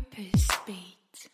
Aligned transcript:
Purpose 0.00 0.48
Beat. 0.66 1.28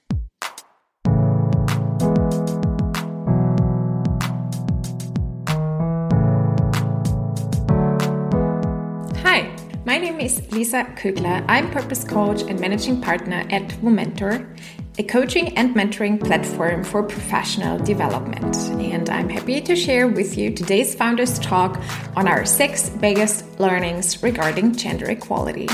Hi, 9.23 9.55
my 9.85 9.99
name 9.99 10.19
is 10.19 10.43
Lisa 10.51 10.85
Kugler. 10.97 11.45
I'm 11.47 11.71
purpose 11.71 12.03
coach 12.03 12.43
and 12.43 12.59
managing 12.59 13.01
partner 13.01 13.47
at 13.51 13.69
Womentor, 13.83 14.59
a 14.99 15.05
coaching 15.05 15.57
and 15.57 15.77
mentoring 15.77 16.19
platform 16.19 16.83
for 16.83 17.05
professional 17.05 17.79
development. 17.79 18.57
And 18.83 19.09
I'm 19.09 19.29
happy 19.29 19.61
to 19.61 19.77
share 19.77 20.09
with 20.09 20.37
you 20.37 20.51
today's 20.51 20.93
founders 20.93 21.39
talk 21.39 21.81
on 22.17 22.27
our 22.27 22.45
six 22.45 22.89
biggest 22.89 23.61
learnings 23.61 24.25
regarding 24.25 24.75
gender 24.75 25.09
equality. 25.09 25.69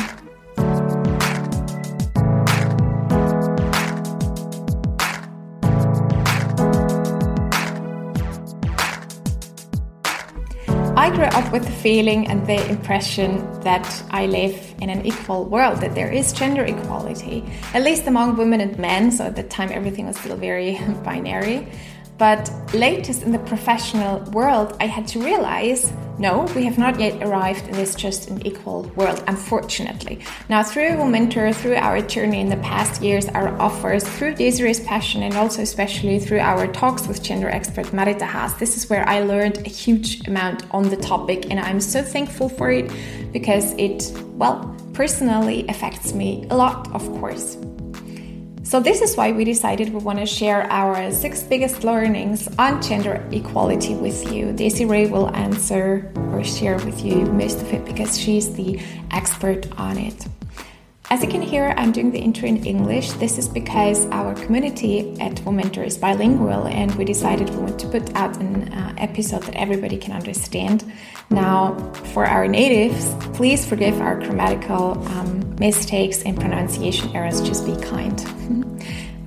With 11.52 11.66
the 11.66 11.70
feeling 11.70 12.26
and 12.29 12.46
the 12.46 12.66
impression 12.68 13.61
that 13.61 13.86
I 14.11 14.26
live 14.26 14.74
in 14.80 14.88
an 14.88 15.04
equal 15.04 15.44
world, 15.44 15.80
that 15.82 15.94
there 15.94 16.11
is 16.11 16.32
gender 16.32 16.64
equality, 16.64 17.44
at 17.75 17.82
least 17.82 18.06
among 18.06 18.36
women 18.36 18.61
and 18.61 18.78
men. 18.78 19.12
So 19.12 19.26
at 19.26 19.36
the 19.36 19.42
time, 19.42 19.70
everything 19.70 20.06
was 20.06 20.16
still 20.16 20.36
very 20.36 20.80
binary. 21.04 21.68
But 22.16 22.50
latest 22.72 23.22
in 23.22 23.32
the 23.32 23.38
professional 23.40 24.20
world, 24.30 24.76
I 24.80 24.86
had 24.86 25.06
to 25.08 25.20
realize 25.20 25.92
no, 26.18 26.43
we 26.54 26.64
have 26.64 26.79
not 26.79 27.00
yet 27.00 27.22
arrived 27.22 27.66
in 27.68 27.72
this 27.72 27.94
just 27.94 28.29
an 28.29 28.46
equal 28.46 28.82
world, 28.96 29.22
unfortunately. 29.26 30.20
Now, 30.48 30.62
through 30.62 30.90
Womentor, 30.90 31.54
through 31.54 31.76
our 31.76 32.00
journey 32.00 32.41
in 32.41 32.48
the 32.48 32.56
past 32.58 33.03
years, 33.03 33.28
our 33.28 33.48
offers, 33.61 34.05
through 34.05 34.34
Desiree's 34.34 34.81
passion, 34.81 35.22
and 35.22 35.34
also 35.37 35.62
especially 35.62 36.19
through 36.19 36.41
our 36.41 36.67
talks 36.67 37.06
with 37.09 37.22
gender 37.22 37.48
expert 37.48 37.87
Marita 37.87 38.22
Haas, 38.27 38.55
this 38.55 38.77
is 38.77 38.89
where 38.91 39.09
I 39.09 39.20
learned 39.20 39.59
a 39.59 39.69
huge 39.69 40.27
amount 40.28 40.64
on 40.70 40.89
the 40.91 40.97
topic, 40.97 41.50
and 41.50 41.59
I'm 41.59 41.81
so 41.81 42.03
thankful 42.03 42.48
for 42.48 42.70
it 42.70 42.91
because 43.33 43.72
it, 43.78 44.12
well, 44.34 44.77
personally 44.92 45.67
affects 45.69 46.12
me 46.12 46.47
a 46.50 46.56
lot, 46.56 46.92
of 46.94 47.03
course. 47.19 47.56
So, 48.73 48.81
this 48.81 49.03
is 49.03 49.19
why 49.19 49.33
we 49.33 49.45
decided 49.45 49.92
we 49.92 50.01
want 50.01 50.19
to 50.19 50.25
share 50.25 50.62
our 50.73 51.12
six 51.12 51.42
biggest 51.42 51.84
learnings 51.84 52.48
on 52.59 52.81
gender 52.81 53.23
equality 53.31 53.95
with 53.95 54.33
you. 54.33 54.51
Desiree 54.51 55.09
will 55.09 55.28
answer 55.37 56.11
or 56.33 56.42
share 56.42 56.77
with 56.77 57.05
you 57.05 57.17
most 57.27 57.61
of 57.61 57.70
it 57.70 57.84
because 57.84 58.19
she's 58.19 58.55
the 58.55 58.81
expert 59.11 59.70
on 59.78 59.98
it. 59.98 60.27
As 61.11 61.22
you 61.22 61.28
can 61.28 61.42
hear, 61.42 61.75
I'm 61.77 61.92
doing 61.92 62.11
the 62.11 62.19
intro 62.19 62.48
in 62.48 62.64
English. 62.64 63.12
This 63.12 63.36
is 63.36 63.48
because 63.48 64.06
our 64.06 64.34
community 64.34 65.11
at 65.20 65.34
Womentor 65.44 65.84
is 65.84 65.98
bilingual 65.98 66.67
and 66.67 66.94
we 66.94 67.05
decided 67.05 67.50
we 67.50 67.56
want 67.56 67.78
to 67.81 67.89
put 67.89 68.14
out 68.14 68.36
an 68.36 68.72
uh, 68.72 68.94
episode 68.97 69.42
that 69.42 69.55
everybody 69.56 69.98
can 69.98 70.12
understand. 70.12 70.91
Now, 71.28 71.75
for 72.14 72.25
our 72.25 72.47
natives, 72.48 73.14
please 73.36 73.67
forgive 73.67 74.00
our 74.00 74.17
grammatical 74.17 74.92
um, 75.09 75.55
mistakes 75.56 76.22
and 76.22 76.39
pronunciation 76.39 77.14
errors, 77.14 77.41
just 77.42 77.66
be 77.66 77.77
kind. 77.77 78.19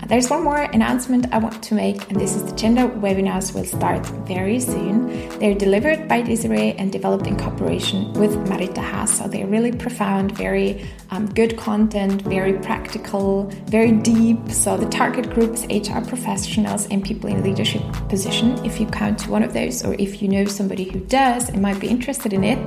There's 0.07 0.29
one 0.29 0.43
more 0.43 0.61
announcement 0.61 1.33
I 1.33 1.39
want 1.39 1.63
to 1.63 1.73
make, 1.73 2.11
and 2.11 2.21
this 2.21 2.35
is 2.35 2.43
the 2.43 2.55
gender 2.55 2.87
webinars 2.87 3.55
will 3.55 3.65
start 3.65 4.05
very 4.27 4.59
soon. 4.59 5.07
They're 5.39 5.55
delivered 5.55 6.07
by 6.07 6.21
Desiree 6.21 6.73
and 6.73 6.91
developed 6.91 7.25
in 7.25 7.37
cooperation 7.37 8.13
with 8.13 8.35
Marita 8.45 8.83
Haas. 8.83 9.17
So 9.17 9.27
they're 9.27 9.47
really 9.47 9.71
profound, 9.71 10.37
very 10.37 10.85
um, 11.15 11.27
good 11.33 11.57
content, 11.57 12.21
very 12.23 12.53
practical, 12.53 13.43
very 13.65 13.91
deep. 13.91 14.51
So 14.51 14.77
the 14.77 14.89
target 14.89 15.33
group 15.33 15.53
is 15.53 15.63
HR 15.65 16.01
professionals 16.01 16.87
and 16.87 17.03
people 17.03 17.29
in 17.29 17.43
leadership 17.43 17.81
position. 18.09 18.63
If 18.65 18.79
you 18.79 18.87
count 18.87 19.19
to 19.19 19.31
one 19.31 19.43
of 19.43 19.53
those, 19.53 19.85
or 19.85 19.93
if 19.95 20.21
you 20.21 20.27
know 20.27 20.45
somebody 20.45 20.83
who 20.83 20.99
does 20.99 21.49
and 21.49 21.61
might 21.61 21.79
be 21.79 21.87
interested 21.87 22.33
in 22.33 22.43
it, 22.43 22.59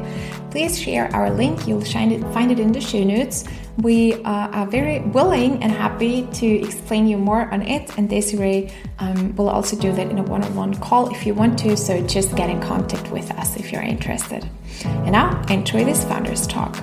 please 0.50 0.80
share 0.80 1.14
our 1.14 1.30
link. 1.30 1.66
You'll 1.66 1.84
find 1.84 2.12
it, 2.12 2.22
find 2.32 2.50
it 2.50 2.58
in 2.58 2.72
the 2.72 2.80
show 2.80 3.04
notes. 3.04 3.44
We 3.78 4.14
uh, 4.14 4.48
are 4.48 4.66
very 4.66 5.00
willing 5.00 5.62
and 5.62 5.70
happy 5.70 6.26
to 6.26 6.46
explain 6.46 7.06
you 7.06 7.16
more 7.16 7.52
on 7.52 7.62
it, 7.62 7.96
and 7.96 8.08
Desiree 8.08 8.72
um, 8.98 9.36
will 9.36 9.48
also 9.48 9.76
do 9.76 9.92
that 9.92 10.10
in 10.10 10.18
a 10.18 10.22
one 10.22 10.42
on 10.42 10.54
one 10.54 10.74
call 10.74 11.14
if 11.14 11.26
you 11.26 11.34
want 11.34 11.58
to. 11.60 11.76
So 11.76 12.04
just 12.06 12.34
get 12.34 12.50
in 12.50 12.60
contact 12.60 13.10
with 13.12 13.30
us 13.32 13.56
if 13.56 13.70
you're 13.70 13.82
interested. 13.82 14.48
And 14.84 15.12
now, 15.12 15.44
enjoy 15.48 15.84
this 15.84 16.04
Founders 16.04 16.46
Talk. 16.46 16.76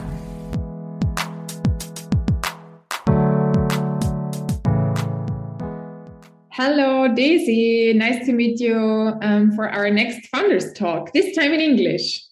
Hello, 6.58 7.14
Daisy. 7.14 7.92
Nice 7.92 8.26
to 8.28 8.32
meet 8.32 8.62
you 8.62 8.78
um, 9.22 9.52
for 9.52 9.68
our 9.68 9.90
next 9.90 10.26
Founders 10.28 10.72
Talk, 10.72 11.12
this 11.12 11.36
time 11.36 11.52
in 11.52 11.60
English. 11.60 12.24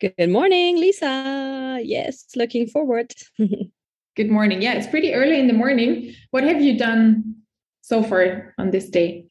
Good 0.00 0.28
morning, 0.28 0.80
Lisa. 0.80 1.78
Yes, 1.80 2.26
looking 2.34 2.66
forward. 2.66 3.14
Good 4.16 4.30
morning. 4.30 4.62
Yeah, 4.62 4.72
it's 4.72 4.88
pretty 4.88 5.14
early 5.14 5.38
in 5.38 5.46
the 5.46 5.52
morning. 5.52 6.12
What 6.32 6.42
have 6.42 6.60
you 6.60 6.76
done 6.76 7.36
so 7.82 8.02
far 8.02 8.52
on 8.58 8.72
this 8.72 8.88
day? 8.88 9.26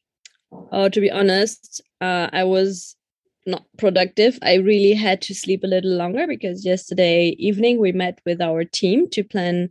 Oh, 0.72 0.88
to 0.88 0.98
be 0.98 1.10
honest, 1.10 1.82
uh, 2.00 2.30
I 2.32 2.44
was 2.44 2.96
not 3.44 3.66
productive. 3.76 4.38
I 4.40 4.54
really 4.54 4.94
had 4.94 5.20
to 5.22 5.34
sleep 5.34 5.62
a 5.62 5.66
little 5.66 5.94
longer 5.94 6.26
because 6.26 6.64
yesterday 6.64 7.36
evening 7.38 7.78
we 7.78 7.92
met 7.92 8.18
with 8.24 8.40
our 8.40 8.64
team 8.64 9.10
to 9.10 9.22
plan 9.22 9.68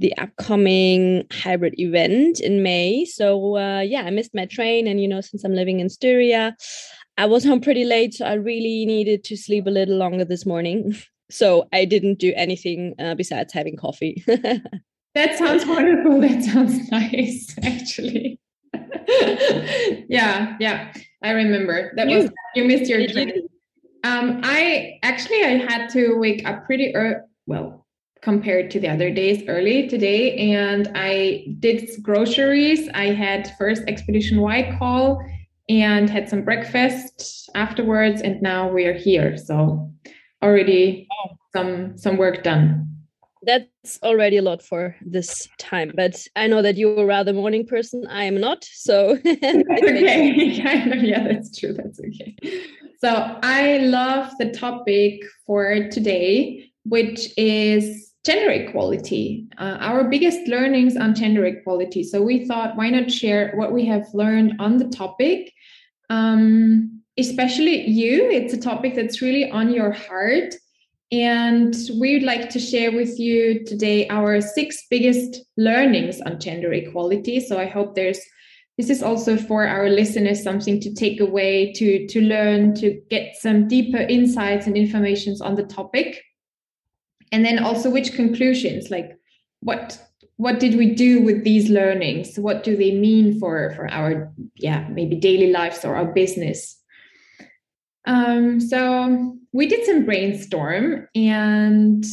the 0.00 0.16
upcoming 0.16 1.26
hybrid 1.30 1.78
event 1.78 2.40
in 2.40 2.62
May. 2.62 3.04
So 3.04 3.56
uh, 3.56 3.80
yeah, 3.80 4.02
I 4.02 4.10
missed 4.10 4.34
my 4.34 4.46
train, 4.46 4.88
and 4.88 5.00
you 5.00 5.06
know, 5.06 5.20
since 5.20 5.44
I'm 5.44 5.54
living 5.54 5.78
in 5.78 5.88
Styria, 5.88 6.56
I 7.18 7.26
was 7.26 7.44
home 7.44 7.60
pretty 7.60 7.84
late, 7.84 8.14
so 8.14 8.24
I 8.24 8.32
really 8.34 8.86
needed 8.86 9.24
to 9.24 9.36
sleep 9.36 9.66
a 9.66 9.70
little 9.70 9.96
longer 9.96 10.24
this 10.24 10.44
morning. 10.44 10.96
So 11.32 11.68
I 11.72 11.84
didn't 11.84 12.18
do 12.18 12.32
anything 12.34 12.96
uh, 12.98 13.14
besides 13.14 13.52
having 13.52 13.76
coffee. 13.76 14.24
that 14.26 15.38
sounds 15.38 15.64
wonderful. 15.64 16.20
That 16.20 16.42
sounds 16.42 16.90
nice, 16.90 17.56
actually. 17.62 18.40
yeah, 20.08 20.56
yeah, 20.58 20.92
I 21.22 21.30
remember 21.30 21.92
that 21.94 22.08
you, 22.08 22.16
was 22.16 22.30
you 22.56 22.64
missed 22.64 22.90
your 22.90 23.06
train. 23.06 23.28
You? 23.28 23.48
Um, 24.02 24.40
I 24.42 24.98
actually 25.04 25.44
I 25.44 25.50
had 25.50 25.88
to 25.90 26.18
wake 26.18 26.44
up 26.44 26.66
pretty 26.66 26.96
early. 26.96 27.20
Well, 27.46 27.79
compared 28.22 28.70
to 28.70 28.80
the 28.80 28.88
other 28.88 29.10
days 29.10 29.42
early 29.48 29.88
today. 29.88 30.36
And 30.52 30.90
i 30.94 31.46
did 31.58 31.88
groceries. 32.02 32.88
I 32.94 33.06
had 33.06 33.52
first 33.58 33.82
expedition 33.88 34.40
y 34.40 34.76
call 34.78 35.22
and 35.68 36.10
had 36.10 36.28
some 36.28 36.42
breakfast 36.42 37.48
afterwards. 37.54 38.20
And 38.20 38.42
now 38.42 38.68
we 38.68 38.84
are 38.86 38.92
here. 38.94 39.36
So 39.38 39.90
already 40.42 41.06
oh. 41.24 41.36
some 41.54 41.96
some 41.96 42.16
work 42.16 42.42
done. 42.42 42.86
That's 43.42 43.98
already 44.02 44.36
a 44.36 44.42
lot 44.42 44.62
for 44.62 44.94
this 45.00 45.48
time 45.56 45.92
but 45.96 46.26
i 46.36 46.46
know 46.46 46.60
that 46.60 46.76
you're 46.76 47.00
a 47.00 47.06
rather 47.06 47.32
morning 47.32 47.66
person. 47.66 48.06
I 48.10 48.24
am 48.24 48.38
not 48.40 48.64
so. 48.64 49.18
Okay. 49.24 50.32
Yeah 51.10 51.24
that's 51.24 51.58
true. 51.58 51.72
That's 51.72 52.00
okay. 52.00 52.36
So 52.98 53.38
i 53.42 53.78
love 53.78 54.30
the 54.38 54.50
topic 54.50 55.22
for 55.46 55.88
today 55.88 56.70
which 56.84 57.32
is 57.36 58.09
gender 58.24 58.50
equality, 58.50 59.46
uh, 59.58 59.78
our 59.80 60.04
biggest 60.04 60.46
learnings 60.46 60.96
on 60.96 61.14
gender 61.14 61.44
equality. 61.46 62.02
So 62.02 62.20
we 62.20 62.44
thought, 62.44 62.76
why 62.76 62.90
not 62.90 63.10
share 63.10 63.52
what 63.54 63.72
we 63.72 63.86
have 63.86 64.06
learned 64.12 64.54
on 64.60 64.76
the 64.76 64.88
topic? 64.88 65.52
Um, 66.10 67.02
especially 67.18 67.88
you, 67.88 68.28
it's 68.30 68.52
a 68.52 68.60
topic 68.60 68.94
that's 68.94 69.22
really 69.22 69.50
on 69.50 69.72
your 69.72 69.92
heart. 69.92 70.54
And 71.12 71.74
we 71.98 72.14
would 72.14 72.22
like 72.22 72.50
to 72.50 72.60
share 72.60 72.92
with 72.92 73.18
you 73.18 73.64
today 73.64 74.06
our 74.08 74.40
six 74.40 74.86
biggest 74.90 75.40
learnings 75.56 76.20
on 76.20 76.38
gender 76.38 76.72
equality. 76.72 77.40
So 77.40 77.58
I 77.58 77.66
hope 77.66 77.94
there's 77.94 78.20
this 78.78 78.88
is 78.88 79.02
also 79.02 79.36
for 79.36 79.66
our 79.66 79.90
listeners 79.90 80.42
something 80.42 80.80
to 80.80 80.94
take 80.94 81.20
away, 81.20 81.70
to, 81.74 82.06
to 82.06 82.22
learn, 82.22 82.74
to 82.76 82.98
get 83.10 83.36
some 83.36 83.68
deeper 83.68 83.98
insights 83.98 84.66
and 84.66 84.74
informations 84.74 85.42
on 85.42 85.54
the 85.54 85.64
topic 85.64 86.22
and 87.32 87.44
then 87.44 87.58
also 87.58 87.90
which 87.90 88.12
conclusions 88.14 88.90
like 88.90 89.18
what 89.60 90.00
what 90.36 90.58
did 90.58 90.76
we 90.76 90.94
do 90.94 91.20
with 91.20 91.44
these 91.44 91.68
learnings? 91.68 92.38
What 92.38 92.64
do 92.64 92.74
they 92.74 92.92
mean 92.92 93.38
for 93.38 93.72
for 93.76 93.90
our 93.90 94.32
yeah 94.56 94.88
maybe 94.88 95.16
daily 95.16 95.52
lives 95.52 95.84
or 95.84 95.96
our 95.96 96.06
business? 96.06 96.76
Um, 98.06 98.60
so 98.60 99.36
we 99.52 99.66
did 99.66 99.84
some 99.84 100.06
brainstorm 100.06 101.06
and 101.14 102.04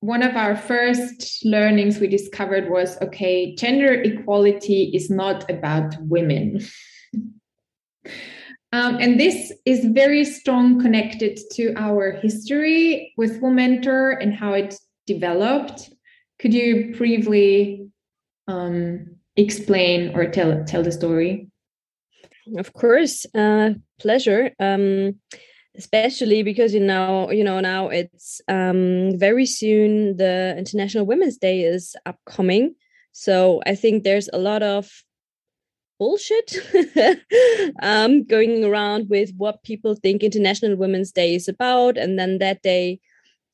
one 0.00 0.22
of 0.22 0.36
our 0.36 0.56
first 0.56 1.44
learnings 1.44 1.98
we 1.98 2.06
discovered 2.06 2.70
was 2.70 2.96
okay 3.02 3.54
gender 3.56 3.92
equality 3.92 4.90
is 4.94 5.10
not 5.10 5.48
about 5.50 5.94
women 6.00 6.64
Um, 8.72 8.96
and 8.96 9.18
this 9.18 9.52
is 9.64 9.84
very 9.86 10.24
strong 10.24 10.80
connected 10.80 11.38
to 11.52 11.72
our 11.76 12.12
history 12.12 13.14
with 13.16 13.40
Womentor 13.40 14.20
and 14.20 14.34
how 14.34 14.52
it 14.52 14.74
developed. 15.06 15.90
Could 16.38 16.52
you 16.52 16.94
briefly 16.96 17.88
um, 18.48 19.16
explain 19.36 20.14
or 20.14 20.26
tell 20.26 20.64
tell 20.64 20.82
the 20.82 20.92
story? 20.92 21.48
Of 22.56 22.72
course, 22.72 23.24
uh, 23.34 23.70
pleasure. 23.98 24.52
Um, 24.58 25.20
especially 25.76 26.42
because 26.42 26.74
you 26.74 26.80
know, 26.80 27.30
you 27.30 27.44
know, 27.44 27.60
now 27.60 27.88
it's 27.88 28.40
um, 28.48 29.18
very 29.18 29.46
soon. 29.46 30.16
The 30.16 30.54
International 30.58 31.06
Women's 31.06 31.36
Day 31.36 31.62
is 31.62 31.94
upcoming, 32.04 32.74
so 33.12 33.62
I 33.66 33.74
think 33.74 34.02
there's 34.02 34.28
a 34.32 34.38
lot 34.38 34.62
of 34.62 34.90
bullshit 35.98 36.54
um, 37.82 38.24
going 38.24 38.64
around 38.64 39.08
with 39.08 39.32
what 39.36 39.62
people 39.62 39.94
think 39.94 40.22
International 40.22 40.76
Women's 40.76 41.12
Day 41.12 41.34
is 41.34 41.48
about, 41.48 41.96
and 41.96 42.18
then 42.18 42.38
that 42.38 42.62
day 42.62 43.00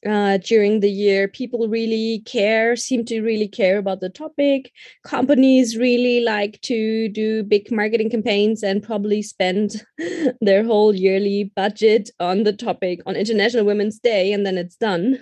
uh, 0.07 0.39
during 0.39 0.81
the 0.81 0.91
year. 0.91 1.29
People 1.29 1.69
really 1.69 2.23
care, 2.27 2.77
seem 2.77 3.05
to 3.07 3.23
really 3.23 3.49
care 3.49 3.79
about 3.79 4.01
the 4.01 4.09
topic. 4.09 4.73
Companies 5.05 5.77
really 5.77 6.21
like 6.21 6.61
to 6.63 7.09
do 7.09 7.43
big 7.43 7.71
marketing 7.71 8.11
campaigns 8.11 8.63
and 8.63 8.83
probably 8.83 9.23
spend 9.23 9.85
their 10.41 10.65
whole 10.65 10.95
yearly 10.95 11.53
budget 11.57 12.11
on 12.21 12.43
the 12.43 12.53
topic 12.53 13.01
on 13.07 13.17
International 13.17 13.65
Women's 13.65 13.99
Day, 13.99 14.33
and 14.33 14.45
then 14.45 14.59
it's 14.59 14.77
done. 14.77 15.19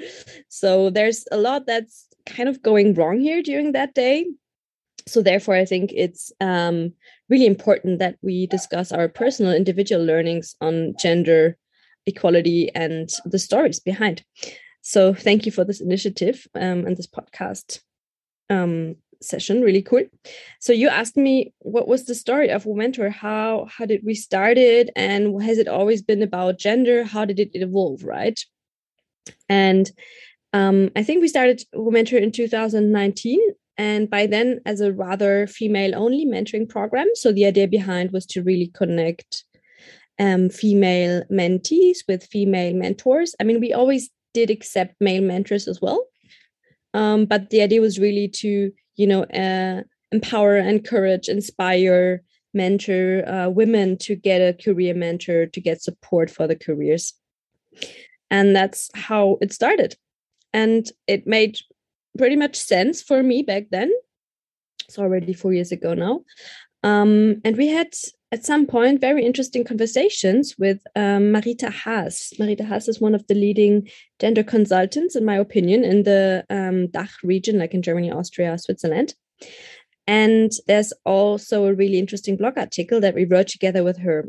so 0.48 0.90
there's 0.90 1.24
a 1.30 1.36
lot 1.36 1.66
that's 1.66 2.06
kind 2.26 2.48
of 2.48 2.62
going 2.62 2.94
wrong 2.94 3.20
here 3.20 3.42
during 3.42 3.72
that 3.72 3.94
day. 3.94 4.26
So 5.06 5.22
therefore, 5.22 5.54
I 5.54 5.64
think 5.64 5.92
it's 5.94 6.32
um, 6.40 6.92
really 7.28 7.46
important 7.46 7.98
that 7.98 8.16
we 8.22 8.46
discuss 8.46 8.90
our 8.90 9.08
personal 9.08 9.52
individual 9.52 10.04
learnings 10.04 10.56
on 10.60 10.94
gender 10.98 11.58
equality 12.06 12.70
and 12.74 13.10
the 13.24 13.38
stories 13.38 13.80
behind. 13.80 14.24
So 14.82 15.14
thank 15.14 15.46
you 15.46 15.52
for 15.52 15.64
this 15.64 15.80
initiative 15.80 16.46
um, 16.54 16.86
and 16.86 16.96
this 16.96 17.06
podcast 17.06 17.80
um, 18.50 18.96
session. 19.22 19.62
Really 19.62 19.82
cool. 19.82 20.04
So 20.60 20.72
you 20.72 20.88
asked 20.88 21.16
me 21.16 21.54
what 21.60 21.88
was 21.88 22.04
the 22.04 22.14
story 22.14 22.50
of 22.50 22.64
Womentor? 22.64 23.10
How 23.10 23.66
how 23.70 23.86
did 23.86 24.02
we 24.04 24.14
start 24.14 24.58
it, 24.58 24.90
and 24.94 25.42
has 25.42 25.58
it 25.58 25.68
always 25.68 26.02
been 26.02 26.22
about 26.22 26.58
gender? 26.58 27.04
How 27.04 27.24
did 27.24 27.40
it 27.40 27.50
evolve? 27.54 28.04
Right. 28.04 28.38
And 29.48 29.90
um, 30.52 30.90
I 30.94 31.02
think 31.02 31.20
we 31.20 31.28
started 31.28 31.62
Womentor 31.74 32.20
in 32.22 32.30
2019 32.30 33.40
and 33.76 34.08
by 34.08 34.26
then 34.26 34.60
as 34.66 34.80
a 34.80 34.92
rather 34.92 35.46
female 35.46 35.94
only 35.94 36.24
mentoring 36.24 36.68
program 36.68 37.08
so 37.14 37.32
the 37.32 37.44
idea 37.44 37.66
behind 37.66 38.12
was 38.12 38.26
to 38.26 38.42
really 38.42 38.68
connect 38.74 39.44
um, 40.18 40.48
female 40.48 41.22
mentees 41.30 41.98
with 42.08 42.26
female 42.26 42.74
mentors. 42.74 43.34
I 43.40 43.44
mean, 43.44 43.60
we 43.60 43.72
always 43.72 44.10
did 44.32 44.50
accept 44.50 44.94
male 45.00 45.22
mentors 45.22 45.68
as 45.68 45.80
well. 45.80 46.06
Um, 46.92 47.26
but 47.26 47.50
the 47.50 47.62
idea 47.62 47.80
was 47.80 47.98
really 47.98 48.28
to, 48.28 48.72
you 48.96 49.06
know, 49.06 49.24
uh, 49.24 49.82
empower, 50.12 50.56
encourage, 50.56 51.28
inspire, 51.28 52.22
mentor 52.56 53.28
uh, 53.28 53.48
women 53.48 53.98
to 53.98 54.14
get 54.14 54.38
a 54.38 54.56
career 54.62 54.94
mentor, 54.94 55.46
to 55.46 55.60
get 55.60 55.82
support 55.82 56.30
for 56.30 56.46
the 56.46 56.54
careers. 56.54 57.12
And 58.30 58.54
that's 58.54 58.90
how 58.94 59.38
it 59.40 59.52
started. 59.52 59.96
And 60.52 60.86
it 61.08 61.26
made 61.26 61.58
pretty 62.16 62.36
much 62.36 62.56
sense 62.56 63.02
for 63.02 63.22
me 63.22 63.42
back 63.42 63.64
then. 63.70 63.92
It's 64.88 64.98
already 64.98 65.32
four 65.32 65.52
years 65.52 65.72
ago 65.72 65.94
now. 65.94 66.20
Um, 66.82 67.40
and 67.44 67.56
we 67.56 67.68
had 67.68 67.94
at 68.30 68.44
some 68.44 68.66
point 68.66 69.00
very 69.00 69.24
interesting 69.24 69.64
conversations 69.64 70.56
with 70.58 70.80
um, 70.96 71.32
Marita 71.32 71.72
Haas. 71.72 72.32
Marita 72.38 72.66
Haas 72.66 72.88
is 72.88 73.00
one 73.00 73.14
of 73.14 73.26
the 73.26 73.34
leading 73.34 73.88
gender 74.20 74.42
consultants, 74.42 75.16
in 75.16 75.24
my 75.24 75.36
opinion, 75.36 75.84
in 75.84 76.02
the 76.02 76.44
um, 76.50 76.88
DACH 76.88 77.22
region, 77.22 77.58
like 77.58 77.72
in 77.72 77.80
Germany, 77.80 78.10
Austria, 78.10 78.58
Switzerland. 78.58 79.14
And 80.06 80.52
there's 80.66 80.92
also 81.04 81.64
a 81.64 81.74
really 81.74 81.98
interesting 81.98 82.36
blog 82.36 82.58
article 82.58 83.00
that 83.00 83.14
we 83.14 83.24
wrote 83.24 83.48
together 83.48 83.82
with 83.82 83.98
her. 84.00 84.28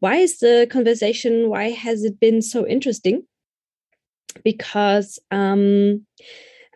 Why 0.00 0.16
is 0.16 0.38
the 0.38 0.66
conversation, 0.70 1.48
why 1.48 1.70
has 1.70 2.04
it 2.04 2.20
been 2.20 2.42
so 2.42 2.66
interesting? 2.66 3.22
Because 4.44 5.18
um, 5.30 6.04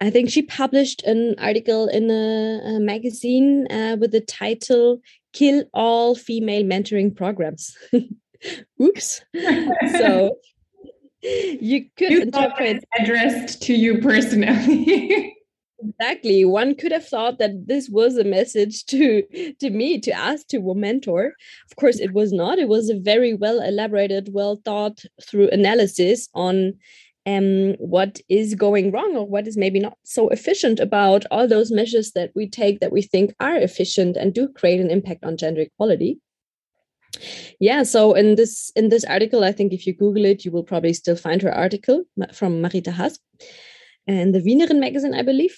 I 0.00 0.10
think 0.10 0.30
she 0.30 0.42
published 0.42 1.02
an 1.04 1.34
article 1.38 1.88
in 1.88 2.10
a, 2.10 2.76
a 2.76 2.80
magazine 2.80 3.66
uh, 3.70 3.96
with 3.98 4.12
the 4.12 4.20
title 4.20 5.00
kill 5.32 5.64
all 5.74 6.14
female 6.14 6.64
mentoring 6.64 7.14
programs. 7.14 7.76
Oops. 8.82 9.20
so 9.98 10.36
you 11.22 11.86
could 11.96 12.10
you 12.10 12.22
interpret 12.22 12.84
addressed 12.98 13.62
to 13.62 13.74
you 13.74 13.98
personally. 13.98 15.34
exactly. 15.80 16.44
One 16.44 16.74
could 16.74 16.92
have 16.92 17.06
thought 17.06 17.38
that 17.38 17.66
this 17.66 17.88
was 17.88 18.16
a 18.16 18.24
message 18.24 18.84
to 18.86 19.22
to 19.60 19.70
me 19.70 20.00
to 20.00 20.12
ask 20.12 20.46
to 20.48 20.70
a 20.70 20.74
mentor. 20.74 21.34
Of 21.70 21.76
course, 21.76 21.98
it 21.98 22.12
was 22.12 22.32
not. 22.32 22.58
It 22.58 22.68
was 22.68 22.88
a 22.88 22.98
very 22.98 23.34
well 23.34 23.60
elaborated, 23.60 24.30
well 24.32 24.60
thought 24.64 25.02
through 25.22 25.50
analysis 25.50 26.28
on 26.34 26.74
um, 27.28 27.74
what 27.78 28.20
is 28.28 28.54
going 28.54 28.90
wrong 28.90 29.16
or 29.16 29.26
what 29.26 29.46
is 29.46 29.56
maybe 29.56 29.80
not 29.80 29.96
so 30.04 30.28
efficient 30.30 30.80
about 30.80 31.24
all 31.30 31.46
those 31.46 31.70
measures 31.70 32.12
that 32.12 32.30
we 32.34 32.48
take 32.48 32.80
that 32.80 32.92
we 32.92 33.02
think 33.02 33.34
are 33.38 33.56
efficient 33.56 34.16
and 34.16 34.32
do 34.32 34.48
create 34.48 34.80
an 34.80 34.90
impact 34.90 35.24
on 35.24 35.36
gender 35.36 35.62
equality. 35.62 36.20
Yeah 37.60 37.82
so 37.82 38.14
in 38.14 38.36
this 38.36 38.70
in 38.76 38.90
this 38.90 39.04
article 39.04 39.42
i 39.42 39.50
think 39.50 39.72
if 39.72 39.86
you 39.86 39.94
google 39.94 40.24
it 40.24 40.44
you 40.44 40.52
will 40.52 40.62
probably 40.62 40.92
still 40.92 41.16
find 41.16 41.40
her 41.42 41.52
article 41.52 42.04
from 42.32 42.62
marita 42.62 42.92
haas 42.92 43.18
and 44.06 44.34
the 44.34 44.40
wienerin 44.40 44.78
magazine 44.78 45.14
i 45.14 45.22
believe. 45.22 45.56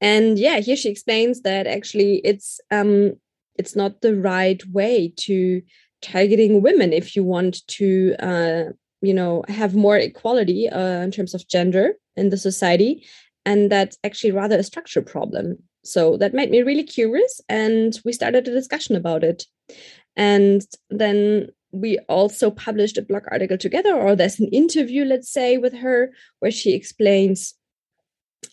And 0.00 0.38
yeah 0.38 0.60
here 0.60 0.76
she 0.76 0.90
explains 0.90 1.42
that 1.42 1.66
actually 1.66 2.20
it's 2.24 2.60
um 2.70 3.14
it's 3.56 3.74
not 3.74 4.00
the 4.00 4.14
right 4.14 4.62
way 4.72 5.12
to 5.26 5.62
targeting 6.02 6.62
women 6.62 6.92
if 6.92 7.16
you 7.16 7.24
want 7.24 7.66
to 7.66 8.14
uh, 8.20 8.64
you 9.04 9.14
know 9.14 9.44
have 9.48 9.74
more 9.74 9.96
equality 9.96 10.68
uh, 10.68 11.02
in 11.02 11.10
terms 11.10 11.34
of 11.34 11.46
gender 11.48 11.94
in 12.16 12.30
the 12.30 12.36
society 12.36 13.04
and 13.44 13.70
that's 13.70 13.98
actually 14.04 14.32
rather 14.32 14.56
a 14.58 14.62
structure 14.62 15.02
problem. 15.02 15.58
So 15.84 16.16
that 16.16 16.34
made 16.34 16.50
me 16.50 16.62
really 16.62 16.82
curious 16.82 17.40
and 17.48 17.98
we 18.04 18.12
started 18.12 18.48
a 18.48 18.52
discussion 18.52 18.96
about 18.96 19.22
it. 19.22 19.44
And 20.16 20.62
then 20.88 21.48
we 21.72 21.98
also 22.08 22.50
published 22.50 22.96
a 22.96 23.02
blog 23.02 23.24
article 23.30 23.58
together 23.58 23.94
or 23.94 24.14
there's 24.14 24.38
an 24.38 24.48
interview 24.48 25.04
let's 25.04 25.30
say 25.30 25.58
with 25.58 25.74
her 25.74 26.12
where 26.38 26.52
she 26.52 26.72
explains 26.72 27.54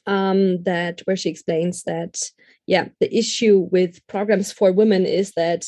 um, 0.07 0.63
that 0.63 1.01
where 1.05 1.15
she 1.15 1.29
explains 1.29 1.83
that 1.83 2.19
yeah 2.65 2.87
the 2.99 3.15
issue 3.15 3.69
with 3.71 4.05
programs 4.07 4.51
for 4.51 4.71
women 4.71 5.05
is 5.05 5.33
that 5.33 5.65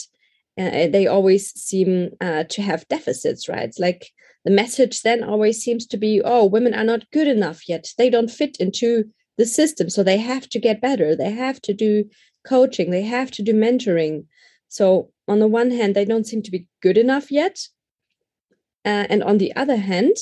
uh, 0.59 0.87
they 0.87 1.05
always 1.05 1.53
seem 1.59 2.09
uh, 2.21 2.43
to 2.45 2.63
have 2.63 2.87
deficits 2.87 3.47
right? 3.47 3.71
Like 3.77 4.11
the 4.45 4.51
message 4.51 5.01
then 5.01 5.23
always 5.23 5.61
seems 5.61 5.85
to 5.87 5.97
be 5.97 6.21
oh 6.23 6.45
women 6.45 6.73
are 6.73 6.83
not 6.83 7.09
good 7.11 7.27
enough 7.27 7.67
yet. 7.67 7.87
They 7.97 8.09
don't 8.09 8.31
fit 8.31 8.57
into 8.57 9.09
the 9.37 9.45
system 9.45 9.89
so 9.89 10.03
they 10.03 10.17
have 10.17 10.47
to 10.49 10.59
get 10.59 10.81
better. 10.81 11.15
They 11.15 11.31
have 11.31 11.61
to 11.63 11.73
do 11.73 12.09
coaching. 12.47 12.91
They 12.91 13.03
have 13.03 13.31
to 13.31 13.41
do 13.41 13.53
mentoring. 13.53 14.25
So 14.67 15.11
on 15.27 15.39
the 15.39 15.47
one 15.47 15.71
hand 15.71 15.95
they 15.95 16.05
don't 16.05 16.27
seem 16.27 16.41
to 16.43 16.51
be 16.51 16.67
good 16.81 16.97
enough 16.97 17.31
yet 17.31 17.67
uh, 18.85 19.07
and 19.09 19.23
on 19.23 19.37
the 19.37 19.55
other 19.55 19.77
hand 19.77 20.15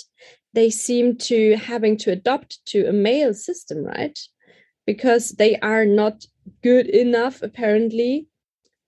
they 0.54 0.70
seem 0.70 1.18
to 1.18 1.56
having 1.56 1.98
to 1.98 2.12
adopt 2.12 2.64
to 2.66 2.88
a 2.88 2.94
male 2.94 3.34
system 3.34 3.84
right? 3.84 4.20
Because 4.86 5.30
they 5.32 5.58
are 5.60 5.86
not 5.86 6.26
good 6.62 6.88
enough 6.88 7.42
apparently 7.42 8.28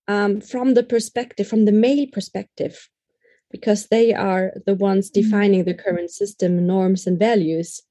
um, 0.08 0.42
from 0.42 0.74
the 0.74 0.84
perspective 0.84 1.48
from 1.48 1.66
the 1.66 1.72
male 1.72 2.06
perspective 2.12 2.90
because 3.54 3.88
they 3.88 4.14
are 4.14 4.52
the 4.66 4.74
ones 4.74 5.10
mm-hmm. 5.10 5.22
defining 5.22 5.64
the 5.64 5.74
current 5.74 6.10
system 6.10 6.68
norms 6.68 7.08
and 7.08 7.18
values 7.18 7.82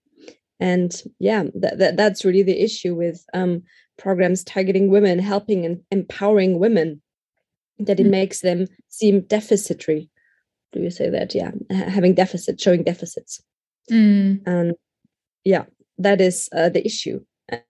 and 0.61 1.02
yeah 1.19 1.45
that, 1.54 1.78
that 1.78 1.97
that's 1.97 2.25
really 2.25 2.42
the 2.42 2.61
issue 2.61 2.95
with 2.95 3.25
um, 3.33 3.62
programs 3.97 4.45
targeting 4.45 4.90
women 4.90 5.19
helping 5.19 5.64
and 5.64 5.81
empowering 5.90 6.59
women 6.59 7.00
that 7.78 7.99
it 7.99 8.07
mm. 8.07 8.11
makes 8.11 8.40
them 8.40 8.66
seem 8.88 9.23
deficitary 9.23 10.11
do 10.73 10.81
you 10.81 10.90
say 10.90 11.09
that 11.09 11.35
yeah 11.35 11.52
having 11.71 12.14
deficits 12.14 12.62
showing 12.62 12.83
deficits 12.83 13.40
mm. 13.90 14.40
and 14.47 14.75
yeah 15.45 15.64
that 15.97 16.21
is 16.21 16.49
uh, 16.54 16.69
the 16.69 16.85
issue 16.85 17.21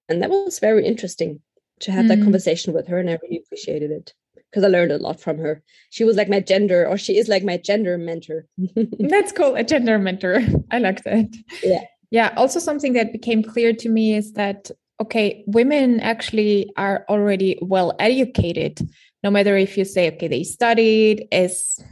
and 0.08 0.22
that 0.22 0.30
was 0.30 0.58
very 0.58 0.84
interesting 0.86 1.40
to 1.80 1.92
have 1.92 2.06
mm. 2.06 2.08
that 2.08 2.22
conversation 2.22 2.72
with 2.72 2.88
her 2.88 2.98
and 2.98 3.10
i 3.10 3.18
really 3.22 3.42
appreciated 3.44 3.90
it 3.90 4.12
because 4.52 4.64
I 4.64 4.68
learned 4.68 4.92
a 4.92 4.98
lot 4.98 5.18
from 5.18 5.38
her. 5.38 5.62
She 5.88 6.04
was 6.04 6.16
like 6.16 6.28
my 6.28 6.40
gender, 6.40 6.86
or 6.86 6.98
she 6.98 7.16
is 7.16 7.26
like 7.26 7.42
my 7.42 7.56
gender 7.56 7.96
mentor. 7.96 8.46
That's 9.00 9.32
cool, 9.32 9.54
a 9.54 9.64
gender 9.64 9.98
mentor. 9.98 10.40
I 10.70 10.78
like 10.78 11.02
that. 11.04 11.34
Yeah. 11.62 11.80
Yeah. 12.10 12.34
Also, 12.36 12.60
something 12.60 12.92
that 12.92 13.12
became 13.12 13.42
clear 13.42 13.72
to 13.72 13.88
me 13.88 14.14
is 14.14 14.34
that, 14.34 14.70
okay, 15.00 15.42
women 15.46 16.00
actually 16.00 16.70
are 16.76 17.06
already 17.08 17.58
well 17.62 17.94
educated, 17.98 18.86
no 19.24 19.30
matter 19.30 19.56
if 19.56 19.78
you 19.78 19.86
say, 19.86 20.08
okay, 20.12 20.28
they 20.28 20.44
studied 20.44 21.26
as 21.32 21.82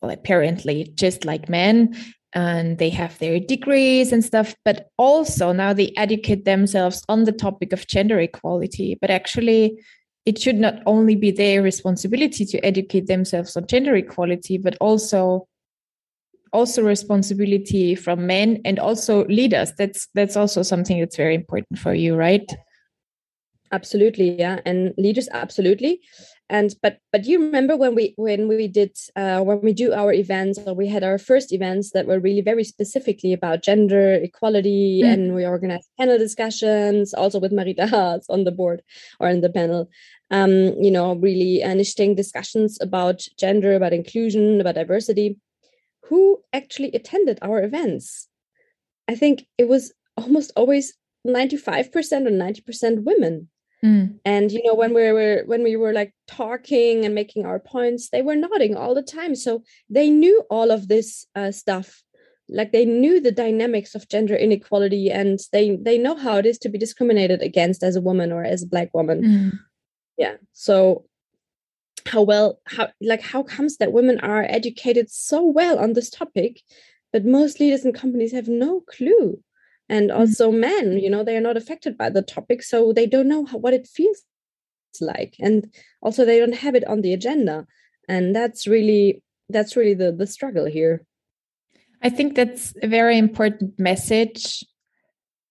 well, 0.00 0.10
apparently 0.10 0.90
just 0.94 1.26
like 1.26 1.50
men. 1.50 1.94
and 2.36 2.76
they 2.76 2.90
have 2.90 3.18
their 3.18 3.40
degrees 3.40 4.12
and 4.12 4.22
stuff, 4.22 4.54
but 4.62 4.90
also 4.98 5.52
now 5.52 5.72
they 5.72 5.90
educate 5.96 6.44
themselves 6.44 7.02
on 7.08 7.24
the 7.24 7.32
topic 7.32 7.72
of 7.72 7.86
gender 7.86 8.20
equality. 8.20 8.98
But 9.00 9.10
actually, 9.10 9.82
it 10.26 10.40
should 10.40 10.56
not 10.56 10.82
only 10.86 11.14
be 11.14 11.30
their 11.30 11.62
responsibility 11.62 12.44
to 12.44 12.58
educate 12.66 13.06
themselves 13.06 13.56
on 13.56 13.66
gender 13.66 13.94
equality, 13.94 14.58
but 14.58 14.76
also 14.80 15.46
also 16.52 16.82
responsibility 16.82 17.94
from 17.94 18.26
men 18.26 18.60
and 18.64 18.78
also 18.78 19.24
leaders. 19.26 19.72
That's 19.78 20.08
that's 20.14 20.36
also 20.36 20.62
something 20.62 20.98
that's 20.98 21.16
very 21.16 21.34
important 21.34 21.78
for 21.78 21.94
you, 21.94 22.16
right? 22.16 22.50
Absolutely, 23.72 24.38
yeah, 24.38 24.60
and 24.66 24.92
leaders 24.98 25.28
absolutely 25.32 26.00
and 26.48 26.74
but 26.82 26.98
but 27.12 27.24
you 27.24 27.40
remember 27.40 27.76
when 27.76 27.94
we 27.94 28.14
when 28.16 28.46
we 28.46 28.68
did 28.68 28.96
uh, 29.16 29.40
when 29.40 29.60
we 29.62 29.72
do 29.72 29.92
our 29.92 30.12
events 30.12 30.58
or 30.66 30.74
we 30.74 30.86
had 30.86 31.02
our 31.02 31.18
first 31.18 31.52
events 31.52 31.90
that 31.90 32.06
were 32.06 32.20
really 32.20 32.40
very 32.40 32.62
specifically 32.62 33.32
about 33.32 33.62
gender 33.62 34.14
equality 34.14 35.02
mm. 35.02 35.12
and 35.12 35.34
we 35.34 35.44
organized 35.44 35.88
panel 35.98 36.18
discussions 36.18 37.12
also 37.14 37.40
with 37.40 37.52
marita 37.52 37.88
haas 37.88 38.26
on 38.28 38.44
the 38.44 38.52
board 38.52 38.82
or 39.18 39.28
in 39.28 39.40
the 39.40 39.50
panel 39.50 39.90
um 40.30 40.74
you 40.82 40.90
know 40.90 41.14
really 41.16 41.60
initiating 41.60 42.14
discussions 42.14 42.78
about 42.80 43.26
gender 43.38 43.74
about 43.74 43.92
inclusion 43.92 44.60
about 44.60 44.74
diversity 44.74 45.38
who 46.04 46.38
actually 46.52 46.90
attended 46.92 47.38
our 47.42 47.62
events 47.62 48.28
i 49.08 49.14
think 49.14 49.46
it 49.58 49.68
was 49.68 49.92
almost 50.16 50.50
always 50.56 50.94
95% 51.26 51.92
or 52.26 52.30
90% 52.30 53.02
women 53.02 53.48
Mm. 53.84 54.18
And 54.24 54.50
you 54.50 54.62
know, 54.64 54.74
when 54.74 54.94
we 54.94 55.12
were 55.12 55.42
when 55.46 55.62
we 55.62 55.76
were 55.76 55.92
like 55.92 56.14
talking 56.26 57.04
and 57.04 57.14
making 57.14 57.44
our 57.44 57.58
points, 57.58 58.10
they 58.10 58.22
were 58.22 58.36
nodding 58.36 58.76
all 58.76 58.94
the 58.94 59.02
time. 59.02 59.34
So 59.34 59.62
they 59.90 60.10
knew 60.10 60.44
all 60.50 60.70
of 60.70 60.88
this 60.88 61.26
uh, 61.34 61.52
stuff. 61.52 62.02
Like 62.48 62.72
they 62.72 62.84
knew 62.84 63.20
the 63.20 63.32
dynamics 63.32 63.94
of 63.94 64.08
gender 64.08 64.34
inequality, 64.34 65.10
and 65.10 65.38
they 65.52 65.76
they 65.76 65.98
know 65.98 66.16
how 66.16 66.36
it 66.36 66.46
is 66.46 66.58
to 66.60 66.68
be 66.68 66.78
discriminated 66.78 67.42
against 67.42 67.82
as 67.82 67.96
a 67.96 68.00
woman 68.00 68.32
or 68.32 68.44
as 68.44 68.62
a 68.62 68.68
black 68.68 68.94
woman. 68.94 69.22
Mm. 69.22 69.58
Yeah. 70.16 70.36
So 70.52 71.04
how 72.06 72.22
well 72.22 72.60
how 72.64 72.88
like 73.00 73.22
how 73.22 73.42
comes 73.42 73.78
that 73.78 73.92
women 73.92 74.20
are 74.20 74.44
educated 74.44 75.10
so 75.10 75.42
well 75.44 75.78
on 75.78 75.92
this 75.92 76.10
topic, 76.10 76.62
but 77.12 77.24
most 77.24 77.60
leaders 77.60 77.84
and 77.84 77.94
companies 77.94 78.32
have 78.32 78.48
no 78.48 78.80
clue? 78.80 79.42
and 79.88 80.10
mm-hmm. 80.10 80.18
also 80.18 80.50
mm-hmm. 80.50 80.60
men 80.60 80.92
you 80.98 81.10
know 81.10 81.22
they 81.22 81.36
are 81.36 81.40
not 81.40 81.56
affected 81.56 81.96
by 81.96 82.10
the 82.10 82.22
topic 82.22 82.62
so 82.62 82.92
they 82.92 83.06
don't 83.06 83.28
know 83.28 83.44
how, 83.44 83.58
what 83.58 83.74
it 83.74 83.86
feels 83.86 84.22
like 85.00 85.36
and 85.38 85.72
also 86.00 86.24
they 86.24 86.38
don't 86.38 86.54
have 86.54 86.74
it 86.74 86.86
on 86.86 87.02
the 87.02 87.12
agenda 87.12 87.66
and 88.08 88.34
that's 88.34 88.66
really 88.66 89.22
that's 89.48 89.76
really 89.76 89.94
the 89.94 90.10
the 90.10 90.26
struggle 90.26 90.64
here 90.64 91.04
i 92.02 92.08
think 92.08 92.34
that's 92.34 92.72
a 92.82 92.88
very 92.88 93.18
important 93.18 93.78
message 93.78 94.64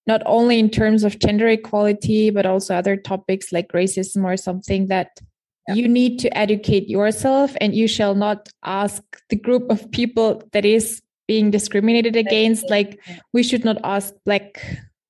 not 0.07 0.21
only 0.25 0.59
in 0.59 0.69
terms 0.69 1.03
of 1.03 1.19
gender 1.19 1.47
equality 1.47 2.29
but 2.29 2.45
also 2.45 2.75
other 2.75 2.95
topics 2.95 3.51
like 3.51 3.71
racism 3.71 4.24
or 4.24 4.38
something 4.38 4.88
that 4.88 5.19
yeah. 5.67 5.75
you 5.75 5.88
need 5.88 6.19
to 6.19 6.38
educate 6.38 6.88
yourself 6.89 7.55
and 7.59 7.75
you 7.75 7.88
shall 7.88 8.15
not 8.15 8.50
ask 8.63 9.01
the 9.29 9.35
group 9.35 9.69
of 9.69 9.89
people 9.91 10.43
that 10.53 10.65
is 10.65 11.01
being 11.27 11.50
discriminated 11.50 12.15
against. 12.15 12.69
like 12.69 13.00
we 13.33 13.41
should 13.41 13.65
not 13.65 13.77
ask 13.83 14.13
black 14.25 14.63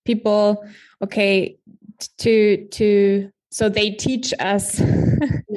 people 0.05 0.63
okay 1.01 1.57
to 2.17 2.65
to 2.67 3.29
so 3.55 3.69
they 3.69 3.89
teach 3.89 4.33
us 4.39 4.79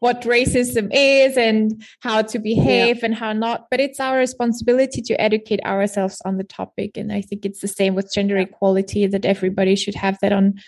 what 0.00 0.20
racism 0.24 0.90
is 0.92 1.38
and 1.38 1.82
how 2.00 2.20
to 2.20 2.38
behave 2.38 2.98
yeah. 2.98 3.04
and 3.06 3.14
how 3.14 3.32
not 3.32 3.66
but 3.70 3.80
it's 3.80 3.98
our 3.98 4.18
responsibility 4.18 5.00
to 5.00 5.18
educate 5.18 5.64
ourselves 5.64 6.20
on 6.26 6.36
the 6.36 6.44
topic. 6.44 6.98
And 6.98 7.10
i 7.10 7.22
think 7.22 7.46
it's 7.46 7.62
the 7.62 7.74
same 7.80 7.94
with 7.94 8.12
gender 8.12 8.36
equality 8.36 9.06
that 9.06 9.24
everybody 9.24 9.74
should 9.74 9.94
have 9.94 10.18
that 10.20 10.34
on 10.34 10.60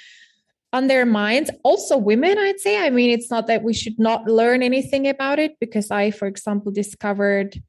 on 0.73 0.87
their 0.87 1.05
minds. 1.05 1.51
Also 1.63 1.99
women 1.99 2.39
i'd 2.39 2.61
say. 2.61 2.83
I 2.87 2.89
mean 2.89 3.11
it's 3.11 3.31
not 3.31 3.49
that 3.49 3.63
we 3.63 3.75
should 3.75 3.99
not 3.99 4.25
learn 4.25 4.63
anything 4.63 5.07
about 5.07 5.39
it 5.39 5.53
because 5.61 5.91
i 5.91 6.11
for 6.11 6.27
example 6.27 6.73
discovered 6.73 7.63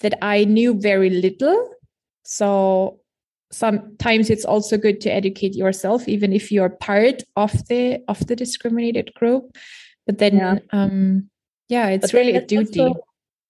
that 0.00 0.14
I 0.22 0.44
knew 0.44 0.80
very 0.80 1.10
little. 1.10 1.74
So 2.24 2.99
sometimes 3.52 4.30
it's 4.30 4.44
also 4.44 4.76
good 4.76 5.00
to 5.02 5.12
educate 5.12 5.54
yourself, 5.54 6.08
even 6.08 6.32
if 6.32 6.52
you're 6.52 6.70
part 6.70 7.22
of 7.36 7.52
the 7.68 8.02
of 8.08 8.26
the 8.26 8.36
discriminated 8.36 9.12
group. 9.14 9.56
But 10.06 10.18
then, 10.18 10.36
yeah, 10.36 10.58
um, 10.72 11.30
yeah 11.68 11.88
it's 11.88 12.14
really 12.14 12.34
a 12.36 12.44
duty. 12.44 12.80
Also, 12.80 13.06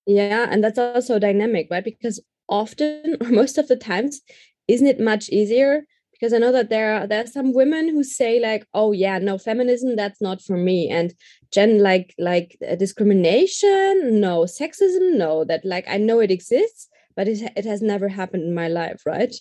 yeah, 0.07 0.47
and 0.51 0.65
that's 0.65 0.79
also 0.79 1.19
dynamic, 1.19 1.69
right? 1.71 1.85
Because 1.85 2.21
often, 2.49 3.17
or 3.21 3.29
most 3.31 3.59
of 3.59 3.69
the 3.69 3.77
times, 3.77 4.21
isn't 4.69 4.87
it 4.87 5.01
much 5.01 5.29
easier 5.29 5.85
because 6.21 6.35
I 6.35 6.39
know 6.39 6.53
that 6.53 6.69
there 6.69 6.95
are 6.95 7.07
there 7.07 7.25
are 7.25 7.27
some 7.27 7.55
women 7.55 7.89
who 7.89 8.05
say 8.05 8.41
like, 8.41 8.67
oh 8.75 8.93
yeah, 8.93 9.19
no 9.19 9.39
feminism, 9.39 9.97
that's 9.97 10.21
not 10.21 10.43
for 10.43 10.57
me, 10.57 10.89
and 10.91 11.15
gen 11.51 11.83
like 11.83 12.15
like 12.19 12.59
uh, 12.69 12.75
discrimination, 12.75 14.21
no 14.21 14.43
sexism, 14.43 15.17
no. 15.17 15.45
That 15.45 15.65
like 15.65 15.87
I 15.89 15.97
know 15.97 16.21
it 16.21 16.31
exists, 16.31 16.89
but 17.17 17.27
it 17.27 17.51
it 17.57 17.65
has 17.65 17.81
never 17.81 18.09
happened 18.09 18.45
in 18.45 18.55
my 18.55 18.69
life, 18.69 19.03
right? 19.07 19.35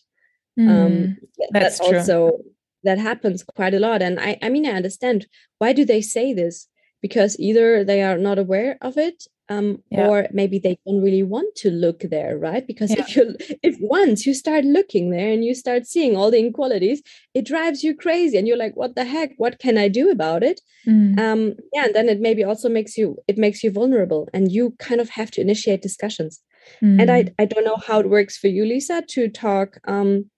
Mm, 0.58 0.70
um, 0.70 1.18
that's, 1.52 1.80
also 1.80 2.40
that 2.84 2.98
happens 2.98 3.44
quite 3.44 3.74
a 3.74 3.80
lot, 3.80 4.02
and 4.02 4.20
I 4.20 4.38
I 4.42 4.50
mean 4.50 4.66
I 4.66 4.72
understand 4.72 5.28
why 5.58 5.74
do 5.74 5.86
they 5.86 6.02
say 6.02 6.34
this 6.34 6.68
because 7.02 7.40
either 7.40 7.84
they 7.84 8.02
are 8.04 8.18
not 8.18 8.40
aware 8.40 8.78
of 8.82 8.98
it 8.98 9.24
um, 9.50 9.82
yeah. 9.90 10.08
or 10.08 10.28
maybe 10.32 10.60
they 10.60 10.78
don't 10.86 11.02
really 11.02 11.24
want 11.24 11.56
to 11.56 11.72
look 11.72 12.02
there 12.02 12.38
right 12.38 12.66
because 12.66 12.92
yeah. 12.92 13.02
if 13.02 13.16
you 13.16 13.36
if 13.64 13.76
once 13.80 14.26
you 14.26 14.34
start 14.34 14.64
looking 14.64 15.10
there 15.10 15.32
and 15.32 15.44
you 15.44 15.56
start 15.56 15.88
seeing 15.88 16.16
all 16.16 16.30
the 16.32 16.40
inequalities 16.40 17.02
it 17.34 17.46
drives 17.46 17.84
you 17.84 17.96
crazy 17.96 18.38
and 18.38 18.48
you're 18.48 18.58
like 18.58 18.76
what 18.76 18.96
the 18.96 19.06
heck 19.06 19.32
what 19.38 19.60
can 19.60 19.78
i 19.78 19.88
do 19.88 20.10
about 20.12 20.44
it 20.44 20.62
mm. 20.88 21.20
um, 21.20 21.56
yeah 21.74 21.86
and 21.86 21.96
then 21.96 22.08
it 22.08 22.20
maybe 22.20 22.44
also 22.44 22.70
makes 22.70 22.98
you 22.98 23.18
it 23.28 23.38
makes 23.38 23.64
you 23.64 23.72
vulnerable 23.72 24.30
and 24.34 24.52
you 24.52 24.76
kind 24.80 25.02
of 25.02 25.10
have 25.10 25.32
to 25.32 25.42
initiate 25.42 25.82
discussions 25.82 26.42
mm. 26.82 27.02
and 27.02 27.10
i 27.10 27.24
mm. 27.24 27.34
i 27.40 27.46
don't 27.46 27.66
know 27.66 27.78
how 27.78 28.00
it 28.00 28.10
works 28.10 28.38
for 28.38 28.48
you 28.48 28.66
lisa 28.66 29.04
to 29.08 29.28
talk 29.28 29.80
um 29.88 30.30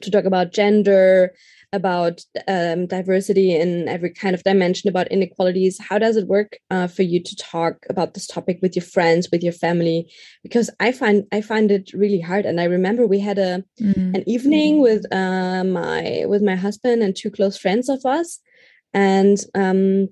to 0.00 0.10
talk 0.10 0.24
about 0.24 0.52
gender 0.52 1.32
about 1.72 2.22
um, 2.46 2.86
diversity 2.86 3.54
in 3.54 3.88
every 3.88 4.10
kind 4.10 4.34
of 4.34 4.42
dimension, 4.42 4.88
about 4.88 5.08
inequalities. 5.08 5.78
How 5.78 5.98
does 5.98 6.16
it 6.16 6.26
work 6.26 6.58
uh, 6.70 6.86
for 6.86 7.02
you 7.02 7.22
to 7.22 7.36
talk 7.36 7.84
about 7.90 8.14
this 8.14 8.26
topic 8.26 8.58
with 8.62 8.74
your 8.74 8.84
friends, 8.84 9.28
with 9.30 9.42
your 9.42 9.52
family? 9.52 10.10
Because 10.42 10.70
I 10.80 10.92
find 10.92 11.24
I 11.30 11.40
find 11.42 11.70
it 11.70 11.92
really 11.92 12.20
hard. 12.20 12.46
And 12.46 12.60
I 12.60 12.64
remember 12.64 13.06
we 13.06 13.20
had 13.20 13.38
a 13.38 13.64
mm. 13.80 14.14
an 14.14 14.24
evening 14.26 14.80
with 14.80 15.04
uh, 15.12 15.64
my 15.64 16.24
with 16.26 16.42
my 16.42 16.56
husband 16.56 17.02
and 17.02 17.14
two 17.14 17.30
close 17.30 17.58
friends 17.58 17.88
of 17.88 18.04
us, 18.06 18.40
and 18.94 19.38
um, 19.54 20.08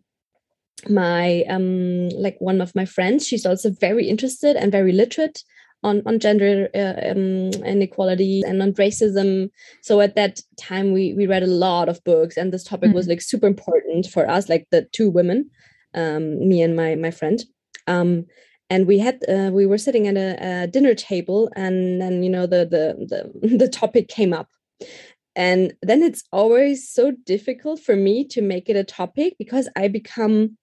my 0.91 1.43
um 1.49 2.11
like 2.11 2.37
one 2.39 2.61
of 2.61 2.75
my 2.75 2.85
friends 2.85 3.27
she's 3.27 3.47
also 3.47 3.71
very 3.71 4.07
interested 4.07 4.57
and 4.57 4.71
very 4.71 4.93
literate 4.93 5.43
on 5.87 6.03
on 6.07 6.19
gender 6.19 6.69
uh, 6.75 7.11
um, 7.11 7.51
inequality 7.65 8.43
and 8.47 8.61
on 8.61 8.73
racism. 8.75 9.51
So 9.83 10.01
at 10.01 10.17
that 10.17 10.41
time, 10.59 10.93
we 10.93 11.15
we 11.15 11.27
read 11.27 11.43
a 11.43 11.59
lot 11.67 11.89
of 11.89 12.03
books, 12.05 12.37
and 12.37 12.53
this 12.53 12.65
topic 12.65 12.89
mm-hmm. 12.89 12.97
was 12.97 13.09
like 13.09 13.23
super 13.23 13.47
important 13.47 14.07
for 14.07 14.29
us, 14.29 14.49
like 14.49 14.67
the 14.71 14.87
two 14.93 15.09
women, 15.09 15.51
um, 15.95 16.47
me 16.49 16.61
and 16.63 16.77
my 16.77 16.95
my 16.97 17.11
friend. 17.11 17.45
Um, 17.87 18.27
and 18.69 18.87
we 18.87 18.99
had 18.99 19.23
uh, 19.29 19.51
we 19.53 19.65
were 19.65 19.79
sitting 19.79 20.09
at 20.09 20.17
a, 20.17 20.63
a, 20.65 20.67
dinner 20.67 20.95
table, 20.95 21.51
and 21.55 22.01
then 22.01 22.23
you 22.23 22.31
know 22.31 22.47
the 22.47 22.67
the 22.67 22.85
the 23.43 23.57
the 23.63 23.69
topic 23.69 24.09
came 24.09 24.33
up, 24.33 24.49
and 25.37 25.75
then 25.83 26.03
it's 26.03 26.25
always 26.33 26.89
so 26.89 27.13
difficult 27.25 27.81
for 27.81 27.95
me 27.95 28.27
to 28.29 28.43
make 28.43 28.69
it 28.69 28.77
a 28.77 28.85
topic 28.85 29.37
because 29.39 29.69
I 29.77 29.89
become 29.89 30.59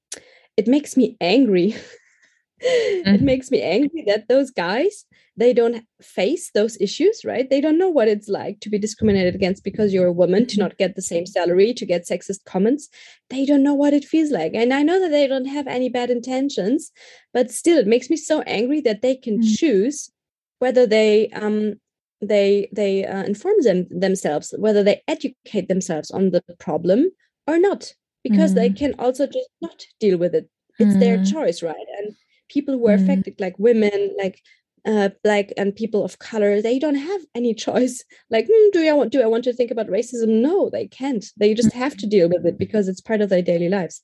it 0.57 0.67
makes 0.67 0.95
me 0.97 1.17
angry 1.21 1.71
mm-hmm. 2.63 3.15
it 3.15 3.21
makes 3.21 3.49
me 3.51 3.61
angry 3.61 4.03
that 4.07 4.27
those 4.27 4.51
guys 4.51 5.05
they 5.35 5.53
don't 5.53 5.83
face 6.01 6.51
those 6.51 6.79
issues 6.79 7.21
right 7.25 7.49
they 7.49 7.59
don't 7.59 7.77
know 7.77 7.89
what 7.89 8.07
it's 8.07 8.27
like 8.27 8.59
to 8.59 8.69
be 8.69 8.77
discriminated 8.77 9.33
against 9.33 9.63
because 9.63 9.93
you're 9.93 10.07
a 10.07 10.11
woman 10.11 10.45
to 10.45 10.55
mm-hmm. 10.55 10.63
not 10.63 10.77
get 10.77 10.95
the 10.95 11.01
same 11.01 11.25
salary 11.25 11.73
to 11.73 11.85
get 11.85 12.07
sexist 12.07 12.43
comments 12.45 12.89
they 13.29 13.45
don't 13.45 13.63
know 13.63 13.73
what 13.73 13.93
it 13.93 14.05
feels 14.05 14.31
like 14.31 14.53
and 14.53 14.73
i 14.73 14.83
know 14.83 14.99
that 14.99 15.09
they 15.09 15.27
don't 15.27 15.45
have 15.45 15.67
any 15.67 15.89
bad 15.89 16.09
intentions 16.09 16.91
but 17.33 17.51
still 17.51 17.77
it 17.77 17.87
makes 17.87 18.09
me 18.09 18.17
so 18.17 18.41
angry 18.41 18.81
that 18.81 19.01
they 19.01 19.15
can 19.15 19.39
mm-hmm. 19.39 19.53
choose 19.53 20.11
whether 20.59 20.85
they 20.85 21.29
um 21.29 21.73
they 22.21 22.69
they 22.71 23.05
uh, 23.05 23.23
inform 23.23 23.55
them 23.61 23.87
themselves 23.89 24.53
whether 24.57 24.83
they 24.83 25.01
educate 25.07 25.67
themselves 25.67 26.11
on 26.11 26.29
the 26.31 26.41
problem 26.59 27.09
or 27.47 27.57
not 27.57 27.93
because 28.23 28.51
mm-hmm. 28.51 28.59
they 28.59 28.69
can 28.69 28.93
also 28.99 29.25
just 29.25 29.49
not 29.61 29.83
deal 29.99 30.17
with 30.17 30.33
it 30.33 30.49
it's 30.79 30.97
their 30.97 31.17
mm-hmm. 31.17 31.33
choice 31.33 31.61
right 31.61 31.87
and 31.97 32.15
people 32.49 32.77
who 32.77 32.87
are 32.87 32.97
mm. 32.97 33.03
affected 33.03 33.35
like 33.39 33.57
women 33.57 34.15
like 34.17 34.41
uh, 34.85 35.09
black 35.23 35.51
and 35.57 35.75
people 35.75 36.03
of 36.03 36.19
color 36.19 36.61
they 36.61 36.77
don't 36.77 36.95
have 36.95 37.21
any 37.35 37.53
choice 37.53 38.03
like 38.29 38.45
mm, 38.45 38.71
do 38.71 38.87
i 38.87 38.93
want 38.93 39.11
do 39.11 39.21
i 39.21 39.25
want 39.25 39.43
to 39.43 39.53
think 39.53 39.71
about 39.71 39.87
racism 39.87 40.41
no 40.41 40.69
they 40.69 40.87
can't 40.87 41.25
they 41.37 41.53
just 41.53 41.73
have 41.73 41.95
to 41.95 42.07
deal 42.07 42.29
with 42.29 42.45
it 42.45 42.57
because 42.57 42.87
it's 42.87 43.01
part 43.01 43.21
of 43.21 43.29
their 43.29 43.41
daily 43.41 43.69
lives 43.69 44.01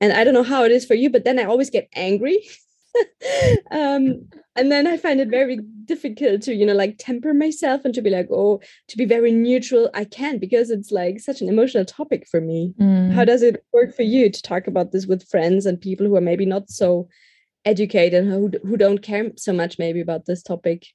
and 0.00 0.12
i 0.12 0.24
don't 0.24 0.34
know 0.34 0.42
how 0.42 0.64
it 0.64 0.72
is 0.72 0.84
for 0.84 0.94
you 0.94 1.08
but 1.08 1.24
then 1.24 1.38
i 1.38 1.44
always 1.44 1.70
get 1.70 1.88
angry 1.94 2.38
um, 3.70 4.26
and 4.56 4.70
then 4.70 4.86
I 4.86 4.96
find 4.96 5.20
it 5.20 5.28
very 5.28 5.60
difficult 5.84 6.42
to, 6.42 6.54
you 6.54 6.66
know, 6.66 6.74
like 6.74 6.96
temper 6.98 7.32
myself 7.32 7.84
and 7.84 7.94
to 7.94 8.02
be 8.02 8.10
like, 8.10 8.28
oh, 8.30 8.60
to 8.88 8.96
be 8.96 9.04
very 9.04 9.32
neutral. 9.32 9.90
I 9.94 10.04
can't 10.04 10.40
because 10.40 10.70
it's 10.70 10.90
like 10.90 11.20
such 11.20 11.40
an 11.40 11.48
emotional 11.48 11.84
topic 11.84 12.26
for 12.28 12.40
me. 12.40 12.74
Mm. 12.80 13.12
How 13.12 13.24
does 13.24 13.42
it 13.42 13.64
work 13.72 13.94
for 13.94 14.02
you 14.02 14.30
to 14.30 14.42
talk 14.42 14.66
about 14.66 14.92
this 14.92 15.06
with 15.06 15.28
friends 15.28 15.66
and 15.66 15.80
people 15.80 16.06
who 16.06 16.16
are 16.16 16.20
maybe 16.20 16.46
not 16.46 16.68
so 16.68 17.08
educated, 17.64 18.24
who 18.24 18.50
who 18.64 18.76
don't 18.76 19.02
care 19.02 19.30
so 19.36 19.52
much 19.52 19.78
maybe 19.78 20.00
about 20.00 20.26
this 20.26 20.42
topic? 20.42 20.86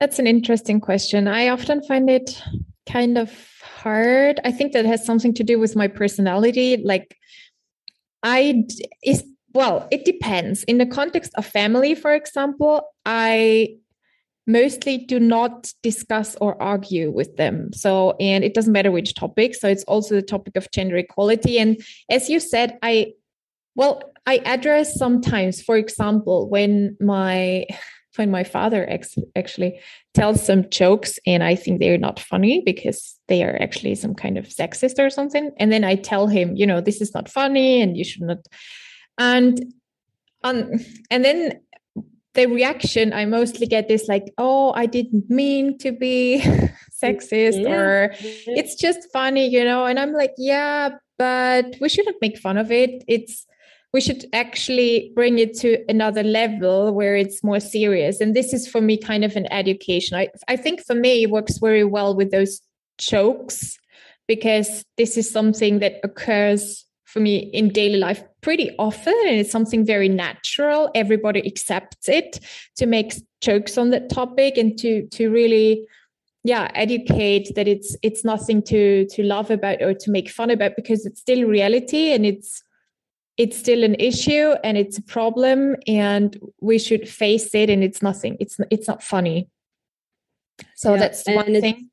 That's 0.00 0.18
an 0.18 0.26
interesting 0.26 0.80
question. 0.80 1.26
I 1.26 1.48
often 1.48 1.82
find 1.82 2.10
it 2.10 2.42
kind 2.86 3.16
of 3.16 3.32
hard. 3.62 4.40
I 4.44 4.52
think 4.52 4.72
that 4.72 4.84
has 4.84 5.04
something 5.04 5.34
to 5.34 5.44
do 5.44 5.58
with 5.58 5.74
my 5.74 5.88
personality. 5.88 6.76
Like, 6.76 7.16
I 8.22 8.64
is 9.02 9.24
well, 9.54 9.88
it 9.90 10.04
depends. 10.04 10.64
In 10.64 10.76
the 10.76 10.86
context 10.86 11.32
of 11.36 11.46
family, 11.46 11.94
for 11.94 12.14
example, 12.14 12.82
I 13.06 13.76
mostly 14.46 14.98
do 14.98 15.18
not 15.18 15.72
discuss 15.82 16.36
or 16.42 16.60
argue 16.62 17.10
with 17.10 17.36
them. 17.36 17.72
So, 17.72 18.14
and 18.20 18.44
it 18.44 18.52
doesn't 18.52 18.72
matter 18.72 18.90
which 18.90 19.14
topic. 19.14 19.54
So, 19.54 19.66
it's 19.66 19.84
also 19.84 20.14
the 20.14 20.22
topic 20.22 20.56
of 20.56 20.70
gender 20.72 20.96
equality. 20.98 21.58
And 21.58 21.80
as 22.10 22.28
you 22.28 22.38
said, 22.38 22.78
I, 22.82 23.12
well, 23.76 24.02
I 24.26 24.38
address 24.38 24.98
sometimes, 24.98 25.62
for 25.62 25.76
example, 25.76 26.48
when 26.48 26.96
my 27.00 27.66
when 28.16 28.30
my 28.30 28.44
father 28.44 28.88
ex- 28.88 29.18
actually 29.36 29.78
tells 30.14 30.44
some 30.44 30.68
jokes 30.70 31.18
and 31.26 31.44
I 31.44 31.54
think 31.54 31.78
they're 31.78 31.98
not 31.98 32.18
funny 32.18 32.62
because 32.64 33.18
they 33.28 33.44
are 33.44 33.60
actually 33.60 33.94
some 33.94 34.14
kind 34.14 34.38
of 34.38 34.46
sexist 34.46 34.98
or 34.98 35.10
something. 35.10 35.52
And 35.58 35.70
then 35.70 35.84
I 35.84 35.96
tell 35.96 36.26
him, 36.26 36.56
you 36.56 36.66
know, 36.66 36.80
this 36.80 37.02
is 37.02 37.14
not 37.14 37.28
funny 37.28 37.82
and 37.82 37.94
you 37.96 38.04
should 38.04 38.22
not. 38.22 38.38
And 39.18 39.72
um, 40.42 40.70
and 41.10 41.24
then 41.24 41.60
the 42.34 42.46
reaction 42.46 43.12
I 43.12 43.24
mostly 43.24 43.66
get 43.66 43.90
is 43.90 44.06
like, 44.08 44.32
oh, 44.38 44.72
I 44.74 44.86
didn't 44.86 45.28
mean 45.28 45.78
to 45.78 45.92
be 45.92 46.40
sexist 47.02 47.62
yeah. 47.62 47.70
or 47.70 48.14
it's 48.20 48.74
just 48.76 49.10
funny, 49.12 49.46
you 49.48 49.64
know. 49.64 49.84
And 49.84 49.98
I'm 49.98 50.12
like, 50.12 50.34
yeah, 50.38 50.90
but 51.18 51.76
we 51.80 51.88
shouldn't 51.88 52.20
make 52.20 52.38
fun 52.38 52.58
of 52.58 52.70
it. 52.70 53.04
It's 53.08 53.46
we 53.96 54.02
should 54.02 54.26
actually 54.34 55.10
bring 55.14 55.38
it 55.38 55.56
to 55.56 55.82
another 55.88 56.22
level 56.22 56.92
where 56.92 57.16
it's 57.16 57.42
more 57.42 57.58
serious. 57.58 58.20
And 58.20 58.36
this 58.36 58.52
is 58.52 58.68
for 58.68 58.82
me 58.82 58.98
kind 58.98 59.24
of 59.24 59.36
an 59.36 59.50
education. 59.50 60.18
I, 60.18 60.28
I 60.48 60.56
think 60.56 60.84
for 60.84 60.94
me, 60.94 61.22
it 61.22 61.30
works 61.30 61.56
very 61.56 61.82
well 61.82 62.14
with 62.14 62.30
those 62.30 62.60
jokes 62.98 63.78
because 64.28 64.84
this 64.98 65.16
is 65.16 65.30
something 65.30 65.78
that 65.78 65.94
occurs 66.04 66.84
for 67.04 67.20
me 67.20 67.38
in 67.54 67.70
daily 67.70 67.96
life 67.96 68.22
pretty 68.42 68.68
often 68.78 69.14
and 69.26 69.38
it's 69.38 69.50
something 69.50 69.86
very 69.86 70.08
natural 70.08 70.90
everybody 70.94 71.46
accepts 71.46 72.08
it 72.08 72.40
to 72.76 72.84
make 72.84 73.14
jokes 73.40 73.78
on 73.78 73.88
that 73.90 74.10
topic 74.10 74.58
and 74.58 74.76
to 74.78 75.06
to 75.08 75.30
really 75.30 75.86
yeah 76.44 76.70
educate 76.74 77.54
that 77.54 77.66
it's 77.66 77.96
it's 78.02 78.24
nothing 78.24 78.60
to 78.62 79.06
to 79.06 79.22
laugh 79.22 79.50
about 79.50 79.80
or 79.80 79.94
to 79.94 80.10
make 80.10 80.28
fun 80.28 80.50
about 80.50 80.72
because 80.76 81.06
it's 81.06 81.20
still 81.20 81.48
reality 81.48 82.12
and 82.12 82.26
it's 82.26 82.62
it's 83.38 83.58
still 83.58 83.84
an 83.84 83.96
issue 83.98 84.54
and 84.64 84.78
it's 84.78 84.98
a 84.98 85.02
problem 85.02 85.76
and 85.86 86.38
we 86.60 86.78
should 86.78 87.08
face 87.08 87.54
it 87.54 87.68
and 87.68 87.84
it's 87.84 88.02
nothing. 88.02 88.36
It's 88.40 88.58
it's 88.70 88.88
not 88.88 89.02
funny. 89.02 89.48
So 90.74 90.94
yeah, 90.94 91.00
that's 91.00 91.26
one 91.26 91.60
thing. 91.60 91.90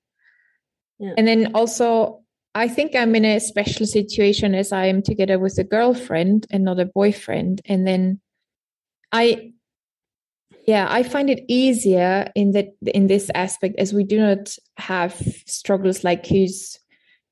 Yeah. 1.00 1.14
and 1.18 1.28
then 1.28 1.52
also 1.56 2.22
i 2.54 2.68
think 2.68 2.96
i'm 2.96 3.16
in 3.16 3.26
a 3.26 3.40
special 3.40 3.86
situation 3.88 4.54
as 4.54 4.72
i 4.72 4.86
am 4.86 5.02
together 5.02 5.40
with 5.40 5.58
a 5.58 5.64
girlfriend 5.64 6.46
and 6.52 6.64
not 6.64 6.80
a 6.80 6.86
boyfriend. 6.86 7.62
And 7.66 7.86
then 7.86 8.22
i 9.12 9.52
yeah 10.68 10.88
i 10.90 11.04
find 11.04 11.30
it 11.30 11.44
easier 11.48 12.32
in 12.36 12.52
that 12.52 12.70
in 12.86 13.08
this 13.08 13.30
aspect 13.36 13.76
as 13.80 13.92
we 13.92 14.04
do 14.04 14.20
not 14.20 14.56
have 14.78 15.14
struggles 15.46 16.04
like 16.04 16.26
who's 16.26 16.80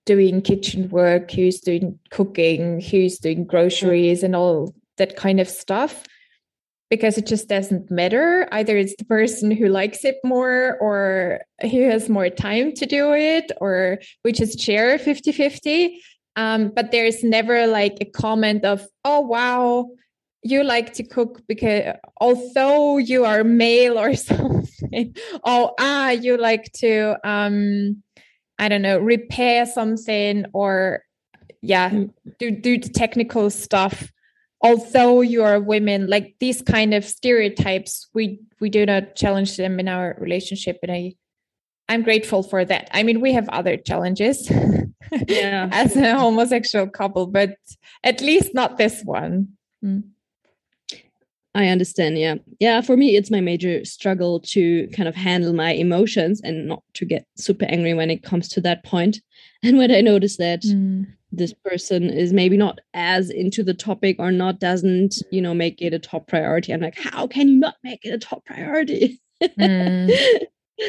doing 0.05 0.41
kitchen 0.41 0.89
work, 0.89 1.31
who's 1.31 1.60
doing 1.60 2.00
cooking, 2.10 2.81
who's 2.81 3.20
doing 3.20 3.46
groceries 3.46 4.24
and 4.24 4.36
all 4.36 4.73
that 4.97 5.15
kind 5.15 5.39
of 5.39 5.47
stuff 5.47 6.04
because 6.91 7.17
it 7.17 7.25
just 7.25 7.47
doesn't 7.47 7.89
matter. 7.89 8.47
Either 8.52 8.78
it's 8.78 8.95
the 8.97 9.06
person 9.06 9.49
who 9.49 9.69
likes 9.69 10.04
it 10.04 10.17
more 10.25 10.78
or 10.82 11.39
who 11.62 11.84
has 11.89 12.10
more 12.10 12.30
time 12.30 12.73
to 12.73 12.86
do 12.86 13.13
it, 13.13 13.52
or 13.62 13.99
we 14.25 14.34
just 14.34 14.60
share 14.60 14.99
50 14.99 15.32
50. 15.32 16.02
Um, 16.36 16.71
but 16.75 16.91
there's 16.91 17.23
never 17.23 17.65
like 17.65 17.97
a 18.02 18.06
comment 18.06 18.65
of, 18.65 18.86
oh, 19.06 19.21
wow, 19.21 19.89
you 20.43 20.63
like 20.63 20.93
to 20.93 21.04
cook 21.04 21.41
because 21.47 21.95
although 22.19 22.97
you 22.97 23.25
are 23.25 23.43
male 23.43 23.97
or 23.97 24.15
something, 24.30 25.15
oh, 25.45 25.73
ah, 25.80 26.10
you 26.10 26.38
like 26.38 26.71
to. 26.73 27.17
Um, 27.23 28.04
I 28.62 28.69
don't 28.69 28.84
know, 28.84 29.00
repair 29.00 29.65
something 29.65 30.45
or 30.54 31.04
yeah, 31.62 31.89
mm. 31.89 32.13
do 32.39 32.52
do 32.52 32.78
the 32.78 32.89
technical 32.89 33.50
stuff. 33.50 34.12
Although 34.62 35.21
you 35.21 35.43
are 35.43 35.60
women, 35.60 36.08
like 36.08 36.36
these 36.39 36.62
kind 36.62 36.93
of 36.93 37.04
stereotypes, 37.04 38.08
we 38.13 38.39
we 38.60 38.69
do 38.69 38.86
not 38.86 39.15
challenge 39.15 39.58
them 39.58 39.80
in 39.80 39.88
our 39.88 40.15
relationship, 40.19 40.78
and 40.84 40.91
I 40.91 41.15
I'm 41.89 42.04
grateful 42.04 42.43
for 42.43 42.63
that. 42.63 42.88
I 42.93 43.02
mean, 43.02 43.19
we 43.19 43.34
have 43.34 43.50
other 43.50 43.78
challenges 43.78 44.50
yeah. 45.28 45.67
as 45.71 45.95
a 45.95 46.15
homosexual 46.15 46.88
couple, 46.88 47.26
but 47.28 47.56
at 48.04 48.21
least 48.21 48.54
not 48.54 48.78
this 48.78 49.02
one. 49.04 49.58
Mm. 49.84 50.04
I 51.53 51.67
understand. 51.67 52.17
Yeah. 52.17 52.35
Yeah. 52.59 52.81
For 52.81 52.95
me, 52.95 53.15
it's 53.15 53.31
my 53.31 53.41
major 53.41 53.83
struggle 53.83 54.39
to 54.39 54.87
kind 54.95 55.09
of 55.09 55.15
handle 55.15 55.53
my 55.53 55.71
emotions 55.71 56.39
and 56.43 56.67
not 56.67 56.83
to 56.93 57.05
get 57.05 57.25
super 57.35 57.65
angry 57.65 57.93
when 57.93 58.09
it 58.09 58.23
comes 58.23 58.47
to 58.49 58.61
that 58.61 58.83
point. 58.83 59.19
And 59.63 59.77
when 59.77 59.91
I 59.91 60.01
notice 60.01 60.37
that 60.37 60.63
mm. 60.63 61.05
this 61.31 61.53
person 61.53 62.09
is 62.09 62.33
maybe 62.33 62.57
not 62.57 62.79
as 62.95 63.29
into 63.29 63.61
the 63.61 63.75
topic 63.75 64.15
or 64.17 64.31
not 64.31 64.59
doesn't, 64.59 65.17
you 65.29 65.39
know, 65.39 65.53
make 65.53 65.83
it 65.83 65.93
a 65.93 65.99
top 65.99 66.27
priority, 66.27 66.73
I'm 66.73 66.81
like, 66.81 66.97
how 66.97 67.27
can 67.27 67.47
you 67.47 67.59
not 67.59 67.75
make 67.83 68.03
it 68.03 68.09
a 68.09 68.17
top 68.17 68.43
priority? 68.45 69.21
Mm. 69.43 70.09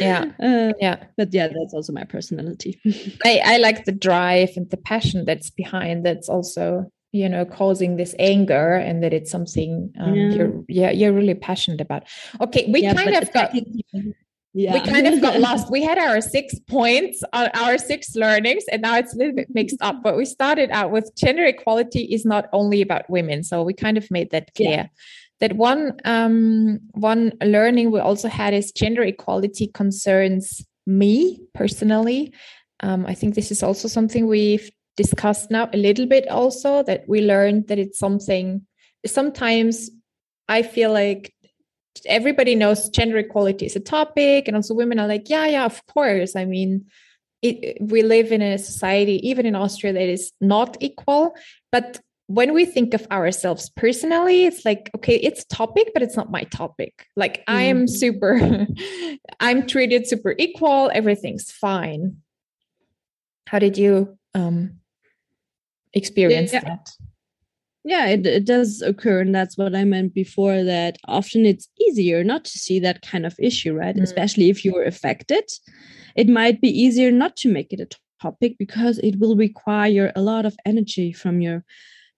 Yeah. 0.01 0.25
Uh, 0.42 0.72
yeah. 0.81 1.05
But 1.18 1.35
yeah, 1.35 1.48
that's 1.48 1.75
also 1.75 1.92
my 1.92 2.05
personality. 2.05 2.81
I, 3.27 3.42
I 3.44 3.57
like 3.59 3.85
the 3.85 3.92
drive 3.92 4.53
and 4.57 4.70
the 4.70 4.79
passion 4.79 5.27
that's 5.27 5.51
behind 5.51 6.07
that's 6.07 6.31
also 6.31 6.90
you 7.12 7.29
know 7.29 7.44
causing 7.44 7.96
this 7.96 8.14
anger 8.18 8.75
and 8.75 9.03
that 9.03 9.12
it's 9.12 9.31
something 9.31 9.92
um, 10.01 10.14
yeah. 10.14 10.31
you're 10.31 10.64
yeah 10.68 10.90
you're 10.90 11.12
really 11.12 11.35
passionate 11.35 11.81
about 11.81 12.05
okay 12.40 12.68
we 12.72 12.83
yeah, 12.83 12.94
kind 12.94 13.14
of 13.14 13.31
got 13.33 13.55
yeah. 14.55 14.72
we 14.72 14.81
kind 14.81 15.07
of 15.07 15.20
got 15.20 15.38
lost 15.46 15.70
we 15.70 15.83
had 15.83 15.98
our 15.98 16.20
six 16.20 16.59
points 16.68 17.22
on 17.35 17.48
our 17.55 17.77
six 17.77 18.16
learnings 18.16 18.64
and 18.72 18.83
now 18.83 18.96
it's 18.96 19.14
a 19.14 19.18
little 19.18 19.35
bit 19.35 19.48
mixed 19.51 19.77
up 19.83 20.03
but 20.03 20.16
we 20.16 20.25
started 20.25 20.70
out 20.70 20.90
with 20.90 21.14
gender 21.14 21.44
equality 21.44 22.03
is 22.05 22.25
not 22.25 22.46
only 22.53 22.81
about 22.81 23.09
women 23.11 23.44
so 23.44 23.62
we 23.62 23.75
kind 23.75 23.98
of 23.98 24.11
made 24.11 24.31
that 24.31 24.53
clear 24.55 24.70
yeah. 24.70 24.87
that 25.40 25.55
one 25.57 25.92
um 26.07 26.81
one 26.92 27.33
learning 27.42 27.90
we 27.90 28.01
also 28.01 28.29
had 28.29 28.55
is 28.55 28.72
gender 28.72 29.03
equality 29.03 29.66
concerns 29.68 30.64
me 30.87 31.38
personally 31.55 32.33
um, 32.85 33.07
I 33.07 33.14
think 33.14 33.37
this 33.37 33.53
is 33.53 33.62
also 33.62 33.87
something 33.87 34.27
we've 34.27 34.68
discussed 34.97 35.51
now 35.51 35.69
a 35.73 35.77
little 35.77 36.07
bit 36.07 36.29
also 36.29 36.83
that 36.83 37.05
we 37.09 37.23
learned 37.23 37.69
that 37.69 37.79
it's 37.79 37.99
something 37.99 38.67
sometimes 39.07 39.91
I 40.49 40.63
feel 40.63 40.93
like 40.93 41.35
everybody 42.07 42.55
knows 42.55 42.89
gender 42.89 43.19
equality 43.19 43.67
is 43.67 43.77
a 43.77 43.81
topic 43.81 44.49
and 44.49 44.57
also 44.57 44.75
women 44.75 44.99
are 44.99 45.09
like 45.09 45.29
yeah 45.29 45.47
yeah 45.47 45.65
of 45.65 45.85
course. 45.87 46.37
I 46.37 46.45
mean 46.45 46.87
it, 47.43 47.79
we 47.81 48.03
live 48.03 48.33
in 48.33 48.41
a 48.41 48.57
society 48.57 49.27
even 49.29 49.47
in 49.47 49.57
austria 49.57 49.93
that 49.93 50.09
is 50.09 50.31
not 50.41 50.77
equal 50.81 51.35
but 51.73 52.01
when 52.29 52.55
we 52.55 52.65
think 52.65 52.95
of 52.95 53.05
ourselves 53.11 53.69
personally 53.77 54.45
it's 54.47 54.65
like 54.65 54.91
okay 54.95 55.17
it's 55.17 55.45
topic 55.47 55.91
but 55.93 56.03
it's 56.03 56.17
not 56.17 56.31
my 56.31 56.45
topic. 56.45 57.07
Like 57.17 57.43
i 57.49 57.63
am 57.63 57.87
mm-hmm. 57.87 57.95
super 57.95 58.67
i'm 59.41 59.67
treated 59.67 60.07
super 60.07 60.35
equal 60.39 60.91
everything's 60.95 61.51
fine. 61.51 62.19
How 63.49 63.59
did 63.59 63.77
you 63.77 64.17
um 64.35 64.82
experience 65.95 66.53
yeah. 66.53 66.61
that 66.61 66.91
yeah 67.85 68.07
it, 68.07 68.25
it 68.27 68.45
does 68.45 68.83
occur 68.83 69.21
and 69.21 69.35
that's 69.35 69.59
what 69.59 69.75
i 69.75 69.85
meant 69.85 70.15
before 70.15 70.63
that 70.63 70.97
often 71.09 71.45
it's 71.45 71.69
easier 71.81 72.23
not 72.23 72.45
to 72.45 72.59
see 72.59 72.79
that 72.79 73.03
kind 73.03 73.27
of 73.27 73.35
issue 73.39 73.75
right 73.75 73.97
mm. 73.97 74.03
especially 74.03 74.51
if 74.51 74.65
you're 74.65 74.85
affected 74.85 75.45
it 76.15 76.29
might 76.29 76.61
be 76.61 76.69
easier 76.69 77.11
not 77.11 77.37
to 77.37 77.51
make 77.51 77.73
it 77.73 77.81
a 77.81 77.89
topic 78.21 78.57
because 78.59 78.99
it 78.99 79.19
will 79.19 79.37
require 79.37 80.13
a 80.15 80.23
lot 80.23 80.47
of 80.47 80.57
energy 80.65 81.13
from 81.13 81.41
your 81.41 81.65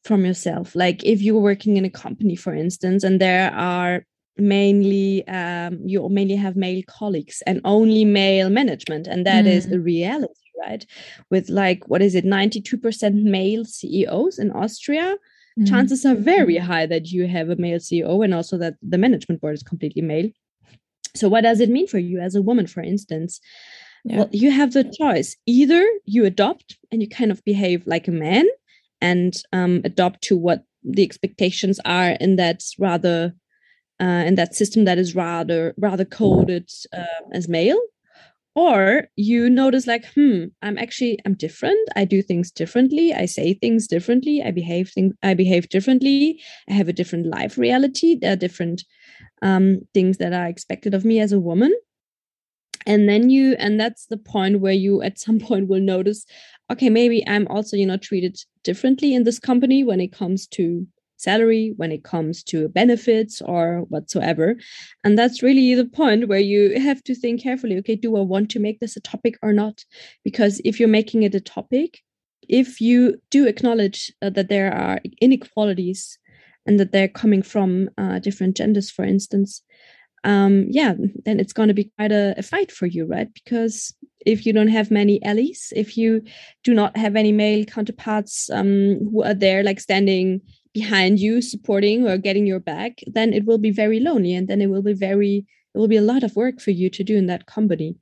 from 0.04 0.24
yourself 0.24 0.74
like 0.74 1.02
if 1.04 1.22
you're 1.22 1.40
working 1.40 1.76
in 1.76 1.84
a 1.84 1.90
company 1.90 2.36
for 2.36 2.54
instance 2.54 3.02
and 3.02 3.20
there 3.20 3.50
are 3.54 4.04
mainly 4.36 5.26
um, 5.28 5.78
you 5.86 6.06
mainly 6.08 6.36
have 6.36 6.56
male 6.56 6.82
colleagues 6.88 7.42
and 7.46 7.60
only 7.64 8.04
male 8.04 8.50
management 8.50 9.06
and 9.06 9.24
that 9.24 9.44
mm. 9.44 9.48
is 9.48 9.68
the 9.68 9.80
reality 9.80 10.43
right? 10.60 10.84
With 11.30 11.48
like, 11.48 11.88
what 11.88 12.02
is 12.02 12.14
it, 12.14 12.24
92% 12.24 13.22
male 13.22 13.64
CEOs 13.64 14.38
in 14.38 14.50
Austria. 14.52 15.16
mm. 15.58 15.68
chances 15.68 16.04
are 16.04 16.14
very 16.14 16.56
high 16.56 16.86
that 16.86 17.06
you 17.08 17.26
have 17.26 17.48
a 17.50 17.56
male 17.56 17.78
ceo 17.78 18.24
and 18.24 18.34
also 18.34 18.58
that 18.58 18.74
the 18.82 18.98
management 18.98 19.40
board 19.40 19.54
is 19.54 19.62
completely 19.62 20.02
male 20.02 20.30
so 21.14 21.28
what 21.28 21.42
does 21.42 21.60
it 21.60 21.70
mean 21.70 21.86
for 21.86 21.98
you 21.98 22.18
as 22.20 22.34
a 22.34 22.42
woman 22.42 22.66
for 22.66 22.82
instance 22.82 23.40
yeah. 24.04 24.16
well 24.18 24.28
you 24.32 24.50
have 24.50 24.72
the 24.72 24.84
choice 24.84 25.36
either 25.46 25.86
you 26.04 26.24
adopt 26.24 26.76
and 26.90 27.00
you 27.02 27.08
kind 27.08 27.30
of 27.30 27.44
behave 27.44 27.86
like 27.86 28.08
a 28.08 28.12
man 28.12 28.46
and 29.00 29.34
um, 29.52 29.80
adopt 29.84 30.22
to 30.22 30.36
what 30.36 30.64
the 30.82 31.02
expectations 31.02 31.80
are 31.84 32.10
in 32.20 32.36
that 32.36 32.62
rather 32.78 33.34
uh, 34.00 34.24
in 34.26 34.34
that 34.34 34.54
system 34.54 34.84
that 34.84 34.98
is 34.98 35.14
rather 35.14 35.74
rather 35.78 36.04
coded 36.04 36.68
uh, 36.92 37.22
as 37.32 37.48
male 37.48 37.80
or 38.54 39.08
you 39.16 39.50
notice 39.50 39.86
like 39.86 40.04
hmm 40.14 40.44
i'm 40.62 40.78
actually 40.78 41.18
i'm 41.26 41.34
different. 41.34 41.88
I 41.96 42.04
do 42.04 42.22
things 42.22 42.50
differently. 42.50 43.12
I 43.12 43.26
say 43.26 43.54
things 43.54 43.86
differently. 43.86 44.42
I 44.42 44.50
behave 44.50 44.90
things 44.90 45.14
i 45.22 45.34
behave 45.34 45.68
differently. 45.68 46.40
I 46.68 46.72
have 46.74 46.88
a 46.88 46.92
different 46.92 47.26
life 47.26 47.58
reality. 47.58 48.16
There 48.16 48.32
are 48.32 48.36
different 48.36 48.84
um, 49.42 49.80
things 49.92 50.18
that 50.18 50.32
are 50.32 50.46
expected 50.46 50.94
of 50.94 51.04
me 51.04 51.20
as 51.20 51.32
a 51.32 51.40
woman. 51.40 51.72
And 52.86 53.08
then 53.08 53.30
you 53.30 53.56
and 53.58 53.80
that's 53.80 54.06
the 54.06 54.16
point 54.18 54.60
where 54.60 54.72
you 54.72 55.02
at 55.02 55.18
some 55.18 55.38
point 55.48 55.68
will 55.68 55.80
notice 55.80 56.24
okay 56.72 56.88
maybe 56.88 57.26
i'm 57.28 57.46
also 57.48 57.76
you 57.76 57.86
know 57.86 57.96
treated 57.98 58.38
differently 58.62 59.14
in 59.14 59.24
this 59.24 59.38
company 59.38 59.84
when 59.84 60.00
it 60.00 60.12
comes 60.12 60.46
to 60.46 60.86
salary 61.24 61.72
when 61.76 61.90
it 61.90 62.04
comes 62.04 62.42
to 62.42 62.68
benefits 62.68 63.42
or 63.42 63.80
whatsoever 63.88 64.56
and 65.02 65.18
that's 65.18 65.42
really 65.42 65.74
the 65.74 65.84
point 65.84 66.28
where 66.28 66.46
you 66.52 66.78
have 66.80 67.02
to 67.02 67.14
think 67.14 67.42
carefully 67.42 67.76
okay 67.78 67.96
do 67.96 68.16
i 68.16 68.20
want 68.20 68.50
to 68.50 68.60
make 68.60 68.78
this 68.80 68.96
a 68.96 69.00
topic 69.00 69.34
or 69.42 69.52
not 69.52 69.84
because 70.22 70.60
if 70.64 70.78
you're 70.78 70.98
making 71.00 71.22
it 71.22 71.34
a 71.34 71.40
topic 71.40 72.00
if 72.48 72.80
you 72.80 72.98
do 73.30 73.46
acknowledge 73.46 74.12
uh, 74.20 74.30
that 74.30 74.48
there 74.48 74.72
are 74.72 75.00
inequalities 75.20 76.18
and 76.66 76.78
that 76.78 76.92
they're 76.92 77.08
coming 77.22 77.42
from 77.42 77.88
uh, 77.98 78.18
different 78.18 78.56
genders 78.56 78.90
for 78.90 79.04
instance 79.04 79.62
um, 80.24 80.66
yeah, 80.70 80.94
then 81.26 81.38
it's 81.38 81.52
going 81.52 81.68
to 81.68 81.74
be 81.74 81.92
quite 81.98 82.10
a, 82.10 82.34
a, 82.38 82.42
fight 82.42 82.72
for 82.72 82.86
you, 82.86 83.04
right? 83.04 83.28
Because 83.34 83.94
if 84.24 84.46
you 84.46 84.54
don't 84.54 84.68
have 84.68 84.90
many 84.90 85.22
allies, 85.22 85.70
if 85.76 85.98
you 85.98 86.22
do 86.62 86.72
not 86.72 86.96
have 86.96 87.14
any 87.14 87.30
male 87.30 87.64
counterparts 87.66 88.48
um, 88.50 88.98
who 89.10 89.22
are 89.22 89.34
there, 89.34 89.62
like 89.62 89.80
standing 89.80 90.40
behind 90.74 91.20
you, 91.20 91.40
supporting 91.40 92.06
or 92.06 92.18
getting 92.18 92.46
your 92.46 92.60
back, 92.60 92.98
then 93.06 93.32
it 93.32 93.46
will 93.46 93.58
be 93.58 93.70
very 93.70 94.00
lonely, 94.00 94.34
and 94.34 94.48
then 94.48 94.60
it 94.60 94.66
will 94.66 94.82
be 94.82 94.92
very, 94.92 95.46
it 95.74 95.78
will 95.78 95.88
be 95.88 95.96
a 95.96 96.02
lot 96.02 96.22
of 96.22 96.36
work 96.36 96.60
for 96.60 96.72
you 96.72 96.90
to 96.90 97.04
do 97.04 97.16
in 97.16 97.26
that 97.26 97.46
company. 97.46 97.96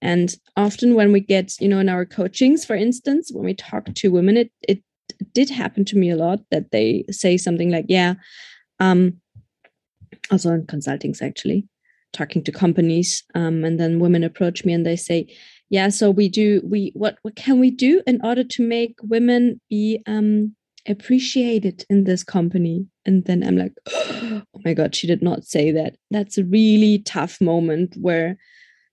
And 0.00 0.34
often, 0.56 0.94
when 0.94 1.12
we 1.12 1.20
get, 1.20 1.54
you 1.60 1.68
know, 1.68 1.78
in 1.78 1.88
our 1.88 2.04
coachings, 2.04 2.64
for 2.64 2.76
instance, 2.76 3.30
when 3.32 3.44
we 3.44 3.54
talk 3.54 3.92
to 3.94 4.12
women, 4.12 4.36
it 4.36 4.52
it 4.68 4.82
did 5.34 5.50
happen 5.50 5.84
to 5.86 5.96
me 5.96 6.10
a 6.10 6.16
lot 6.16 6.40
that 6.50 6.70
they 6.70 7.04
say 7.10 7.36
something 7.36 7.70
like, 7.70 7.86
"Yeah." 7.88 8.14
Um, 8.78 9.20
also 10.30 10.52
in 10.52 10.66
consultings 10.66 11.22
actually 11.22 11.66
talking 12.12 12.44
to 12.44 12.52
companies 12.52 13.24
um, 13.34 13.64
and 13.64 13.80
then 13.80 13.98
women 13.98 14.22
approach 14.22 14.64
me 14.64 14.72
and 14.72 14.84
they 14.84 14.96
say 14.96 15.26
yeah 15.70 15.88
so 15.88 16.10
we 16.10 16.28
do 16.28 16.60
we 16.64 16.92
what 16.94 17.18
what 17.22 17.36
can 17.36 17.58
we 17.58 17.70
do 17.70 18.02
in 18.06 18.20
order 18.22 18.44
to 18.44 18.62
make 18.62 18.96
women 19.02 19.60
be 19.70 20.02
um, 20.06 20.54
appreciated 20.88 21.84
in 21.88 22.04
this 22.04 22.24
company. 22.24 22.86
And 23.04 23.24
then 23.24 23.42
i'm 23.42 23.56
like 23.56 23.72
oh 23.88 24.42
my 24.64 24.74
god 24.74 24.94
she 24.94 25.06
did 25.06 25.22
not 25.22 25.44
say 25.44 25.70
that. 25.72 25.96
That's 26.10 26.38
a 26.38 26.44
really 26.44 27.00
tough 27.00 27.40
moment 27.40 27.96
where 28.00 28.36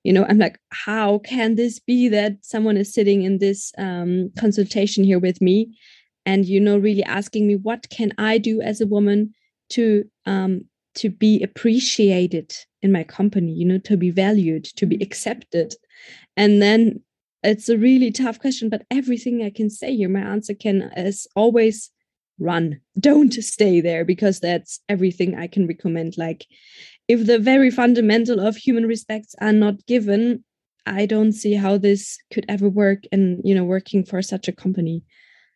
you 0.03 0.13
know 0.13 0.25
i'm 0.29 0.37
like 0.37 0.59
how 0.71 1.19
can 1.19 1.55
this 1.55 1.79
be 1.79 2.07
that 2.07 2.37
someone 2.41 2.77
is 2.77 2.93
sitting 2.93 3.23
in 3.23 3.39
this 3.39 3.73
um, 3.77 4.31
consultation 4.39 5.03
here 5.03 5.19
with 5.19 5.41
me 5.41 5.77
and 6.25 6.45
you 6.45 6.59
know 6.59 6.77
really 6.77 7.03
asking 7.03 7.47
me 7.47 7.55
what 7.57 7.89
can 7.89 8.13
i 8.17 8.37
do 8.37 8.61
as 8.61 8.79
a 8.79 8.87
woman 8.87 9.33
to 9.69 10.03
um, 10.25 10.61
to 10.95 11.09
be 11.09 11.43
appreciated 11.43 12.55
in 12.81 12.91
my 12.91 13.03
company 13.03 13.51
you 13.51 13.65
know 13.65 13.77
to 13.77 13.97
be 13.97 14.09
valued 14.09 14.63
to 14.63 14.85
be 14.85 14.97
mm. 14.97 15.03
accepted? 15.03 15.73
And 16.37 16.61
then 16.61 17.01
it's 17.43 17.69
a 17.69 17.77
really 17.77 18.11
tough 18.11 18.39
question 18.39 18.69
but 18.69 18.83
everything 18.91 19.43
i 19.43 19.49
can 19.49 19.69
say 19.69 19.95
here 19.95 20.09
my 20.09 20.19
answer 20.19 20.53
can 20.53 20.91
is 20.97 21.27
always 21.35 21.91
run 22.39 22.79
don't 22.99 23.33
stay 23.33 23.81
there 23.81 24.05
because 24.05 24.39
that's 24.39 24.79
everything 24.89 25.35
i 25.35 25.47
can 25.47 25.67
recommend 25.67 26.17
like 26.17 26.45
if 27.07 27.25
the 27.25 27.39
very 27.39 27.71
fundamental 27.71 28.39
of 28.39 28.55
human 28.55 28.85
respects 28.85 29.35
are 29.41 29.53
not 29.53 29.85
given 29.85 30.43
i 30.85 31.05
don't 31.05 31.33
see 31.33 31.53
how 31.53 31.77
this 31.77 32.17
could 32.31 32.45
ever 32.47 32.69
work 32.69 33.03
and 33.11 33.41
you 33.43 33.55
know 33.55 33.63
working 33.63 34.03
for 34.03 34.21
such 34.21 34.47
a 34.47 34.53
company 34.53 35.03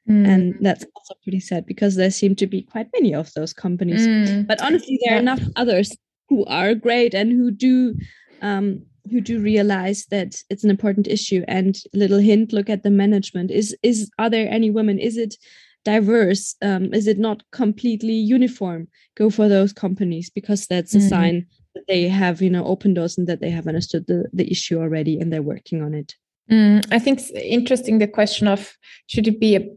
Mm. 0.09 0.27
And 0.27 0.55
that's 0.59 0.85
also 0.95 1.13
pretty 1.23 1.39
sad 1.39 1.65
because 1.65 1.95
there 1.95 2.11
seem 2.11 2.35
to 2.35 2.47
be 2.47 2.61
quite 2.61 2.87
many 2.93 3.13
of 3.15 3.31
those 3.33 3.53
companies. 3.53 4.05
Mm. 4.05 4.47
But 4.47 4.61
honestly, 4.61 4.99
there 5.01 5.13
yeah. 5.13 5.17
are 5.17 5.21
enough 5.21 5.41
others 5.55 5.95
who 6.29 6.45
are 6.45 6.75
great 6.75 7.13
and 7.13 7.31
who 7.31 7.51
do 7.51 7.95
um, 8.41 8.85
who 9.11 9.21
do 9.21 9.39
realize 9.39 10.05
that 10.07 10.35
it's 10.49 10.63
an 10.63 10.69
important 10.69 11.07
issue. 11.07 11.43
And 11.47 11.77
a 11.93 11.97
little 11.97 12.19
hint: 12.19 12.53
look 12.53 12.69
at 12.69 12.83
the 12.83 12.89
management. 12.89 13.51
Is 13.51 13.75
is 13.83 14.09
are 14.19 14.29
there 14.29 14.49
any 14.49 14.69
women? 14.69 14.99
Is 14.99 15.17
it 15.17 15.35
diverse? 15.83 16.55
Um, 16.61 16.93
is 16.93 17.07
it 17.07 17.19
not 17.19 17.43
completely 17.51 18.13
uniform? 18.13 18.87
Go 19.15 19.29
for 19.29 19.47
those 19.47 19.73
companies 19.73 20.29
because 20.29 20.67
that's 20.67 20.95
a 20.95 20.99
mm. 20.99 21.09
sign 21.09 21.45
that 21.75 21.85
they 21.87 22.07
have 22.07 22.41
you 22.41 22.49
know 22.49 22.65
open 22.65 22.93
doors 22.93 23.17
and 23.17 23.27
that 23.27 23.41
they 23.41 23.49
have 23.49 23.67
understood 23.67 24.07
the 24.07 24.29
the 24.33 24.49
issue 24.49 24.79
already 24.79 25.19
and 25.19 25.31
they're 25.31 25.41
working 25.41 25.81
on 25.81 25.93
it. 25.93 26.15
Mm, 26.51 26.85
I 26.91 26.99
think 26.99 27.19
it's 27.19 27.31
interesting 27.31 27.99
the 27.99 28.07
question 28.07 28.47
of 28.47 28.75
should 29.07 29.27
it 29.27 29.39
be 29.39 29.55
a 29.55 29.67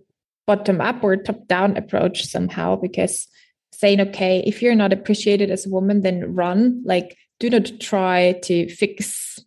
bottom 0.46 0.80
up 0.80 1.02
or 1.02 1.16
top 1.16 1.46
down 1.48 1.76
approach 1.76 2.24
somehow 2.24 2.76
because 2.76 3.28
saying 3.72 4.00
okay 4.00 4.42
if 4.46 4.62
you're 4.62 4.74
not 4.74 4.92
appreciated 4.92 5.50
as 5.50 5.66
a 5.66 5.70
woman 5.70 6.02
then 6.02 6.34
run 6.34 6.82
like 6.84 7.16
do 7.38 7.50
not 7.50 7.70
try 7.80 8.38
to 8.44 8.68
fix 8.68 9.38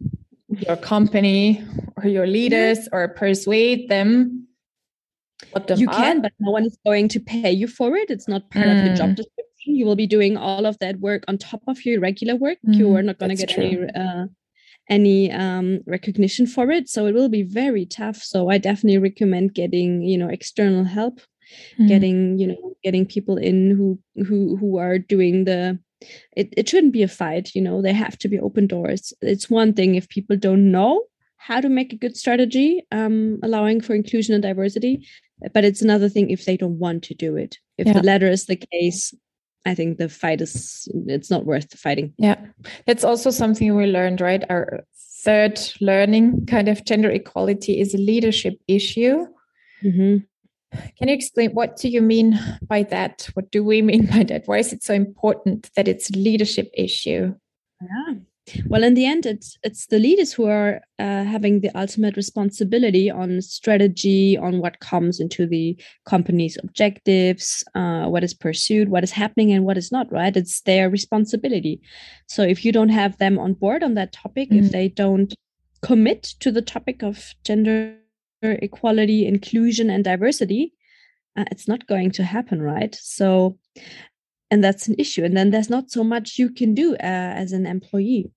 your 0.50 0.78
company 0.78 1.64
or 1.98 2.08
your 2.08 2.28
leaders 2.28 2.88
or 2.92 3.08
persuade 3.08 3.90
them 3.90 4.48
What 5.52 5.70
you 5.78 5.90
up. 5.90 5.96
can 5.96 6.22
but 6.22 6.34
no 6.40 6.52
one 6.52 6.66
is 6.66 6.78
going 6.86 7.08
to 7.10 7.20
pay 7.20 7.52
you 7.52 7.68
for 7.68 7.96
it 7.96 8.10
it's 8.10 8.28
not 8.28 8.50
part 8.52 8.66
mm. 8.66 8.80
of 8.80 8.86
your 8.86 8.96
job 8.96 9.16
description 9.16 9.76
you 9.76 9.86
will 9.86 9.96
be 9.96 10.08
doing 10.08 10.38
all 10.38 10.66
of 10.66 10.78
that 10.80 11.00
work 11.00 11.24
on 11.28 11.38
top 11.38 11.62
of 11.68 11.86
your 11.86 12.00
regular 12.00 12.36
work 12.36 12.58
mm, 12.66 12.76
you 12.76 12.96
are 12.96 13.04
not 13.04 13.20
going 13.20 13.30
to 13.30 13.36
get 13.36 13.50
true. 13.50 13.64
any 13.64 13.88
uh, 13.96 14.26
any 14.90 15.32
um, 15.32 15.82
recognition 15.86 16.48
for 16.48 16.70
it. 16.72 16.90
So 16.90 17.06
it 17.06 17.14
will 17.14 17.30
be 17.30 17.44
very 17.44 17.86
tough. 17.86 18.18
So 18.18 18.50
I 18.50 18.58
definitely 18.58 18.98
recommend 18.98 19.54
getting, 19.54 20.02
you 20.02 20.18
know, 20.18 20.28
external 20.28 20.84
help, 20.84 21.22
mm. 21.80 21.88
getting, 21.88 22.38
you 22.40 22.48
know, 22.48 22.74
getting 22.84 23.06
people 23.06 23.38
in 23.38 23.72
who 23.72 24.00
who 24.26 24.58
who 24.58 24.78
are 24.78 24.98
doing 24.98 25.46
the 25.46 25.80
it, 26.36 26.54
it 26.56 26.70
shouldn't 26.70 26.94
be 26.94 27.04
a 27.04 27.08
fight, 27.08 27.52
you 27.54 27.62
know, 27.62 27.82
they 27.82 27.94
have 27.94 28.18
to 28.20 28.28
be 28.28 28.40
open 28.40 28.68
doors. 28.68 29.14
It's 29.22 29.50
one 29.50 29.74
thing 29.74 29.96
if 29.96 30.10
people 30.10 30.38
don't 30.38 30.72
know 30.72 31.04
how 31.38 31.62
to 31.62 31.70
make 31.70 31.94
a 31.94 31.98
good 31.98 32.18
strategy, 32.18 32.86
um, 32.92 33.40
allowing 33.44 33.82
for 33.82 33.96
inclusion 33.96 34.34
and 34.34 34.44
diversity, 34.44 35.08
but 35.54 35.64
it's 35.64 35.82
another 35.82 36.10
thing 36.10 36.30
if 36.30 36.46
they 36.46 36.58
don't 36.58 36.80
want 36.80 37.04
to 37.04 37.14
do 37.14 37.36
it. 37.36 37.58
If 37.78 37.88
yeah. 37.88 37.94
the 37.94 38.04
latter 38.04 38.28
is 38.28 38.46
the 38.46 38.58
case, 38.58 39.14
I 39.66 39.76
think 39.76 39.98
the 39.98 40.10
fight 40.10 40.42
is 40.42 40.88
it's 41.08 41.30
not 41.30 41.46
worth 41.46 41.78
fighting. 41.78 42.14
Yeah. 42.18 42.40
That's 42.86 43.04
also 43.04 43.30
something 43.30 43.76
we 43.76 43.86
learned, 43.86 44.22
right? 44.22 44.44
Our 44.50 44.84
third 45.24 45.60
learning 45.82 46.46
kind 46.46 46.68
of 46.68 46.86
gender 46.86 47.10
equality 47.10 47.80
is 47.80 47.94
a 47.94 47.98
leadership 47.98 48.56
issue. 48.68 49.28
Mm-hmm. 49.84 50.18
Can 50.72 51.08
you 51.08 51.16
explain 51.16 51.52
what 51.52 51.78
do 51.78 51.90
you 51.90 52.02
mean 52.02 52.40
by 52.68 52.84
that? 52.84 53.30
What 53.34 53.52
do 53.52 53.64
we 53.64 53.82
mean 53.82 54.06
by 54.06 54.24
that? 54.24 54.44
Why 54.46 54.60
is 54.60 54.74
it 54.74 54.84
so 54.84 54.94
important 54.94 55.70
that 55.76 55.88
it's 55.88 56.10
a 56.10 56.18
leadership 56.18 56.70
issue? 56.74 57.34
Yeah 57.82 58.16
well 58.68 58.84
in 58.84 58.94
the 58.94 59.06
end 59.06 59.26
it's 59.26 59.58
it's 59.64 59.88
the 59.88 60.00
leaders 60.00 60.34
who 60.34 60.46
are 60.46 60.82
uh, 61.00 61.24
having 61.24 61.60
the 61.60 61.70
ultimate 61.78 62.16
responsibility 62.16 63.10
on 63.10 63.42
strategy 63.42 64.38
on 64.38 64.60
what 64.60 64.80
comes 64.80 65.20
into 65.20 65.46
the 65.46 65.80
company's 66.06 66.58
objectives 66.64 67.64
uh, 67.76 68.06
what 68.06 68.24
is 68.24 68.34
pursued 68.34 68.90
what 68.90 69.04
is 69.04 69.12
happening 69.12 69.52
and 69.52 69.66
what 69.66 69.78
is 69.78 69.92
not 69.92 70.12
right 70.12 70.38
it's 70.38 70.62
their 70.62 70.90
responsibility 70.90 71.82
so 72.28 72.44
if 72.44 72.66
you 72.66 72.72
don't 72.72 72.90
have 72.90 73.18
them 73.18 73.38
on 73.38 73.54
board 73.54 73.84
on 73.84 73.94
that 73.94 74.14
topic 74.14 74.50
mm-hmm. 74.50 74.66
if 74.66 74.72
they 74.72 74.88
don't 74.88 75.34
commit 75.82 76.24
to 76.24 76.52
the 76.52 76.62
topic 76.62 77.04
of 77.04 77.34
gender 77.44 77.96
equality 78.42 79.26
inclusion 79.26 79.90
and 79.90 80.04
diversity 80.04 80.74
uh, 81.38 81.46
it's 81.52 81.68
not 81.68 81.88
going 81.88 82.12
to 82.12 82.24
happen 82.24 82.62
right? 82.62 82.96
So 83.02 83.58
and 84.52 84.64
that's 84.64 84.88
an 84.88 84.96
issue. 84.98 85.24
And 85.24 85.38
then 85.38 85.52
there's 85.52 85.70
not 85.70 85.92
so 85.92 86.04
much 86.04 86.40
you 86.40 86.50
can 86.50 86.74
do 86.74 86.96
uh, 86.96 86.98
as 87.02 87.52
an 87.52 87.66
employee 87.66 88.32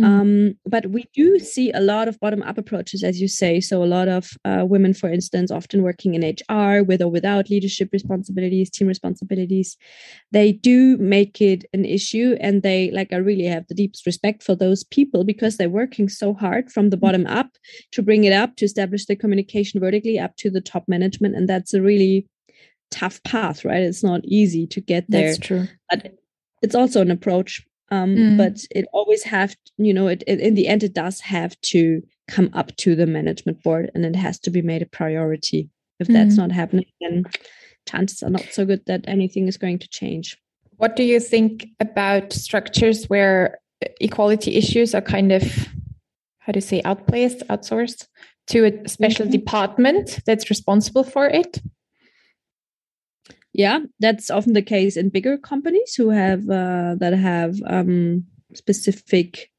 Mm. 0.00 0.04
Um, 0.04 0.54
but 0.64 0.86
we 0.86 1.04
do 1.14 1.38
see 1.38 1.70
a 1.72 1.80
lot 1.80 2.08
of 2.08 2.18
bottom 2.18 2.42
up 2.42 2.56
approaches, 2.56 3.04
as 3.04 3.20
you 3.20 3.28
say. 3.28 3.60
So, 3.60 3.82
a 3.82 3.84
lot 3.84 4.08
of 4.08 4.30
uh, 4.44 4.64
women, 4.66 4.94
for 4.94 5.10
instance, 5.10 5.50
often 5.50 5.82
working 5.82 6.14
in 6.14 6.22
HR 6.22 6.82
with 6.82 7.02
or 7.02 7.08
without 7.08 7.50
leadership 7.50 7.90
responsibilities, 7.92 8.70
team 8.70 8.88
responsibilities, 8.88 9.76
they 10.30 10.52
do 10.52 10.96
make 10.96 11.42
it 11.42 11.64
an 11.74 11.84
issue. 11.84 12.36
And 12.40 12.62
they, 12.62 12.90
like, 12.90 13.12
I 13.12 13.16
really 13.16 13.44
have 13.44 13.66
the 13.68 13.74
deepest 13.74 14.06
respect 14.06 14.42
for 14.42 14.54
those 14.54 14.82
people 14.82 15.24
because 15.24 15.58
they're 15.58 15.68
working 15.68 16.08
so 16.08 16.32
hard 16.32 16.72
from 16.72 16.88
the 16.88 16.96
mm. 16.96 17.00
bottom 17.00 17.26
up 17.26 17.50
to 17.92 18.02
bring 18.02 18.24
it 18.24 18.32
up, 18.32 18.56
to 18.56 18.64
establish 18.64 19.04
the 19.04 19.16
communication 19.16 19.78
vertically 19.78 20.18
up 20.18 20.36
to 20.36 20.48
the 20.48 20.62
top 20.62 20.84
management. 20.88 21.36
And 21.36 21.46
that's 21.46 21.74
a 21.74 21.82
really 21.82 22.26
tough 22.90 23.22
path, 23.24 23.62
right? 23.62 23.82
It's 23.82 24.02
not 24.02 24.24
easy 24.24 24.66
to 24.68 24.80
get 24.80 25.04
there. 25.10 25.28
That's 25.28 25.38
true. 25.38 25.68
But 25.90 26.14
it's 26.62 26.74
also 26.74 27.02
an 27.02 27.10
approach. 27.10 27.66
Um, 27.92 28.16
mm. 28.16 28.36
But 28.38 28.56
it 28.70 28.86
always 28.94 29.22
have, 29.24 29.54
you 29.76 29.92
know, 29.92 30.08
it, 30.08 30.24
it 30.26 30.40
in 30.40 30.54
the 30.54 30.66
end, 30.66 30.82
it 30.82 30.94
does 30.94 31.20
have 31.20 31.60
to 31.72 32.00
come 32.26 32.48
up 32.54 32.74
to 32.78 32.96
the 32.96 33.06
management 33.06 33.62
board, 33.62 33.90
and 33.94 34.06
it 34.06 34.16
has 34.16 34.40
to 34.40 34.50
be 34.50 34.62
made 34.62 34.80
a 34.80 34.86
priority. 34.86 35.68
If 36.00 36.08
mm. 36.08 36.14
that's 36.14 36.36
not 36.36 36.50
happening, 36.50 36.86
then 37.02 37.24
chances 37.86 38.22
are 38.22 38.30
not 38.30 38.48
so 38.50 38.64
good 38.64 38.80
that 38.86 39.04
anything 39.06 39.46
is 39.46 39.58
going 39.58 39.78
to 39.80 39.88
change. 39.88 40.38
What 40.78 40.96
do 40.96 41.02
you 41.02 41.20
think 41.20 41.66
about 41.80 42.32
structures 42.32 43.04
where 43.10 43.58
equality 44.00 44.56
issues 44.56 44.94
are 44.94 45.02
kind 45.02 45.30
of, 45.30 45.42
how 46.38 46.52
do 46.52 46.56
you 46.56 46.62
say, 46.62 46.80
outplaced, 46.84 47.46
outsourced 47.48 48.08
to 48.46 48.64
a 48.64 48.88
special 48.88 49.26
mm-hmm. 49.26 49.32
department 49.32 50.20
that's 50.24 50.48
responsible 50.48 51.04
for 51.04 51.26
it? 51.26 51.60
Yeah 53.52 53.80
that's 54.00 54.30
often 54.30 54.52
the 54.52 54.62
case 54.62 54.96
in 54.96 55.08
bigger 55.08 55.36
companies 55.36 55.94
who 55.94 56.10
have 56.10 56.48
uh, 56.48 56.94
that 56.98 57.12
have 57.12 57.56
um, 57.66 58.24
specific 58.54 59.50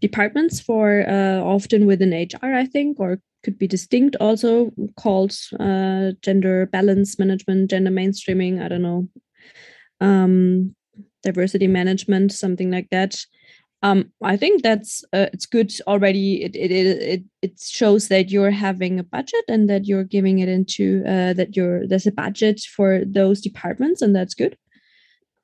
departments 0.00 0.60
for 0.60 1.04
uh, 1.08 1.40
often 1.40 1.86
within 1.86 2.12
hr 2.12 2.54
i 2.54 2.66
think 2.66 2.98
or 3.00 3.20
could 3.42 3.58
be 3.58 3.66
distinct. 3.66 4.16
Also 4.20 4.70
called 4.98 5.34
uh, 5.58 6.12
gender 6.20 6.66
balance 6.66 7.18
management 7.18 7.70
gender 7.70 7.90
mainstreaming 7.90 8.62
i 8.62 8.68
don't 8.68 8.82
know 8.82 9.08
um, 10.00 10.74
diversity 11.22 11.66
management 11.66 12.32
something 12.32 12.70
like 12.70 12.88
that 12.90 13.16
um, 13.82 14.12
I 14.22 14.36
think 14.36 14.62
that's 14.62 15.02
uh, 15.12 15.26
it's 15.32 15.46
good 15.46 15.72
already. 15.86 16.44
It, 16.44 16.54
it 16.54 16.70
it 16.70 17.24
it 17.40 17.60
shows 17.60 18.08
that 18.08 18.30
you're 18.30 18.50
having 18.50 18.98
a 18.98 19.04
budget 19.04 19.44
and 19.48 19.70
that 19.70 19.86
you're 19.86 20.04
giving 20.04 20.40
it 20.40 20.48
into 20.48 21.02
uh, 21.06 21.32
that 21.34 21.56
you're 21.56 21.86
there's 21.86 22.06
a 22.06 22.12
budget 22.12 22.60
for 22.60 23.02
those 23.06 23.40
departments, 23.40 24.02
and 24.02 24.14
that's 24.14 24.34
good. 24.34 24.56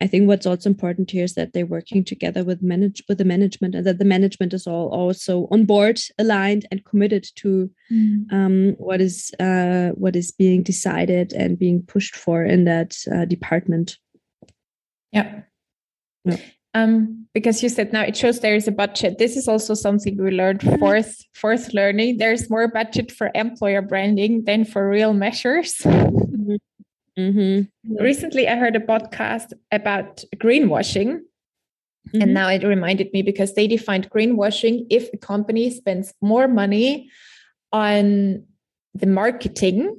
I 0.03 0.07
think 0.07 0.29
what's 0.29 0.45
also 0.45 0.69
important 0.69 1.11
here 1.11 1.25
is 1.25 1.35
that 1.37 1.55
they're 1.55 1.65
working 1.65 2.05
together 2.05 2.45
with 2.45 2.63
manage 2.63 3.03
with 3.09 3.17
the 3.17 3.25
management, 3.25 3.75
and 3.75 3.87
that 3.87 3.99
the 3.99 4.05
management 4.05 4.53
is 4.53 4.67
all 4.67 4.89
also 4.89 5.49
on 5.51 5.65
board, 5.65 5.99
aligned, 6.19 6.67
and 6.71 6.85
committed 6.85 7.27
to 7.37 7.71
mm. 7.91 8.31
um, 8.31 8.75
what 8.77 9.01
is 9.01 9.33
uh, 9.41 9.93
what 9.95 10.15
is 10.15 10.31
being 10.31 10.63
decided 10.63 11.33
and 11.33 11.59
being 11.59 11.83
pushed 11.83 12.15
for 12.15 12.45
in 12.45 12.65
that 12.65 12.95
uh, 13.11 13.25
department. 13.25 13.97
Yeah. 15.11 15.41
yeah 16.27 16.37
um, 16.77 17.26
because 17.37 17.63
you 17.63 17.69
said 17.69 17.93
now 17.93 18.01
it 18.01 18.17
shows 18.17 18.41
there 18.41 18.55
is 18.55 18.67
a 18.67 18.73
budget. 18.73 19.19
This 19.19 19.37
is 19.37 19.47
also 19.47 19.75
something 19.75 20.17
we 20.17 20.31
learned 20.31 20.61
mm-hmm. 20.61 20.79
fourth 20.79 21.21
fourth 21.35 21.75
learning. 21.75 22.17
There's 22.17 22.49
more 22.49 22.67
budget 22.67 23.13
for 23.13 23.31
employer 23.35 23.83
branding 23.83 24.45
than 24.45 24.65
for 24.65 24.89
real 24.89 25.13
measures. 25.13 25.75
Mm-hmm. 25.85 26.57
mm-hmm. 27.21 28.03
Recently, 28.03 28.49
I 28.49 28.57
heard 28.57 28.75
a 28.75 28.81
podcast 28.81 29.53
about 29.71 30.25
greenwashing. 30.37 31.29
Mm-hmm. 32.09 32.23
And 32.23 32.33
now 32.33 32.49
it 32.49 32.65
reminded 32.65 33.13
me 33.13 33.21
because 33.21 33.53
they 33.53 33.67
defined 33.67 34.09
greenwashing 34.09 34.87
if 34.89 35.13
a 35.13 35.19
company 35.19 35.69
spends 35.69 36.15
more 36.23 36.49
money 36.49 37.11
on 37.71 38.47
the 38.95 39.07
marketing 39.07 39.95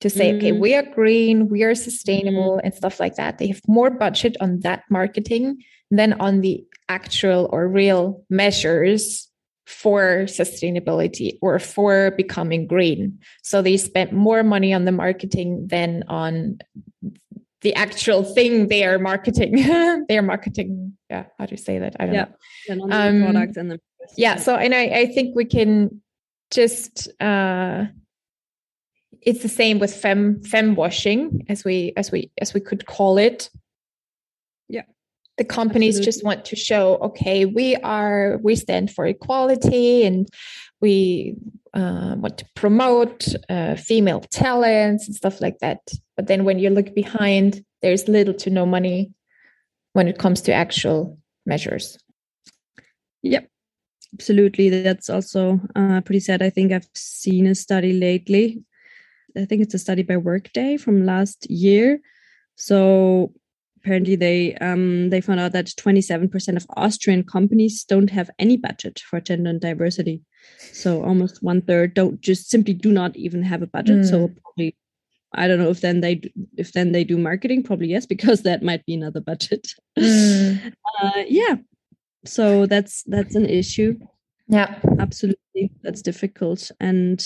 to 0.00 0.08
say, 0.08 0.36
okay, 0.36 0.52
mm-hmm. 0.52 0.62
we 0.62 0.74
are 0.74 0.88
green, 0.94 1.48
we 1.48 1.64
are 1.64 1.74
sustainable, 1.74 2.56
mm-hmm. 2.56 2.64
and 2.64 2.74
stuff 2.74 2.98
like 2.98 3.16
that. 3.16 3.36
They 3.36 3.48
have 3.48 3.60
more 3.68 3.90
budget 3.90 4.38
on 4.40 4.60
that 4.60 4.84
marketing 4.88 5.60
than 5.90 6.14
on 6.20 6.40
the 6.40 6.64
actual 6.88 7.48
or 7.52 7.68
real 7.68 8.24
measures 8.30 9.28
for 9.66 10.24
sustainability 10.24 11.38
or 11.42 11.58
for 11.58 12.12
becoming 12.16 12.66
green. 12.66 13.18
So 13.42 13.60
they 13.60 13.76
spent 13.76 14.12
more 14.12 14.42
money 14.42 14.72
on 14.72 14.86
the 14.86 14.92
marketing 14.92 15.68
than 15.68 16.04
on 16.08 16.58
the 17.60 17.74
actual 17.74 18.22
thing 18.22 18.68
they 18.68 18.84
are 18.84 18.98
marketing. 18.98 19.56
they 20.08 20.16
are 20.16 20.22
marketing. 20.22 20.96
Yeah, 21.10 21.26
how 21.38 21.46
do 21.46 21.50
you 21.50 21.58
say 21.58 21.78
that? 21.80 21.96
I 22.00 22.06
don't 22.06 22.14
yeah. 22.14 22.74
know. 22.74 22.88
Um, 22.90 23.22
products 23.24 23.56
and 23.56 23.70
the 23.70 23.80
yeah. 24.16 24.36
So 24.36 24.56
and 24.56 24.74
I, 24.74 24.84
I 24.86 25.06
think 25.06 25.36
we 25.36 25.44
can 25.44 26.00
just 26.50 27.08
uh 27.20 27.84
it's 29.20 29.42
the 29.42 29.48
same 29.48 29.78
with 29.78 29.94
fem 29.94 30.42
fem 30.42 30.74
washing 30.74 31.44
as 31.48 31.64
we 31.64 31.92
as 31.96 32.10
we 32.10 32.30
as 32.40 32.54
we 32.54 32.60
could 32.60 32.86
call 32.86 33.18
it 33.18 33.50
the 35.38 35.44
companies 35.44 35.96
Absolutely. 35.96 36.04
just 36.04 36.24
want 36.24 36.44
to 36.44 36.56
show 36.56 36.96
okay 36.96 37.44
we 37.44 37.76
are 37.76 38.38
we 38.42 38.54
stand 38.54 38.90
for 38.90 39.06
equality 39.06 40.04
and 40.04 40.28
we 40.80 41.34
uh, 41.74 42.14
want 42.18 42.38
to 42.38 42.46
promote 42.54 43.28
uh, 43.48 43.74
female 43.74 44.20
talents 44.30 45.06
and 45.06 45.14
stuff 45.14 45.40
like 45.40 45.58
that. 45.58 45.80
But 46.16 46.26
then 46.26 46.44
when 46.44 46.58
you 46.58 46.70
look 46.70 46.94
behind 46.94 47.64
there's 47.82 48.08
little 48.08 48.34
to 48.34 48.50
no 48.50 48.66
money 48.66 49.12
when 49.92 50.08
it 50.08 50.18
comes 50.18 50.40
to 50.42 50.52
actual 50.52 51.18
measures. 51.46 51.98
Yep. 53.22 53.48
Absolutely. 54.14 54.70
That's 54.70 55.10
also 55.10 55.60
uh, 55.76 56.00
pretty 56.00 56.20
sad. 56.20 56.40
I 56.42 56.50
think 56.50 56.72
i've 56.72 56.88
seen 56.94 57.46
a 57.46 57.54
study 57.54 57.92
lately. 57.92 58.62
I 59.36 59.44
think 59.44 59.62
it's 59.62 59.74
a 59.74 59.78
study 59.78 60.02
by 60.02 60.16
workday 60.16 60.76
from 60.76 61.04
last 61.04 61.48
year. 61.50 62.00
So 62.56 63.32
apparently 63.80 64.16
they 64.16 64.54
um, 64.56 65.10
they 65.10 65.20
found 65.20 65.40
out 65.40 65.52
that 65.52 65.66
27% 65.66 66.56
of 66.56 66.66
Austrian 66.76 67.22
companies 67.24 67.84
don't 67.84 68.10
have 68.10 68.30
any 68.38 68.56
budget 68.56 69.00
for 69.08 69.20
gender 69.20 69.50
and 69.50 69.60
diversity. 69.60 70.22
So 70.72 71.02
almost 71.04 71.42
one 71.42 71.62
third 71.62 71.94
don't 71.94 72.20
just 72.20 72.50
simply 72.50 72.74
do 72.74 72.92
not 72.92 73.16
even 73.16 73.42
have 73.42 73.62
a 73.62 73.66
budget. 73.66 73.98
Mm. 73.98 74.10
So 74.10 74.26
hmm. 74.26 74.34
probably 74.42 74.76
I 75.34 75.46
don't 75.46 75.58
know 75.58 75.70
if 75.70 75.80
then 75.80 76.00
they 76.00 76.22
if 76.56 76.72
then 76.72 76.92
they 76.92 77.04
do 77.04 77.18
marketing. 77.18 77.62
Probably 77.62 77.88
yes, 77.88 78.06
because 78.14 78.42
that 78.42 78.62
might 78.62 78.84
be 78.86 78.94
another 78.94 79.20
budget. 79.20 79.68
Mm. 79.98 80.72
Uh, 81.00 81.22
yeah, 81.28 81.54
so 82.24 82.66
that's 82.66 83.04
that's 83.04 83.36
an 83.36 83.46
issue. 83.46 83.96
Yeah, 84.48 84.80
absolutely, 84.98 85.70
that's 85.84 86.02
difficult 86.02 86.72
and 86.80 87.24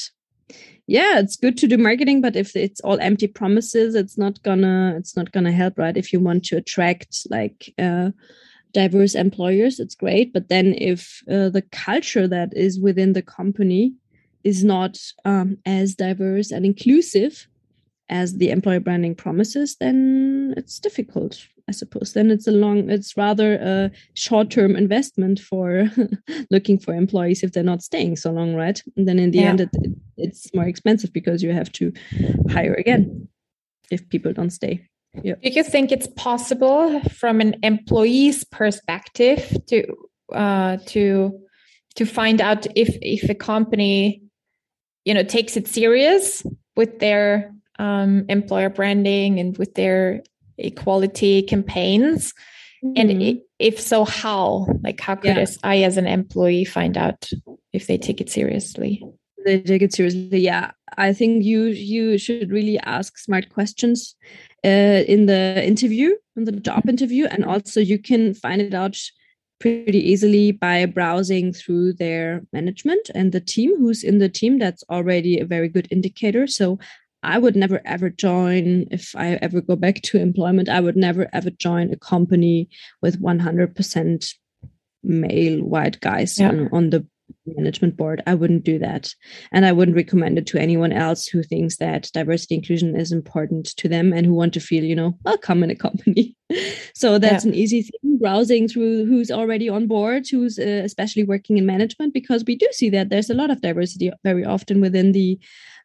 yeah 0.87 1.19
it's 1.19 1.37
good 1.37 1.57
to 1.57 1.67
do 1.67 1.77
marketing 1.79 2.21
but 2.21 2.37
if 2.37 2.57
it's 2.57 2.81
all 2.81 2.99
empty 3.01 3.27
promises 3.27 3.95
it's 3.95 4.19
not 4.19 4.43
gonna 4.43 4.95
it's 4.97 5.17
not 5.17 5.33
gonna 5.33 5.53
help 5.53 5.79
right? 5.79 5.97
If 5.97 6.13
you 6.13 6.21
want 6.21 6.45
to 6.47 6.57
attract 6.57 7.27
like 7.31 7.73
uh, 7.79 8.11
diverse 8.73 9.15
employers 9.15 9.79
it's 9.79 9.95
great. 9.95 10.33
But 10.33 10.49
then 10.49 10.75
if 10.75 11.23
uh, 11.31 11.51
the 11.51 11.63
culture 11.73 12.27
that 12.29 12.57
is 12.57 12.81
within 12.81 13.13
the 13.13 13.23
company 13.23 13.95
is 14.45 14.65
not 14.65 14.99
um, 15.25 15.59
as 15.67 15.95
diverse 15.95 16.51
and 16.51 16.65
inclusive 16.65 17.47
as 18.09 18.37
the 18.39 18.51
employer 18.51 18.81
branding 18.81 19.15
promises 19.15 19.77
then 19.79 20.55
it's 20.57 20.79
difficult 20.79 21.47
I 21.73 21.75
suppose. 21.75 22.13
Then 22.13 22.31
it's 22.31 22.47
a 22.47 22.53
long, 22.53 22.91
it's 22.91 23.17
rather 23.17 23.55
a 23.55 23.91
short 24.13 24.51
term 24.51 24.77
investment 24.77 25.41
for 25.41 25.91
looking 26.51 26.79
for 26.79 26.95
employees 26.95 27.43
if 27.43 27.53
they're 27.53 27.63
not 27.63 27.83
staying 27.83 28.17
so 28.17 28.31
long, 28.31 28.55
right? 28.55 28.83
And 28.95 29.09
then 29.09 29.19
in 29.19 29.31
the 29.31 29.39
yeah. 29.39 29.49
end, 29.49 29.61
it, 29.63 29.71
it, 29.73 29.93
it's 30.19 30.55
more 30.55 30.67
expensive 30.67 31.15
because 31.15 31.43
you 31.43 31.53
have 31.55 31.73
to 31.73 31.91
hire 32.51 32.75
again 32.75 33.27
if 33.91 34.07
people 34.11 34.35
don't 34.35 34.51
stay. 34.51 34.87
Yeah. 35.23 35.37
Do 35.43 35.49
you 35.49 35.65
think 35.65 35.93
it's 35.93 36.09
possible 36.09 37.01
from 37.05 37.41
an 37.41 37.57
employee's 37.63 38.45
perspective 38.45 39.57
to 39.69 39.85
uh, 40.35 40.77
to 40.89 41.41
to 41.95 42.05
find 42.05 42.41
out 42.43 42.67
if 42.77 42.97
if 43.01 43.31
a 43.31 43.35
company 43.35 44.23
you 45.07 45.15
know 45.15 45.23
takes 45.23 45.57
it 45.57 45.69
serious 45.69 46.43
with 46.77 46.99
their 46.99 47.53
um, 47.79 48.27
employer 48.29 48.69
branding 48.69 49.41
and 49.41 49.57
with 49.57 49.75
their 49.75 50.23
equality 50.63 51.43
campaigns? 51.43 52.33
Mm-hmm. 52.85 53.11
and 53.11 53.41
if 53.61 53.81
so 53.81 54.05
how? 54.05 54.67
Like 54.83 55.01
how 55.01 55.15
could 55.15 55.37
yeah. 55.37 55.47
i 55.63 55.83
as 55.83 55.97
an 55.97 56.09
employee 56.09 56.65
find 56.65 56.97
out 56.97 57.31
if 57.73 57.87
they 57.87 57.97
take 57.97 58.21
it 58.21 58.29
seriously? 58.29 59.05
They 59.45 59.61
take 59.61 59.83
it 59.83 59.95
seriously 59.95 60.41
yeah. 60.41 60.73
I 60.99 61.13
think 61.13 61.45
you 61.45 61.67
you 61.67 62.19
should 62.19 62.51
really 62.51 62.79
ask 62.81 63.19
smart 63.19 63.51
questions 63.51 64.17
uh, 64.65 65.05
in 65.07 65.27
the 65.27 65.65
interview 65.65 66.17
in 66.37 66.45
the 66.45 66.53
job 66.53 66.89
interview 66.89 67.27
and 67.27 67.45
also 67.45 67.79
you 67.79 67.99
can 67.99 68.35
find 68.35 68.61
it 68.61 68.75
out 68.75 68.99
pretty 69.61 69.99
easily 70.11 70.51
by 70.51 70.85
browsing 70.85 71.53
through 71.53 71.93
their 71.93 72.43
management 72.53 73.11
and 73.15 73.31
the 73.31 73.41
team 73.41 73.79
who's 73.79 74.03
in 74.03 74.19
the 74.19 74.29
team 74.29 74.59
that's 74.59 74.83
already 74.91 75.39
a 75.39 75.45
very 75.45 75.69
good 75.69 75.87
indicator. 75.93 76.49
So 76.49 76.81
I 77.23 77.39
would 77.39 77.57
never 77.57 77.81
ever 77.85 78.11
join, 78.11 78.87
if 78.91 79.15
I 79.17 79.35
ever 79.35 79.61
go 79.61 79.77
back 79.77 80.03
to 80.03 80.19
employment, 80.19 80.69
I 80.69 80.81
would 80.81 80.97
never 80.97 81.29
ever 81.33 81.51
join 81.51 81.93
a 81.93 81.97
company 81.97 82.69
with 83.01 83.21
100% 83.21 84.35
male 85.05 85.61
white 85.63 86.01
guys 86.01 86.39
yeah. 86.39 86.49
on, 86.49 86.69
on 86.73 86.91
the 86.91 87.07
management 87.47 87.97
board. 87.97 88.23
I 88.27 88.35
wouldn't 88.35 88.65
do 88.65 88.79
that. 88.79 89.15
And 89.53 89.65
I 89.65 89.73
wouldn't 89.73 89.97
recommend 89.97 90.39
it 90.39 90.47
to 90.49 90.59
anyone 90.59 90.93
else 90.93 91.27
who 91.27 91.43
thinks 91.43 91.77
that 91.79 92.11
diversity 92.13 92.57
inclusion 92.57 92.99
is 92.99 93.13
important 93.13 93.77
to 93.77 93.89
them 93.89 94.13
and 94.13 94.27
who 94.27 94.35
want 94.35 94.55
to 94.55 94.61
feel, 94.61 94.85
you 94.85 94.95
know, 94.95 95.19
welcome 95.25 95.63
in 95.63 95.71
a 95.71 95.75
company. 95.75 96.37
so 96.95 97.19
that's 97.19 97.45
yeah. 97.45 97.51
an 97.51 97.55
easy 97.55 97.83
thing 97.83 98.19
browsing 98.19 98.69
through 98.69 99.07
who's 99.07 99.31
already 99.31 99.69
on 99.69 99.87
board, 99.87 100.29
who's 100.31 100.59
uh, 100.59 100.83
especially 100.85 101.25
working 101.25 101.59
in 101.59 101.67
management, 101.67 102.15
because 102.15 102.45
we 102.47 102.57
do 102.57 102.69
see 102.73 102.91
that 102.91 103.09
there's 103.09 103.31
a 103.31 103.35
lot 103.35 103.51
of 103.51 103.61
diversity 103.61 104.11
very 104.23 104.45
often 104.45 104.81
within 104.81 105.13
the 105.13 105.39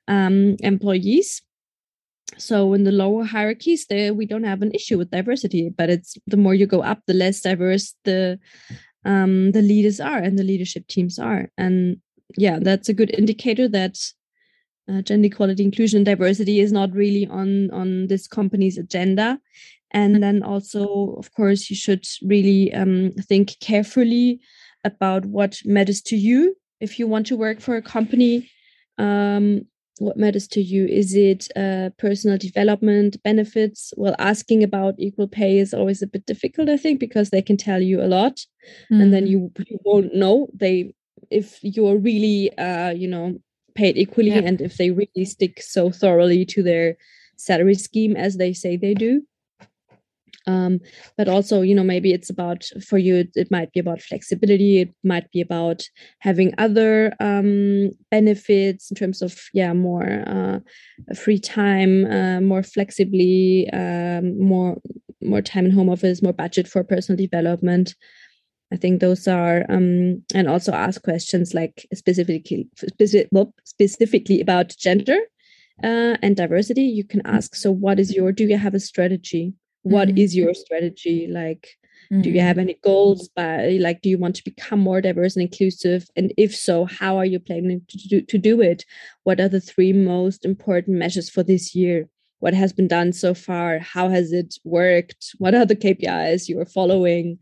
um, 0.07 0.55
employees. 0.59 1.41
So 2.37 2.73
in 2.73 2.83
the 2.83 2.91
lower 2.91 3.23
hierarchies 3.23 3.87
there 3.87 4.13
we 4.13 4.25
don't 4.25 4.43
have 4.43 4.61
an 4.61 4.71
issue 4.73 4.97
with 4.97 5.11
diversity 5.11 5.69
but 5.69 5.89
it's 5.89 6.17
the 6.27 6.37
more 6.37 6.53
you 6.53 6.67
go 6.67 6.81
up 6.81 6.99
the 7.07 7.13
less 7.13 7.41
diverse 7.41 7.95
the 8.03 8.37
um, 9.05 9.51
the 9.53 9.61
leaders 9.61 9.99
are 10.01 10.17
and 10.17 10.37
the 10.37 10.43
leadership 10.43 10.87
teams 10.87 11.17
are. 11.17 11.49
And 11.57 11.97
yeah 12.37 12.59
that's 12.61 12.89
a 12.89 12.93
good 12.93 13.11
indicator 13.17 13.69
that 13.69 13.97
uh, 14.89 15.01
gender 15.01 15.27
equality 15.27 15.63
inclusion 15.63 15.97
and 15.97 16.05
diversity 16.05 16.59
is 16.59 16.71
not 16.71 16.91
really 16.91 17.25
on 17.27 17.71
on 17.71 18.07
this 18.07 18.27
company's 18.27 18.77
agenda. 18.77 19.39
And 19.91 20.15
mm-hmm. 20.15 20.21
then 20.21 20.43
also 20.43 21.15
of 21.17 21.33
course 21.33 21.69
you 21.69 21.75
should 21.75 22.05
really 22.21 22.73
um, 22.73 23.13
think 23.21 23.57
carefully 23.61 24.41
about 24.83 25.25
what 25.25 25.59
matters 25.65 26.01
to 26.01 26.17
you. 26.17 26.55
If 26.79 26.99
you 26.99 27.07
want 27.07 27.27
to 27.27 27.37
work 27.37 27.61
for 27.61 27.75
a 27.75 27.81
company 27.81 28.49
um, 28.97 29.65
what 29.99 30.17
matters 30.17 30.47
to 30.47 30.61
you 30.61 30.85
is 30.85 31.15
it 31.15 31.47
uh, 31.55 31.89
personal 31.97 32.37
development 32.37 33.21
benefits 33.23 33.93
well 33.97 34.15
asking 34.19 34.63
about 34.63 34.95
equal 34.97 35.27
pay 35.27 35.57
is 35.57 35.73
always 35.73 36.01
a 36.01 36.07
bit 36.07 36.25
difficult 36.25 36.69
i 36.69 36.77
think 36.77 36.99
because 36.99 37.29
they 37.29 37.41
can 37.41 37.57
tell 37.57 37.81
you 37.81 38.01
a 38.01 38.07
lot 38.07 38.45
mm. 38.91 39.01
and 39.01 39.13
then 39.13 39.25
mm. 39.25 39.29
you, 39.29 39.51
you 39.67 39.79
won't 39.83 40.13
know 40.13 40.47
they 40.53 40.93
if 41.29 41.59
you're 41.61 41.97
really 41.97 42.55
uh, 42.57 42.91
you 42.91 43.07
know 43.07 43.37
paid 43.75 43.97
equally 43.97 44.29
yeah. 44.29 44.41
and 44.45 44.61
if 44.61 44.77
they 44.77 44.91
really 44.91 45.25
stick 45.25 45.61
so 45.61 45.91
thoroughly 45.91 46.45
to 46.45 46.63
their 46.63 46.97
salary 47.35 47.75
scheme 47.75 48.15
as 48.15 48.37
they 48.37 48.53
say 48.53 48.75
they 48.75 48.93
do 48.93 49.21
um, 50.47 50.79
but 51.17 51.27
also 51.27 51.61
you 51.61 51.75
know 51.75 51.83
maybe 51.83 52.13
it's 52.13 52.29
about 52.29 52.65
for 52.87 52.97
you 52.97 53.15
it, 53.17 53.29
it, 53.35 53.51
might 53.51 53.71
be 53.73 53.79
about 53.79 54.01
flexibility 54.01 54.81
it 54.81 54.93
might 55.03 55.29
be 55.31 55.41
about 55.41 55.83
having 56.19 56.53
other 56.57 57.13
um, 57.19 57.91
benefits 58.09 58.89
in 58.89 58.95
terms 58.95 59.21
of 59.21 59.39
yeah 59.53 59.73
more 59.73 60.23
uh, 60.25 60.59
free 61.13 61.39
time 61.39 62.05
uh, 62.05 62.41
more 62.41 62.63
flexibly 62.63 63.69
um, 63.73 64.39
more 64.39 64.77
more 65.21 65.41
time 65.41 65.65
in 65.65 65.71
home 65.71 65.89
office 65.89 66.23
more 66.23 66.33
budget 66.33 66.67
for 66.67 66.83
personal 66.83 67.17
development 67.17 67.93
I 68.71 68.75
think 68.75 68.99
those 68.99 69.27
are, 69.27 69.65
um, 69.69 70.23
and 70.35 70.49
also 70.49 70.73
ask 70.73 71.01
questions 71.01 71.53
like 71.53 71.87
specifically 71.93 72.67
specific, 72.75 73.29
specifically 73.63 74.41
about 74.41 74.75
gender 74.77 75.17
uh, 75.83 76.17
and 76.21 76.35
diversity. 76.35 76.81
You 76.81 77.05
can 77.05 77.21
ask, 77.25 77.55
so 77.55 77.71
what 77.71 77.99
is 77.99 78.13
your? 78.13 78.33
Do 78.33 78.45
you 78.45 78.57
have 78.57 78.73
a 78.73 78.79
strategy? 78.79 79.53
What 79.87 80.09
mm-hmm. 80.09 80.17
is 80.17 80.35
your 80.35 80.53
strategy 80.53 81.27
like 81.27 81.77
mm-hmm. 82.11 82.21
do 82.21 82.29
you 82.29 82.35
mm-hmm. 82.35 82.47
have 82.47 82.57
any 82.57 82.77
goals 82.83 83.29
by 83.29 83.77
like 83.79 84.01
do 84.01 84.09
you 84.09 84.17
want 84.17 84.35
to 84.35 84.43
become 84.43 84.79
more 84.79 85.01
diverse 85.01 85.35
and 85.35 85.43
inclusive 85.43 86.07
and 86.15 86.33
if 86.37 86.55
so 86.55 86.85
how 86.85 87.17
are 87.17 87.25
you 87.25 87.39
planning 87.39 87.81
to 87.87 87.97
do, 88.07 88.21
to 88.21 88.37
do 88.37 88.61
it 88.61 88.85
what 89.23 89.39
are 89.39 89.49
the 89.49 89.61
three 89.61 89.93
most 89.93 90.45
important 90.45 90.97
measures 90.97 91.29
for 91.29 91.43
this 91.43 91.75
year 91.75 92.09
what 92.39 92.53
has 92.53 92.73
been 92.73 92.87
done 92.87 93.13
so 93.13 93.33
far 93.33 93.79
how 93.79 94.09
has 94.09 94.31
it 94.31 94.55
worked 94.63 95.35
what 95.37 95.55
are 95.55 95.65
the 95.65 95.75
kpis 95.75 96.47
you 96.47 96.59
are 96.59 96.65
following 96.65 97.37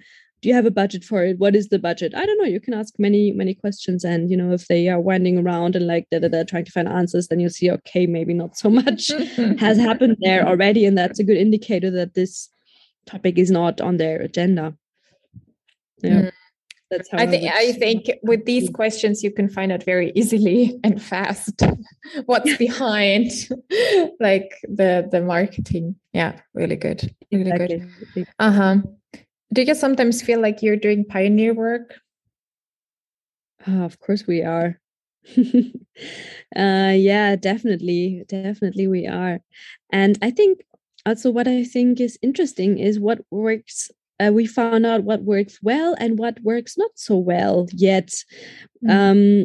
do 0.46 0.50
you 0.50 0.54
have 0.56 0.68
a 0.68 0.80
budget 0.84 1.04
for 1.04 1.26
it 1.26 1.40
what 1.40 1.56
is 1.56 1.70
the 1.70 1.80
budget 1.80 2.14
i 2.14 2.24
don't 2.24 2.38
know 2.38 2.46
you 2.46 2.60
can 2.60 2.76
ask 2.76 2.94
many 3.00 3.32
many 3.32 3.56
questions 3.56 4.04
and 4.04 4.30
you 4.30 4.38
know 4.38 4.52
if 4.52 4.68
they 4.68 4.88
are 4.88 5.00
winding 5.00 5.40
around 5.40 5.76
and 5.76 5.88
like 5.88 6.08
da, 6.12 6.20
da, 6.20 6.28
da, 6.28 6.44
trying 6.44 6.64
to 6.64 6.72
find 6.72 6.88
answers 6.88 7.30
then 7.30 7.40
you 7.40 7.50
see 7.50 7.72
okay 7.72 8.06
maybe 8.06 8.32
not 8.32 8.56
so 8.56 8.70
much 8.70 9.08
has 9.58 9.80
happened 9.80 10.16
there 10.20 10.46
already 10.48 10.86
and 10.86 10.96
that's 10.96 11.18
a 11.18 11.24
good 11.24 11.36
indicator 11.36 11.90
that 11.90 12.14
this 12.14 12.48
topic 13.08 13.40
is 13.40 13.50
not 13.50 13.82
on 13.82 13.98
their 13.98 14.22
agenda 14.22 14.76
yeah 16.04 16.22
mm. 16.22 16.32
That's 16.92 17.10
how 17.12 17.18
I, 17.18 17.26
think 17.26 17.52
I 17.52 17.72
think 17.72 18.12
with 18.22 18.46
these 18.46 18.70
questions 18.70 19.24
you 19.24 19.32
can 19.32 19.50
find 19.50 19.72
out 19.72 19.84
very 19.84 20.12
easily 20.14 20.80
and 20.84 21.02
fast 21.02 21.64
what's 22.28 22.56
behind 22.68 23.32
like 24.20 24.52
the 24.64 25.10
the 25.12 25.22
marketing. 25.22 25.96
Yeah, 26.14 26.40
really 26.54 26.76
good. 26.76 27.12
Really 27.32 27.50
exactly. 27.50 27.92
good. 28.14 28.28
Uh-huh. 28.38 28.78
Do 29.56 29.62
you 29.62 29.74
sometimes 29.74 30.22
feel 30.22 30.42
like 30.42 30.62
you're 30.62 30.76
doing 30.76 31.06
pioneer 31.06 31.54
work? 31.54 32.02
Oh, 33.66 33.84
of 33.84 33.98
course 34.02 34.28
we 34.28 34.44
are. 34.44 34.82
uh, 35.38 36.92
yeah, 36.92 37.38
definitely. 37.38 38.26
Definitely 38.28 38.90
we 38.90 39.08
are. 39.08 39.40
And 39.94 40.20
I 40.22 40.32
think 40.32 40.66
also 41.06 41.32
what 41.32 41.48
I 41.48 41.64
think 41.64 42.02
is 42.02 42.20
interesting 42.22 42.80
is 42.80 43.00
what 43.00 43.22
works 43.32 43.90
uh, 44.20 44.32
we 44.32 44.46
found 44.46 44.86
out 44.86 45.04
what 45.04 45.24
works 45.24 45.60
well 45.62 45.96
and 46.00 46.18
what 46.18 46.40
works 46.42 46.78
not 46.78 46.92
so 46.96 47.18
well 47.18 47.68
yet. 47.72 48.14
Mm. 48.84 48.90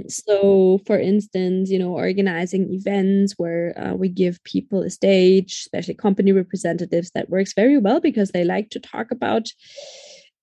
Um, 0.03 0.09
so, 0.09 0.81
for 0.87 0.99
instance, 0.99 1.71
you 1.71 1.79
know, 1.79 1.93
organizing 1.93 2.73
events 2.73 3.35
where 3.37 3.75
uh, 3.79 3.95
we 3.95 4.09
give 4.09 4.43
people 4.45 4.83
a 4.83 4.91
stage, 4.91 5.53
especially 5.53 5.95
company 5.95 6.33
representatives, 6.33 7.11
that 7.15 7.31
works 7.31 7.53
very 7.55 7.79
well 7.79 8.01
because 8.01 8.31
they 8.31 8.45
like 8.45 8.71
to 8.71 8.81
talk 8.81 9.11
about. 9.11 9.49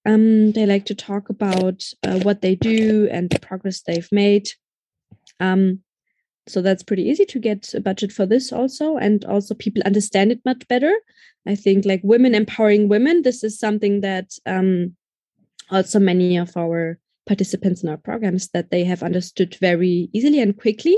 Um, 0.05 0.51
they 0.53 0.65
like 0.65 0.85
to 0.85 0.95
talk 0.95 1.29
about 1.29 1.83
uh, 2.03 2.19
what 2.19 2.41
they 2.41 2.55
do 2.55 3.09
and 3.11 3.29
the 3.29 3.39
progress 3.39 3.81
they've 3.81 4.09
made. 4.11 4.49
Um, 5.39 5.81
so 6.49 6.61
that's 6.61 6.83
pretty 6.83 7.03
easy 7.03 7.25
to 7.25 7.39
get 7.39 7.73
a 7.73 7.79
budget 7.79 8.11
for 8.11 8.25
this 8.25 8.51
also 8.51 8.97
and 8.97 9.25
also 9.25 9.53
people 9.53 9.83
understand 9.83 10.31
it 10.31 10.39
much 10.45 10.67
better. 10.67 10.93
I 11.45 11.55
think 11.55 11.85
like 11.85 12.01
women 12.03 12.35
empowering 12.35 12.89
women 12.89 13.21
this 13.21 13.43
is 13.43 13.59
something 13.59 14.01
that 14.01 14.31
um, 14.45 14.95
also 15.69 15.99
many 15.99 16.37
of 16.37 16.55
our 16.57 16.99
participants 17.25 17.83
in 17.83 17.89
our 17.89 17.97
programs 17.97 18.49
that 18.49 18.71
they 18.71 18.83
have 18.83 19.03
understood 19.03 19.55
very 19.59 20.09
easily 20.13 20.39
and 20.39 20.57
quickly. 20.57 20.97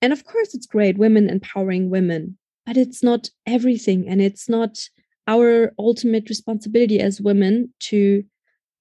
And 0.00 0.12
of 0.12 0.24
course 0.24 0.54
it's 0.54 0.66
great 0.66 0.98
women 0.98 1.30
empowering 1.30 1.90
women 1.90 2.38
but 2.66 2.76
it's 2.76 3.02
not 3.02 3.28
everything 3.46 4.08
and 4.08 4.22
it's 4.22 4.48
not 4.48 4.78
our 5.26 5.72
ultimate 5.78 6.28
responsibility 6.28 7.00
as 7.00 7.20
women 7.20 7.72
to 7.78 8.24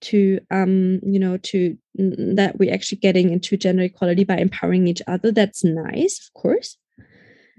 to 0.04 0.39
um 0.52 1.00
you 1.04 1.20
know 1.20 1.38
to 1.38 1.78
that 1.96 2.58
we're 2.60 2.74
actually 2.74 2.98
getting 2.98 3.32
into 3.32 3.58
gender 3.58 3.84
equality 3.84 4.24
by 4.24 4.38
empowering 4.38 4.88
each 4.88 5.02
other 5.08 5.32
that's 5.32 5.63
nice 5.63 6.20
of 6.28 6.42
course 6.42 6.78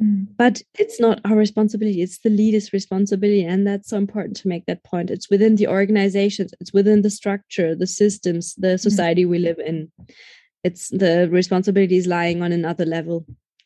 mm. 0.01 0.27
but 0.37 0.61
it's 0.79 1.01
not 1.01 1.21
our 1.25 1.37
responsibility 1.37 2.03
it's 2.03 2.19
the 2.19 2.31
leader's 2.31 2.73
responsibility 2.73 3.45
and 3.45 3.67
that's 3.67 3.89
so 3.89 3.97
important 3.97 4.37
to 4.37 4.49
make 4.49 4.67
that 4.67 4.85
point 4.85 5.11
it's 5.11 5.31
within 5.31 5.57
the 5.57 5.67
organizations 5.67 6.53
it's 6.61 6.73
within 6.73 7.03
the 7.03 7.11
structure 7.11 7.75
the 7.75 7.87
systems 7.87 8.55
the 8.57 8.75
mm. 8.75 8.81
society 8.81 9.25
mm. 9.25 9.31
we 9.31 9.39
live 9.39 9.59
in 9.59 9.91
it's 10.63 10.89
the 10.91 11.29
responsibility 11.31 11.97
is 11.97 12.07
lying 12.07 12.43
on 12.43 12.53
another 12.53 12.85
level 12.85 13.25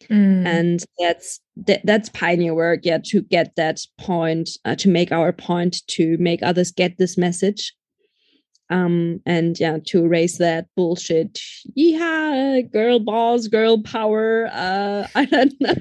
mm. 0.09 0.47
and 0.47 0.85
that's 1.01 1.41
that, 1.57 1.81
that's 1.85 2.09
pioneer 2.11 2.55
work 2.55 2.81
yeah 2.85 2.99
to 3.05 3.23
get 3.23 3.57
that 3.57 3.81
point 3.99 4.51
uh, 4.65 4.77
to 4.77 4.89
make 4.89 5.11
our 5.11 5.33
point 5.33 5.85
to 5.89 6.17
make 6.19 6.43
others 6.45 6.71
get 6.71 6.97
this 6.99 7.19
message 7.19 7.75
um 8.71 9.21
and 9.25 9.59
yeah 9.59 9.79
to 9.87 10.05
erase 10.05 10.39
that 10.39 10.67
bullshit. 10.77 11.41
Yeah 11.75 12.61
girl 12.61 12.99
balls 12.99 13.49
girl 13.49 13.83
power. 13.83 14.49
Uh 14.53 15.07
i 15.15 15.25
don't 15.25 15.55
know. 15.61 15.75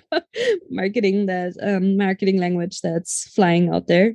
Marketing 0.69 1.26
that 1.26 1.54
um 1.62 1.97
marketing 1.97 2.39
language 2.39 2.82
that's 2.82 3.30
flying 3.32 3.73
out 3.73 3.88
there. 3.88 4.13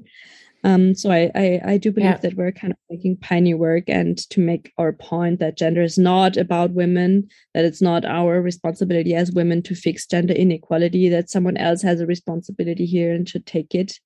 Um 0.64 0.94
so 0.94 1.11
i 1.11 1.30
i, 1.35 1.61
I 1.64 1.76
do 1.76 1.92
believe 1.92 2.11
yeah. 2.11 2.16
that 2.18 2.35
we're 2.35 2.52
kind 2.52 2.72
of 2.72 2.78
making 2.88 3.16
pioneer 3.18 3.56
work 3.56 3.85
and 3.88 4.16
to 4.30 4.40
make 4.40 4.72
our 4.78 4.92
point 4.92 5.40
that 5.40 5.58
gender 5.58 5.82
is 5.82 5.98
not 5.98 6.37
about 6.37 6.70
women 6.70 7.28
that 7.52 7.64
it's 7.64 7.82
not 7.82 8.04
our 8.04 8.40
responsibility 8.40 9.14
as 9.14 9.32
women 9.32 9.62
to 9.62 9.74
fix 9.74 10.06
gender 10.06 10.35
inequality 10.35 11.08
that 11.11 11.28
someone 11.28 11.58
else 11.58 11.82
has 11.82 12.00
a 12.00 12.06
responsibility 12.06 12.87
here 12.87 13.12
and 13.12 13.28
should 13.28 13.44
take 13.44 13.74
it. 13.74 13.98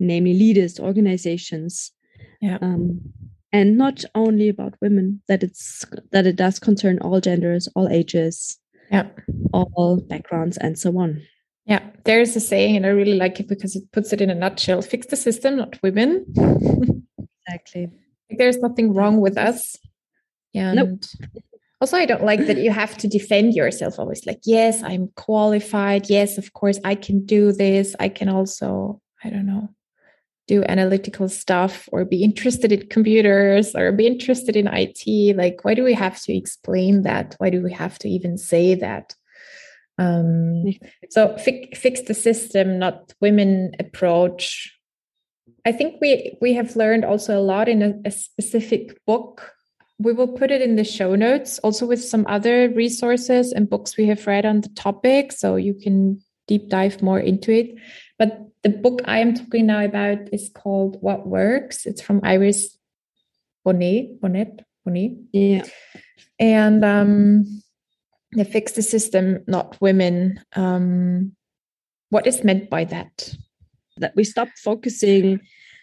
Namely 0.00 0.32
leaders 0.32 0.80
organizations. 0.80 1.92
Yeah. 2.40 2.58
Um 2.62 3.12
and 3.52 3.76
not 3.76 4.04
only 4.14 4.48
about 4.48 4.74
women 4.80 5.22
that 5.28 5.42
it's 5.42 5.84
that 6.12 6.26
it 6.26 6.36
does 6.36 6.58
concern 6.58 6.98
all 7.00 7.20
genders 7.20 7.68
all 7.74 7.88
ages 7.88 8.58
yeah. 8.90 9.06
all 9.52 10.00
backgrounds 10.08 10.56
and 10.58 10.78
so 10.78 10.96
on. 10.98 11.22
Yeah 11.66 11.82
there's 12.04 12.34
a 12.34 12.40
saying 12.40 12.76
and 12.76 12.86
i 12.86 12.88
really 12.88 13.16
like 13.16 13.38
it 13.38 13.48
because 13.48 13.76
it 13.76 13.84
puts 13.92 14.12
it 14.12 14.20
in 14.20 14.30
a 14.30 14.34
nutshell 14.34 14.82
fix 14.82 15.06
the 15.06 15.16
system 15.16 15.56
not 15.56 15.80
women. 15.82 16.26
Exactly. 17.46 17.90
There's 18.30 18.58
nothing 18.58 18.94
wrong 18.94 19.20
with 19.20 19.36
us. 19.36 19.76
Yeah 20.52 20.72
nope. 20.74 21.00
also 21.80 21.96
i 21.96 22.06
don't 22.06 22.24
like 22.24 22.46
that 22.46 22.58
you 22.58 22.70
have 22.70 22.96
to 22.98 23.08
defend 23.08 23.54
yourself 23.54 23.98
always 23.98 24.26
like 24.26 24.40
yes 24.44 24.82
i'm 24.82 25.08
qualified. 25.16 26.08
Yes 26.08 26.38
of 26.38 26.52
course 26.52 26.78
i 26.84 26.94
can 26.94 27.24
do 27.26 27.52
this. 27.52 27.94
I 27.98 28.08
can 28.08 28.28
also 28.28 29.00
i 29.24 29.30
don't 29.30 29.46
know 29.46 29.68
do 30.50 30.64
analytical 30.64 31.28
stuff 31.28 31.88
or 31.92 32.04
be 32.04 32.24
interested 32.24 32.72
in 32.72 32.88
computers 32.88 33.72
or 33.76 33.92
be 33.92 34.04
interested 34.04 34.56
in 34.56 34.66
IT? 34.66 35.36
Like, 35.36 35.64
why 35.64 35.74
do 35.74 35.84
we 35.84 35.94
have 35.94 36.20
to 36.22 36.36
explain 36.36 37.02
that? 37.02 37.36
Why 37.38 37.50
do 37.50 37.62
we 37.62 37.72
have 37.72 38.00
to 38.00 38.08
even 38.08 38.36
say 38.36 38.74
that? 38.74 39.14
Um, 39.96 40.74
so 41.08 41.38
fi 41.38 41.70
fix 41.74 42.00
the 42.02 42.14
system, 42.14 42.80
not 42.80 43.14
women 43.20 43.76
approach. 43.78 44.74
I 45.64 45.70
think 45.70 46.00
we 46.00 46.36
we 46.40 46.54
have 46.54 46.74
learned 46.74 47.04
also 47.04 47.38
a 47.38 47.46
lot 47.52 47.68
in 47.68 47.80
a, 47.82 47.92
a 48.04 48.10
specific 48.10 48.98
book. 49.06 49.52
We 49.98 50.14
will 50.14 50.32
put 50.40 50.50
it 50.50 50.62
in 50.62 50.74
the 50.74 50.84
show 50.84 51.14
notes, 51.14 51.60
also 51.60 51.86
with 51.86 52.02
some 52.02 52.26
other 52.26 52.70
resources 52.70 53.52
and 53.52 53.70
books 53.70 53.96
we 53.96 54.06
have 54.06 54.26
read 54.26 54.46
on 54.46 54.62
the 54.62 54.70
topic, 54.70 55.30
so 55.30 55.56
you 55.56 55.74
can 55.74 56.18
deep 56.48 56.68
dive 56.68 57.00
more 57.02 57.20
into 57.20 57.52
it 57.52 57.76
but 58.20 58.50
the 58.62 58.68
book 58.68 59.00
I 59.06 59.20
am 59.20 59.32
talking 59.32 59.64
now 59.64 59.82
about 59.82 60.28
is 60.30 60.50
called 60.54 60.98
What 61.00 61.26
Works. 61.26 61.86
It's 61.86 62.02
from 62.02 62.20
Iris 62.22 62.76
Bohnet, 63.66 64.20
Bohnet, 64.20 64.60
Bohnet. 64.86 65.16
Yeah. 65.32 65.64
And 66.38 66.84
um, 66.84 67.62
they 68.36 68.44
fix 68.44 68.72
the 68.72 68.82
system, 68.82 69.42
not 69.46 69.80
women. 69.80 70.38
Um, 70.54 71.32
what 72.10 72.26
is 72.26 72.44
meant 72.44 72.68
by 72.68 72.84
that? 72.84 73.34
That 73.96 74.14
we 74.14 74.24
stop 74.24 74.48
focusing 74.62 75.40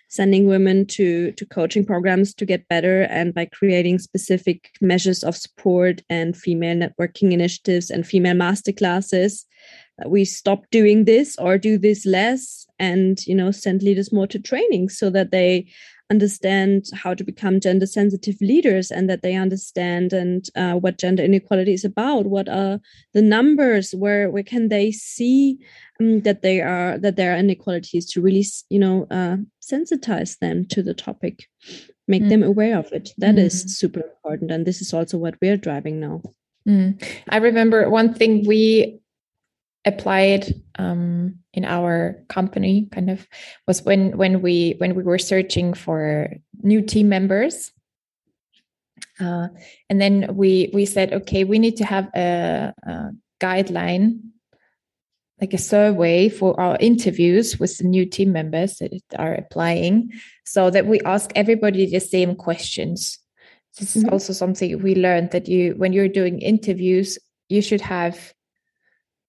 sending 0.10 0.47
women 0.47 0.86
to 0.86 1.32
to 1.34 1.45
coaching 1.45 1.86
programs 1.86 2.34
to 2.34 2.45
get 2.45 2.68
better 2.68 3.03
and 3.03 3.34
by 3.34 3.45
creating 3.45 3.99
specific 3.99 4.72
measures 4.82 5.24
of 5.24 5.36
support 5.36 6.01
and 6.10 6.38
female 6.38 6.76
networking 6.76 7.32
initiatives 7.32 7.89
and 7.89 8.08
female 8.08 8.34
master 8.34 8.72
classes 8.72 9.45
uh, 10.03 10.10
we 10.10 10.24
stop 10.24 10.64
doing 10.72 11.05
this 11.05 11.36
or 11.38 11.58
do 11.58 11.78
this 11.78 12.05
less 12.05 12.66
and 12.80 13.26
you 13.26 13.36
know 13.36 13.51
send 13.51 13.82
leaders 13.84 14.14
more 14.14 14.28
to 14.28 14.39
training 14.39 14.89
so 14.89 15.10
that 15.10 15.32
they 15.32 15.66
understand 16.10 16.86
how 16.93 17.14
to 17.14 17.24
become 17.24 17.60
gender 17.60 17.86
sensitive 17.86 18.39
leaders 18.39 18.91
and 18.91 19.10
that 19.10 19.22
they 19.22 19.36
understand 19.36 20.14
and 20.14 20.49
uh, 20.55 20.74
what 20.74 20.97
gender 20.97 21.24
inequality 21.24 21.74
is 21.74 21.84
about 21.84 22.28
what 22.28 22.47
are 22.47 22.80
the 23.14 23.22
numbers 23.22 23.93
where 23.93 24.30
where 24.30 24.43
can 24.43 24.70
they 24.70 24.91
see 24.91 25.58
um, 25.99 26.22
that 26.22 26.41
they 26.41 26.62
are 26.62 26.97
that 26.97 27.18
there 27.18 27.34
are 27.34 27.38
inequalities 27.38 28.10
to 28.10 28.22
really 28.22 28.45
you 28.70 28.80
know 28.80 29.05
uh, 29.12 29.36
sensitize 29.62 30.38
them 30.39 30.66
to 30.66 30.82
the 30.82 30.93
topic 30.93 31.49
make 32.08 32.24
mm. 32.24 32.30
them 32.30 32.43
aware 32.43 32.78
of 32.78 32.91
it 32.93 33.10
That 33.18 33.36
mm. 33.36 33.39
is 33.39 33.78
super 33.78 33.99
important 33.99 34.51
and 34.51 34.66
this 34.66 34.82
is 34.82 34.93
also 34.93 35.18
what 35.18 35.36
we're 35.41 35.58
driving 35.58 35.99
now 35.99 36.22
mm. 36.66 37.03
i 37.30 37.38
remember 37.38 37.89
one 37.89 38.14
thing 38.14 38.47
we 38.47 38.99
applied 39.88 40.54
um, 40.78 41.40
in 41.54 41.66
our 41.66 42.24
company 42.30 42.88
kind 42.92 43.10
of 43.10 43.28
was 43.68 43.82
when 43.84 44.18
when 44.18 44.42
we 44.42 44.76
when 44.78 44.96
we 44.96 45.04
were 45.04 45.18
searching 45.18 45.74
for 45.74 46.30
new 46.62 46.82
team 46.82 47.10
members 47.10 47.72
uh, 49.20 49.48
and 49.90 50.02
then 50.02 50.36
we 50.36 50.70
we 50.74 50.86
said 50.86 51.14
okay 51.14 51.44
we 51.44 51.60
need 51.60 51.78
to 51.78 51.86
have 51.86 52.10
a, 52.16 52.74
a 52.84 53.10
guideline 53.40 54.20
like 55.42 55.54
a 55.54 55.58
survey 55.58 56.30
for 56.30 56.60
our 56.60 56.78
interviews 56.80 57.60
with 57.60 57.78
the 57.78 57.84
new 57.84 58.06
team 58.06 58.32
members 58.32 58.78
that 58.78 58.92
are 59.18 59.36
applying 59.36 60.12
so 60.46 60.70
that 60.70 60.88
we 60.88 61.00
ask 61.02 61.32
everybody 61.36 61.86
the 61.86 62.00
same 62.00 62.36
questions 62.36 63.20
this 63.80 63.96
is 63.96 64.04
mm-hmm. 64.04 64.14
also 64.14 64.34
something 64.34 64.82
we 64.82 64.96
learned 64.96 65.32
that 65.32 65.48
you 65.48 65.74
when 65.78 65.94
you're 65.94 66.08
doing 66.08 66.40
interviews 66.40 67.18
you 67.50 67.62
should 67.62 67.82
have 67.82 68.34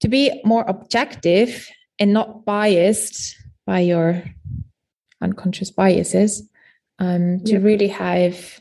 to 0.00 0.08
be 0.08 0.40
more 0.44 0.64
objective 0.68 1.68
and 1.98 2.12
not 2.12 2.44
biased 2.44 3.36
by 3.66 3.80
your 3.80 4.22
unconscious 5.20 5.70
biases 5.70 6.48
um, 6.98 7.40
to 7.44 7.58
really 7.58 7.88
have 7.88 8.60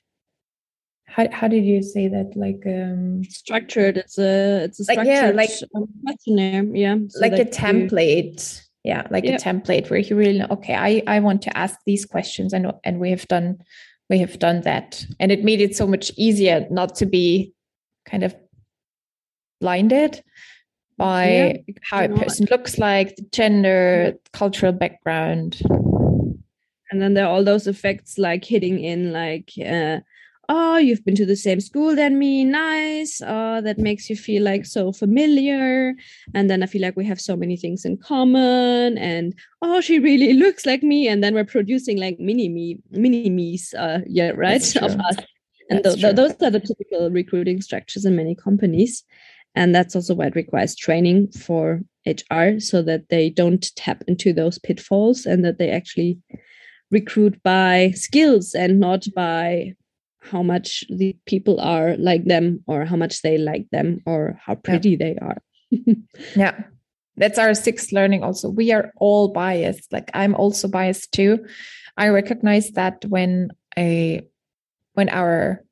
how, 1.06 1.28
how 1.32 1.48
did 1.48 1.66
you 1.66 1.82
say 1.82 2.08
that? 2.10 2.36
Like 2.36 2.62
um 2.68 3.24
structured 3.24 3.98
it's 3.98 4.20
a 4.20 4.66
it's 4.66 4.80
a 4.80 4.84
structured 4.84 5.36
like, 5.36 5.50
yeah, 5.50 5.66
like 5.66 5.82
questionnaire 6.04 6.64
yeah. 6.64 6.98
So 7.08 7.20
like 7.22 7.34
a 7.34 7.46
template 7.46 8.62
you, 8.84 8.92
yeah 8.92 9.08
like 9.10 9.26
a 9.26 9.38
template 9.38 9.90
where 9.90 10.00
you 10.00 10.16
really 10.16 10.38
know 10.38 10.48
okay 10.52 10.76
i 10.76 11.02
i 11.08 11.20
want 11.20 11.42
to 11.42 11.58
ask 11.58 11.80
these 11.88 12.06
questions 12.06 12.54
and 12.54 12.72
and 12.84 13.00
we 13.00 13.10
have 13.10 13.28
done 13.28 13.58
we 14.10 14.20
have 14.20 14.40
done 14.40 14.62
that. 14.62 15.06
And 15.20 15.32
it 15.32 15.44
made 15.44 15.62
it 15.62 15.76
so 15.76 15.88
much 15.88 16.12
easier 16.16 16.66
not 16.70 16.96
to 16.96 17.06
be 17.06 17.54
kind 18.06 18.24
of 18.24 18.36
blinded 19.60 20.24
by 20.98 21.30
yeah, 21.30 21.58
how 21.90 22.06
a 22.06 22.10
person 22.10 22.48
looks 22.50 22.78
like, 22.78 23.16
the 23.16 23.24
gender, 23.32 24.14
cultural 24.34 24.72
background. 24.72 25.62
And 26.90 27.02
then 27.02 27.14
there 27.14 27.26
are 27.26 27.30
all 27.30 27.44
those 27.44 27.68
effects 27.68 28.18
like 28.18 28.44
hitting 28.46 28.84
in, 28.84 29.12
like, 29.12 29.52
uh, 29.64 30.00
oh, 30.50 30.78
you've 30.78 31.04
been 31.04 31.16
to 31.16 31.26
the 31.26 31.36
same 31.36 31.60
school 31.60 31.96
than 31.96 32.18
me, 32.18 32.44
nice. 32.44 33.22
Oh, 33.26 33.62
that 33.62 33.78
makes 33.78 34.10
you 34.10 34.16
feel 34.16 34.44
like 34.44 34.66
so 34.66 34.92
familiar. 34.92 35.94
And 36.34 36.50
then 36.50 36.64
I 36.64 36.66
feel 36.66 36.82
like 36.82 36.96
we 36.96 37.06
have 37.06 37.20
so 37.20 37.36
many 37.36 37.58
things 37.58 37.84
in 37.86 37.98
common. 37.98 38.98
And 38.98 39.36
oh, 39.62 39.82
she 39.82 40.00
really 40.00 40.34
looks 40.42 40.66
like 40.66 40.84
me. 40.84 41.08
And 41.08 41.24
then 41.24 41.34
we're 41.34 41.46
producing 41.46 41.98
like 41.98 42.20
mini 42.20 42.50
me, 42.50 42.80
mini 42.92 43.30
me's, 43.30 43.74
uh, 43.74 44.00
yeah, 44.08 44.32
right, 44.36 44.76
of 44.82 45.00
us. 45.00 45.18
And 45.70 45.84
th- 45.84 46.00
th- 46.00 46.16
those 46.16 46.42
are 46.42 46.50
the 46.50 46.62
typical 46.62 47.12
recruiting 47.12 47.62
structures 47.62 48.06
in 48.06 48.16
many 48.16 48.36
companies. 48.36 49.04
And 49.58 49.74
that's 49.74 49.96
also 49.96 50.14
why 50.14 50.28
it 50.28 50.36
requires 50.36 50.76
training 50.76 51.32
for 51.32 51.82
HR 52.06 52.60
so 52.60 52.84
that 52.84 53.10
they 53.10 53.32
don't 53.32 53.76
tap 53.76 54.04
into 54.08 54.32
those 54.32 54.60
pitfalls 54.60 55.26
and 55.26 55.44
that 55.44 55.58
they 55.58 55.72
actually 55.72 56.20
recruit 56.92 57.42
by 57.42 57.92
skills 57.96 58.54
and 58.54 58.80
not 58.80 59.08
by 59.16 59.74
how 60.20 60.44
much 60.44 60.84
the 60.90 61.18
people 61.26 61.60
are 61.60 61.98
like 61.98 62.26
them 62.26 62.64
or 62.68 62.86
how 62.86 62.96
much 62.96 63.24
they 63.24 63.40
like 63.40 63.66
them 63.72 64.00
or 64.06 64.40
how 64.46 64.54
pretty 64.54 64.92
yeah. 64.92 64.98
they 65.00 65.16
are. 65.18 65.42
yeah. 66.36 66.64
That's 67.16 67.40
our 67.40 67.56
sixth 67.56 67.92
learning 67.92 68.22
also. 68.22 68.50
We 68.50 68.72
are 68.72 68.94
all 68.98 69.30
biased. 69.30 69.92
Like 69.92 70.12
I'm 70.14 70.36
also 70.36 70.68
biased 70.68 71.12
too. 71.14 71.44
I 71.98 72.10
recognize 72.10 72.70
that 72.74 73.04
when 73.06 73.50
a 73.76 74.22
when 74.94 75.10
our 75.10 75.64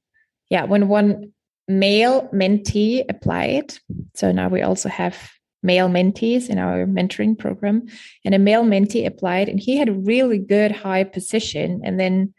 yeah, 0.49 0.63
when 0.63 0.87
one 0.87 1.33
male 1.67 2.29
mentee 2.33 3.03
applied. 3.09 3.73
So 4.15 4.31
now 4.31 4.49
we 4.49 4.61
also 4.61 4.89
have 4.89 5.31
male 5.63 5.89
mentees 5.89 6.49
in 6.49 6.59
our 6.59 6.85
mentoring 6.85 7.37
program. 7.37 7.87
And 8.23 8.35
a 8.35 8.39
male 8.39 8.63
mentee 8.63 9.05
applied, 9.05 9.49
and 9.49 9.59
he 9.59 9.77
had 9.77 9.89
a 9.89 9.93
really 9.93 10.37
good 10.37 10.71
high 10.71 11.03
position. 11.03 11.81
And 11.83 11.99
then 11.99 12.33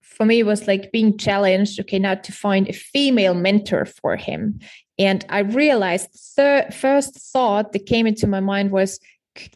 for 0.00 0.26
me, 0.26 0.40
it 0.40 0.46
was 0.46 0.66
like 0.66 0.92
being 0.92 1.16
challenged, 1.16 1.80
okay, 1.80 1.98
now 1.98 2.16
to 2.16 2.32
find 2.32 2.68
a 2.68 2.72
female 2.72 3.34
mentor 3.34 3.86
for 3.86 4.16
him. 4.16 4.58
And 4.98 5.24
I 5.28 5.40
realized 5.40 6.36
the 6.36 6.66
first 6.70 7.14
thought 7.32 7.72
that 7.72 7.86
came 7.86 8.06
into 8.06 8.26
my 8.26 8.40
mind 8.40 8.72
was, 8.72 9.00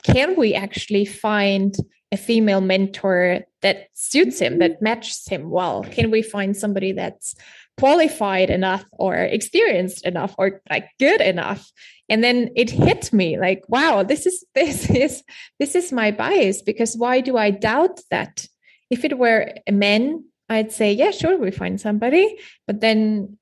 can 0.03 0.35
we 0.37 0.55
actually 0.55 1.05
find 1.05 1.77
a 2.11 2.17
female 2.17 2.63
mentor 2.63 3.41
that 3.61 3.89
suits 3.93 4.39
him, 4.39 4.61
that 4.61 4.81
matches 4.81 5.27
him 5.27 5.51
well? 5.51 5.83
Can 5.83 6.11
we 6.11 6.23
find 6.23 6.57
somebody 6.57 6.93
that's 6.93 7.35
qualified 7.79 8.51
enough 8.51 8.85
or 8.93 9.14
experienced 9.14 10.05
enough 10.07 10.35
or 10.39 10.61
like 10.70 10.89
good 10.99 11.20
enough. 11.20 11.70
And 12.09 12.22
then 12.22 12.51
it 12.57 12.70
hit 12.70 13.12
me 13.12 13.39
like 13.39 13.64
wow 13.68 14.03
this 14.03 14.27
is 14.27 14.45
this 14.55 14.89
is 14.91 15.22
this 15.59 15.74
is 15.74 15.93
my 15.93 16.11
bias 16.11 16.62
because 16.62 16.97
why 16.97 17.20
do 17.20 17.37
i 17.37 17.51
doubt 17.51 18.01
that? 18.11 18.47
If 18.91 19.05
it 19.05 19.18
were 19.18 19.53
a 19.66 19.72
man 19.72 20.24
i'd 20.49 20.72
say 20.72 20.93
yeah 20.93 21.11
sure 21.11 21.37
we 21.37 21.51
find 21.51 21.81
somebody. 21.81 22.39
But 22.66 22.81
then 22.81 23.39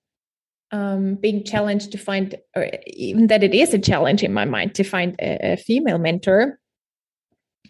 um, 0.72 1.14
being 1.14 1.44
challenged 1.44 1.92
to 1.92 1.98
find 1.98 2.34
or 2.56 2.68
even 2.86 3.28
that 3.28 3.44
it 3.44 3.54
is 3.54 3.72
a 3.74 3.78
challenge 3.78 4.24
in 4.24 4.32
my 4.32 4.44
mind 4.44 4.74
to 4.74 4.82
find 4.82 5.14
a, 5.20 5.52
a 5.52 5.56
female 5.56 5.98
mentor 5.98 6.58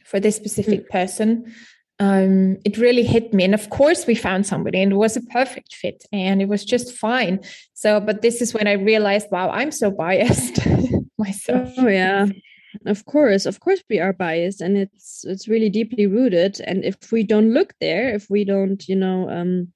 for 0.07 0.21
this 0.21 0.37
specific 0.37 0.87
mm. 0.87 0.89
person 0.89 1.53
um, 2.01 2.57
it 2.65 2.77
really 2.77 3.05
hit 3.05 3.33
me. 3.33 3.45
And 3.45 3.55
of 3.55 3.71
course, 3.71 4.07
we 4.07 4.15
found 4.15 4.47
somebody 4.47 4.83
and 4.83 4.93
it 4.93 4.97
was 4.97 5.17
a 5.17 5.23
perfect 5.23 5.75
fit 5.75 6.05
and 6.13 6.43
it 6.43 6.49
was 6.49 6.65
just 6.65 6.93
fine. 6.93 7.41
So, 7.75 8.01
but 8.01 8.23
this 8.23 8.43
is 8.43 8.53
when 8.53 8.67
I 8.67 8.73
realized, 8.73 9.29
wow, 9.31 9.51
I'm 9.51 9.71
so 9.71 9.91
biased 9.91 10.59
myself. 11.19 11.73
Oh, 11.79 11.89
yeah. 11.89 12.27
Of 12.87 13.05
course, 13.05 13.47
of 13.47 13.61
course, 13.61 13.83
we 13.89 14.01
are 14.01 14.13
biased, 14.13 14.61
and 14.61 14.77
it's 14.77 15.25
it's 15.25 15.47
really 15.47 15.71
deeply 15.71 16.09
rooted. 16.09 16.61
And 16.61 16.85
if 16.85 17.13
we 17.13 17.23
don't 17.23 17.55
look 17.55 17.73
there, 17.81 18.13
if 18.13 18.29
we 18.29 18.45
don't, 18.45 18.87
you 18.89 18.97
know, 18.97 19.31
um, 19.31 19.69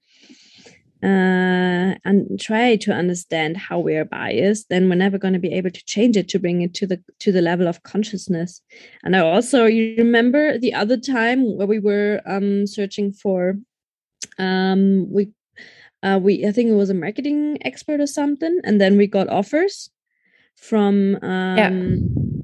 uh, 1.03 1.95
and 2.05 2.41
try 2.41 2.75
to 2.75 2.93
understand 2.93 3.57
how 3.57 3.79
we 3.79 3.95
are 3.95 4.05
biased, 4.05 4.69
then 4.69 4.89
we're 4.89 4.97
never 4.97 5.17
going 5.17 5.35
to 5.35 5.39
be 5.39 5.53
able 5.53 5.71
to 5.71 5.85
change 5.85 6.17
it 6.17 6.29
to 6.29 6.41
bring 6.41 6.63
it 6.63 6.75
to 6.75 6.87
the 6.87 7.01
to 7.21 7.31
the 7.31 7.41
level 7.43 7.69
of 7.69 7.83
consciousness. 7.85 8.61
And 9.05 9.15
I 9.15 9.21
also 9.21 9.67
you 9.67 9.95
remember 9.97 10.59
the 10.59 10.75
other 10.75 10.97
time 10.97 11.57
where 11.57 11.69
we 11.69 11.79
were 11.79 12.21
um, 12.27 12.67
searching 12.67 13.13
for 13.13 13.55
um, 14.39 15.07
we 15.13 15.31
uh, 16.03 16.19
we 16.21 16.45
I 16.45 16.51
think 16.51 16.71
it 16.71 16.75
was 16.75 16.91
a 16.91 16.95
marketing 16.95 17.59
expert 17.65 18.01
or 18.01 18.07
something, 18.09 18.61
and 18.65 18.81
then 18.81 18.97
we 18.97 19.07
got 19.07 19.29
offers 19.29 19.91
from 20.57 21.17
um, 21.23 21.57
yeah. 21.57 21.71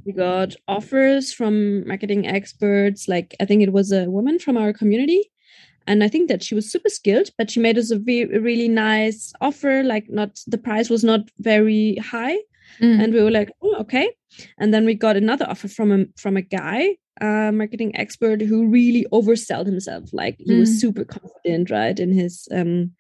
we 0.05 0.12
got 0.12 0.55
offers 0.68 1.32
from 1.32 1.86
marketing 1.88 2.28
experts. 2.28 3.09
Like 3.09 3.34
I 3.40 3.46
think 3.46 3.62
it 3.62 3.72
was 3.72 3.90
a 3.90 4.09
woman 4.09 4.38
from 4.38 4.57
our 4.57 4.72
community 4.72 5.32
and 5.87 6.03
i 6.03 6.09
think 6.09 6.28
that 6.28 6.43
she 6.43 6.55
was 6.55 6.70
super 6.70 6.89
skilled 6.89 7.30
but 7.39 7.51
she 7.51 7.61
made 7.61 7.78
us 7.78 7.91
a, 7.91 7.97
a 7.97 8.39
really 8.39 8.68
nice 8.68 9.32
offer 9.41 9.82
like 9.82 10.09
not 10.09 10.39
the 10.47 10.59
price 10.59 10.91
was 10.91 11.05
not 11.05 11.20
very 11.39 11.97
high 11.97 12.37
mm. 12.80 13.03
and 13.03 13.12
we 13.12 13.22
were 13.22 13.30
like 13.30 13.51
oh 13.62 13.76
okay 13.76 14.11
and 14.59 14.72
then 14.72 14.85
we 14.85 14.95
got 14.95 15.16
another 15.16 15.47
offer 15.49 15.68
from 15.68 15.93
a 15.93 16.05
from 16.16 16.37
a 16.37 16.43
guy 16.43 16.97
a 17.20 17.53
marketing 17.53 17.95
expert 17.97 18.41
who 18.43 18.66
really 18.66 19.07
oversold 19.12 19.66
himself 19.66 20.09
like 20.12 20.37
he 20.39 20.53
mm. 20.53 20.61
was 20.61 20.80
super 20.80 21.05
confident 21.05 21.70
right 21.70 21.99
in 22.01 22.12
his 22.12 22.49
um 22.53 22.91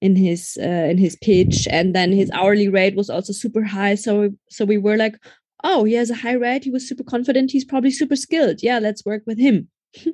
in 0.00 0.16
his 0.16 0.58
uh, 0.60 0.88
in 0.90 0.98
his 0.98 1.16
pitch 1.16 1.68
and 1.70 1.94
then 1.94 2.10
his 2.10 2.28
hourly 2.32 2.68
rate 2.68 2.96
was 2.96 3.08
also 3.08 3.32
super 3.32 3.62
high 3.62 3.94
so 3.94 4.30
so 4.50 4.64
we 4.64 4.78
were 4.78 4.96
like 4.96 5.16
oh, 5.64 5.84
he 5.84 5.94
has 5.94 6.10
a 6.10 6.14
high 6.14 6.32
rate. 6.32 6.64
He 6.64 6.70
was 6.70 6.88
super 6.88 7.04
confident. 7.04 7.50
He's 7.50 7.64
probably 7.64 7.90
super 7.90 8.16
skilled. 8.16 8.62
Yeah, 8.62 8.78
let's 8.78 9.04
work 9.04 9.22
with 9.26 9.38
him. 9.38 9.68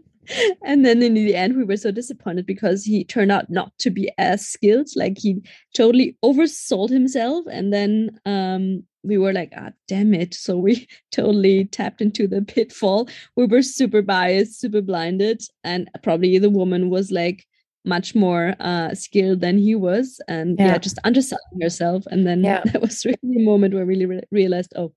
and 0.64 0.84
then 0.84 1.02
in 1.02 1.14
the 1.14 1.34
end, 1.34 1.56
we 1.56 1.64
were 1.64 1.76
so 1.76 1.90
disappointed 1.90 2.46
because 2.46 2.84
he 2.84 3.04
turned 3.04 3.32
out 3.32 3.50
not 3.50 3.76
to 3.78 3.90
be 3.90 4.10
as 4.18 4.46
skilled. 4.46 4.88
Like 4.96 5.18
he 5.18 5.42
totally 5.74 6.16
oversold 6.24 6.90
himself. 6.90 7.44
And 7.50 7.72
then 7.72 8.18
um, 8.26 8.84
we 9.02 9.18
were 9.18 9.32
like, 9.32 9.52
ah, 9.56 9.70
damn 9.86 10.14
it. 10.14 10.34
So 10.34 10.56
we 10.56 10.88
totally 11.12 11.66
tapped 11.66 12.00
into 12.00 12.26
the 12.26 12.42
pitfall. 12.42 13.08
We 13.36 13.46
were 13.46 13.62
super 13.62 14.02
biased, 14.02 14.60
super 14.60 14.82
blinded. 14.82 15.42
And 15.64 15.90
probably 16.02 16.38
the 16.38 16.50
woman 16.50 16.90
was 16.90 17.10
like, 17.10 17.46
much 17.84 18.14
more 18.14 18.54
uh, 18.60 18.94
skilled 18.94 19.40
than 19.40 19.56
he 19.56 19.74
was 19.74 20.20
and 20.28 20.58
yeah, 20.58 20.66
yeah 20.66 20.78
just 20.78 20.98
underselling 21.04 21.60
herself 21.62 22.04
and 22.10 22.26
then 22.26 22.44
yeah. 22.44 22.60
that 22.72 22.82
was 22.82 23.04
really 23.06 23.36
a 23.36 23.44
moment 23.44 23.72
where 23.72 23.82
I 23.82 23.86
really 23.86 24.04
re- 24.04 24.22
realized 24.30 24.74
oh 24.76 24.92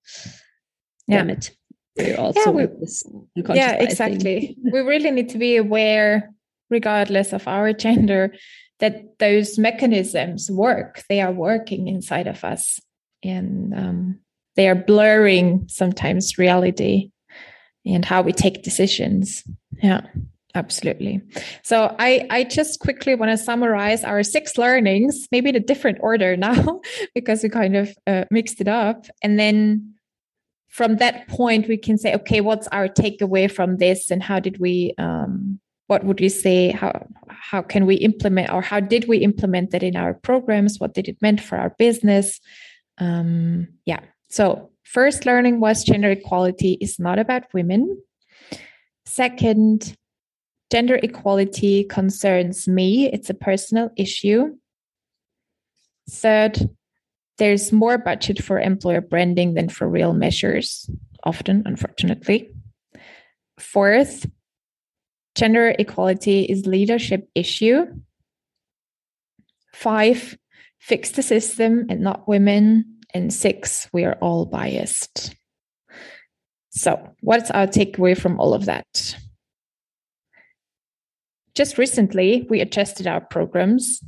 damn 1.07 1.29
it 1.29 1.51
we're 1.97 2.17
also 2.17 2.57
yeah, 2.57 2.67
we, 3.35 3.43
yeah 3.53 3.73
exactly 3.73 4.57
we 4.71 4.79
really 4.79 5.11
need 5.11 5.29
to 5.29 5.37
be 5.37 5.55
aware 5.57 6.31
regardless 6.69 7.33
of 7.33 7.47
our 7.47 7.73
gender 7.85 8.33
that 8.79 9.19
those 9.19 9.57
mechanisms 9.57 10.49
work 10.49 11.03
they 11.09 11.21
are 11.21 11.31
working 11.31 11.87
inside 11.87 12.27
of 12.27 12.43
us 12.43 12.79
and 13.23 13.73
um, 13.73 14.19
they 14.55 14.67
are 14.67 14.75
blurring 14.75 15.65
sometimes 15.67 16.37
reality 16.37 17.11
and 17.85 18.05
how 18.05 18.21
we 18.21 18.31
take 18.31 18.63
decisions 18.63 19.43
yeah 19.81 20.01
Absolutely. 20.53 21.21
So 21.63 21.95
I, 21.97 22.27
I 22.29 22.43
just 22.43 22.79
quickly 22.79 23.15
want 23.15 23.31
to 23.31 23.37
summarize 23.37 24.03
our 24.03 24.21
six 24.23 24.57
learnings, 24.57 25.27
maybe 25.31 25.49
in 25.49 25.55
a 25.55 25.61
different 25.61 25.99
order 26.01 26.35
now, 26.37 26.81
because 27.15 27.43
we 27.43 27.49
kind 27.49 27.75
of 27.75 27.95
uh, 28.07 28.25
mixed 28.31 28.59
it 28.59 28.67
up. 28.67 29.05
And 29.23 29.39
then 29.39 29.90
from 30.71 30.97
that 30.97 31.27
point, 31.27 31.67
we 31.67 31.77
can 31.77 31.97
say, 31.97 32.13
okay, 32.15 32.41
what's 32.41 32.67
our 32.69 32.87
takeaway 32.87 33.51
from 33.51 33.77
this, 33.77 34.09
and 34.09 34.23
how 34.23 34.39
did 34.39 34.59
we, 34.59 34.93
um, 34.97 35.59
what 35.87 36.03
would 36.03 36.19
you 36.19 36.29
say, 36.29 36.71
how 36.71 37.07
how 37.29 37.61
can 37.61 37.85
we 37.85 37.95
implement, 37.95 38.51
or 38.51 38.61
how 38.61 38.79
did 38.79 39.07
we 39.07 39.17
implement 39.17 39.71
that 39.71 39.83
in 39.83 39.95
our 39.95 40.13
programs? 40.13 40.79
What 40.79 40.93
did 40.93 41.07
it 41.07 41.21
meant 41.21 41.41
for 41.41 41.57
our 41.57 41.75
business? 41.77 42.39
Um, 42.97 43.67
yeah. 43.85 43.99
So 44.29 44.71
first 44.83 45.25
learning 45.25 45.59
was 45.59 45.83
gender 45.83 46.11
equality 46.11 46.77
is 46.81 46.99
not 46.99 47.19
about 47.19 47.53
women. 47.53 48.01
Second, 49.05 49.95
Gender 50.71 50.97
equality 51.03 51.83
concerns 51.83 52.65
me, 52.65 53.11
it's 53.11 53.29
a 53.29 53.33
personal 53.33 53.89
issue. 53.97 54.55
Third, 56.09 56.69
there's 57.41 57.71
more 57.71 57.97
budget 57.97 58.43
for 58.43 58.59
employer 58.59 59.01
branding 59.01 59.55
than 59.55 59.67
for 59.67 59.89
real 59.89 60.13
measures, 60.13 60.87
often, 61.23 61.63
unfortunately. 61.65 62.53
Fourth, 63.57 64.27
gender 65.33 65.73
equality 65.79 66.43
is 66.43 66.67
leadership 66.67 67.27
issue. 67.33 67.87
Five, 69.73 70.37
fix 70.77 71.09
the 71.09 71.23
system 71.23 71.87
and 71.89 72.01
not 72.01 72.27
women. 72.27 72.99
And 73.11 73.33
six, 73.33 73.89
we 73.91 74.05
are 74.05 74.19
all 74.21 74.45
biased. 74.45 75.33
So, 76.69 77.09
what's 77.21 77.49
our 77.49 77.65
takeaway 77.65 78.15
from 78.15 78.39
all 78.39 78.53
of 78.53 78.65
that? 78.65 79.15
just 81.55 81.79
recently, 81.79 82.45
we 82.49 82.61
adjusted 82.61 83.07
our 83.07 83.19
programs. 83.21 83.99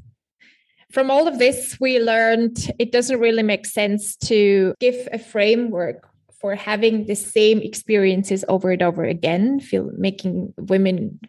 From 0.94 1.10
all 1.10 1.28
of 1.28 1.40
this, 1.40 1.76
we 1.80 2.00
learned 2.00 2.72
it 2.78 2.92
doesn't 2.92 3.20
really 3.20 3.42
make 3.42 3.66
sense 3.66 4.16
to 4.18 4.76
give 4.80 5.08
a 5.12 5.18
framework 5.18 6.08
for 6.40 6.54
having 6.54 7.08
the 7.08 7.16
same 7.16 7.62
experiences 7.62 8.46
over 8.48 8.70
and 8.70 8.84
over 8.84 9.04
again, 9.04 9.60
feel 9.60 9.90
making 9.98 10.54
women 10.56 11.20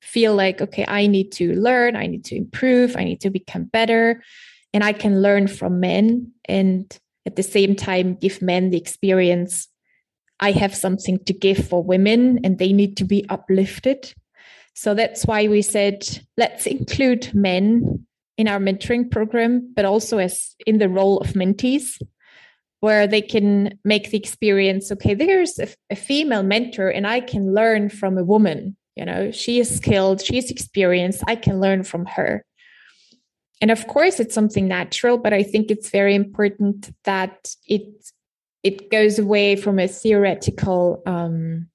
feel 0.00 0.34
like, 0.34 0.62
okay, 0.62 0.86
I 0.88 1.06
need 1.08 1.30
to 1.32 1.52
learn, 1.54 1.94
I 1.94 2.06
need 2.06 2.24
to 2.26 2.36
improve, 2.36 2.96
I 2.96 3.04
need 3.04 3.20
to 3.20 3.30
become 3.30 3.64
better, 3.64 4.22
and 4.72 4.82
I 4.82 4.94
can 4.94 5.20
learn 5.20 5.46
from 5.46 5.80
men. 5.80 6.32
And 6.46 6.98
at 7.26 7.36
the 7.36 7.42
same 7.42 7.76
time, 7.76 8.14
give 8.14 8.40
men 8.40 8.70
the 8.70 8.78
experience 8.78 9.68
I 10.40 10.52
have 10.52 10.74
something 10.74 11.22
to 11.24 11.34
give 11.34 11.68
for 11.68 11.82
women 11.82 12.40
and 12.44 12.58
they 12.58 12.72
need 12.72 12.96
to 12.96 13.04
be 13.04 13.28
uplifted. 13.28 14.14
So 14.74 14.94
that's 14.94 15.26
why 15.26 15.48
we 15.48 15.60
said, 15.60 16.02
let's 16.38 16.66
include 16.66 17.34
men 17.34 18.06
in 18.36 18.48
our 18.48 18.58
mentoring 18.58 19.10
program, 19.10 19.72
but 19.74 19.84
also 19.84 20.18
as 20.18 20.54
in 20.66 20.78
the 20.78 20.88
role 20.88 21.18
of 21.18 21.34
mentees, 21.34 22.00
where 22.80 23.06
they 23.06 23.22
can 23.22 23.78
make 23.84 24.10
the 24.10 24.18
experience 24.18 24.90
okay, 24.92 25.14
there's 25.14 25.58
a, 25.58 25.68
a 25.90 25.96
female 25.96 26.42
mentor 26.42 26.88
and 26.88 27.06
I 27.06 27.20
can 27.20 27.54
learn 27.54 27.88
from 27.88 28.18
a 28.18 28.24
woman. 28.24 28.76
You 28.96 29.04
know, 29.04 29.30
she 29.30 29.58
is 29.58 29.74
skilled, 29.74 30.22
she 30.22 30.38
is 30.38 30.50
experienced, 30.50 31.22
I 31.26 31.36
can 31.36 31.60
learn 31.60 31.82
from 31.82 32.06
her. 32.06 32.44
And 33.60 33.70
of 33.70 33.86
course, 33.86 34.20
it's 34.20 34.34
something 34.34 34.68
natural, 34.68 35.16
but 35.16 35.32
I 35.32 35.42
think 35.42 35.70
it's 35.70 35.90
very 35.90 36.14
important 36.14 36.94
that 37.04 37.54
it 37.66 37.86
it 38.62 38.90
goes 38.90 39.18
away 39.18 39.56
from 39.56 39.78
a 39.78 39.86
theoretical 39.86 41.02
um, 41.06 41.68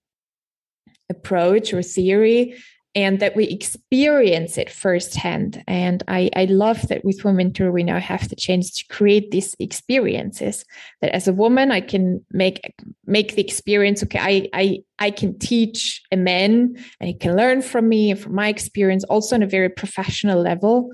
approach 1.09 1.73
or 1.73 1.83
theory 1.83 2.55
and 2.95 3.19
that 3.19 3.35
we 3.35 3.45
experience 3.45 4.57
it 4.57 4.69
firsthand. 4.69 5.63
And 5.67 6.03
I, 6.07 6.29
I 6.35 6.45
love 6.45 6.87
that 6.87 7.05
with 7.05 7.23
Women 7.23 7.53
Tour, 7.53 7.71
we 7.71 7.83
now 7.83 7.99
have 7.99 8.27
the 8.29 8.35
chance 8.35 8.71
to 8.71 8.87
create 8.87 9.31
these 9.31 9.55
experiences. 9.59 10.65
That 11.01 11.13
as 11.13 11.27
a 11.27 11.33
woman, 11.33 11.71
I 11.71 11.81
can 11.81 12.25
make 12.31 12.73
make 13.05 13.35
the 13.35 13.41
experience. 13.41 14.03
Okay, 14.03 14.19
I 14.19 14.49
I 14.53 14.79
I 14.97 15.11
can 15.11 15.37
teach 15.37 16.01
a 16.11 16.17
man, 16.17 16.75
and 16.99 17.07
he 17.07 17.13
can 17.13 17.35
learn 17.35 17.61
from 17.61 17.87
me 17.87 18.11
and 18.11 18.19
from 18.19 18.33
my 18.33 18.47
experience, 18.47 19.03
also 19.05 19.35
on 19.35 19.43
a 19.43 19.47
very 19.47 19.69
professional 19.69 20.41
level, 20.41 20.91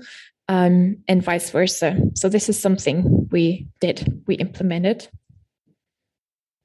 um, 0.48 0.98
and 1.08 1.22
vice 1.22 1.50
versa. 1.50 1.96
So 2.14 2.28
this 2.28 2.48
is 2.48 2.60
something 2.60 3.28
we 3.30 3.66
did. 3.80 4.22
We 4.26 4.34
implemented. 4.36 5.08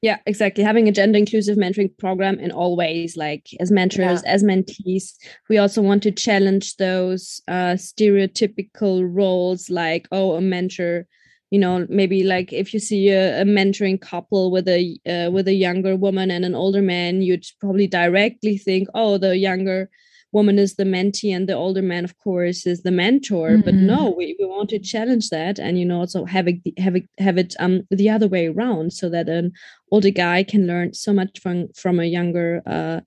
Yeah, 0.02 0.18
exactly. 0.26 0.64
Having 0.64 0.88
a 0.88 0.92
gender 0.92 1.20
inclusive 1.20 1.58
mentoring 1.58 1.96
program 2.00 2.40
in 2.40 2.52
all 2.52 2.76
ways, 2.76 3.16
like 3.16 3.50
as 3.60 3.72
mentors, 3.72 4.24
yeah. 4.24 4.32
as 4.32 4.44
mentees. 4.44 5.14
We 5.48 5.60
also 5.60 5.82
want 5.84 6.02
to 6.04 6.12
challenge 6.12 6.78
those 6.78 7.42
uh, 7.48 7.76
stereotypical 7.76 9.08
roles, 9.08 9.70
like, 9.70 10.08
oh, 10.12 10.34
a 10.34 10.42
mentor, 10.42 11.06
you 11.52 11.60
know, 11.60 11.86
maybe 11.88 12.24
like 12.24 12.52
if 12.52 12.74
you 12.74 12.80
see 12.80 13.10
a, 13.10 13.42
a 13.42 13.46
mentoring 13.46 14.02
couple 14.02 14.50
with 14.50 14.68
a 14.68 14.98
uh, 15.06 15.30
with 15.30 15.48
a 15.48 15.54
younger 15.54 15.96
woman 15.96 16.32
and 16.32 16.46
an 16.46 16.56
older 16.56 16.82
man, 16.82 17.22
you'd 17.22 17.46
probably 17.60 17.86
directly 17.86 18.58
think, 18.58 18.88
oh, 18.96 19.20
the 19.20 19.38
younger 19.38 19.88
woman 20.32 20.58
is 20.58 20.76
the 20.76 20.84
mentee 20.84 21.36
and 21.36 21.48
the 21.48 21.54
older 21.54 21.82
man 21.82 22.04
of 22.04 22.18
course 22.18 22.66
is 22.66 22.84
the 22.84 22.92
mentor 22.92 23.52
mm-hmm. 23.52 23.62
but 23.62 23.74
no 23.74 24.10
we, 24.10 24.36
we 24.40 24.46
want 24.46 24.70
to 24.70 24.80
challenge 24.80 25.30
that 25.30 25.60
and 25.60 25.80
you 25.80 25.86
know 25.86 26.00
also 26.00 26.26
have 26.26 26.48
it 26.48 26.58
have 26.78 26.96
it 26.96 27.08
have 27.18 27.38
it 27.38 27.54
um 27.60 27.82
the 27.90 28.10
other 28.10 28.28
way 28.28 28.48
around 28.48 28.94
so 28.94 29.10
that 29.10 29.28
an 29.30 29.52
older 29.92 30.10
guy 30.10 30.44
can 30.44 30.68
learn 30.68 30.94
so 30.94 31.12
much 31.14 31.40
from 31.40 31.68
from 31.76 32.00
a 32.00 32.06
younger 32.06 32.62
uh 32.66 33.02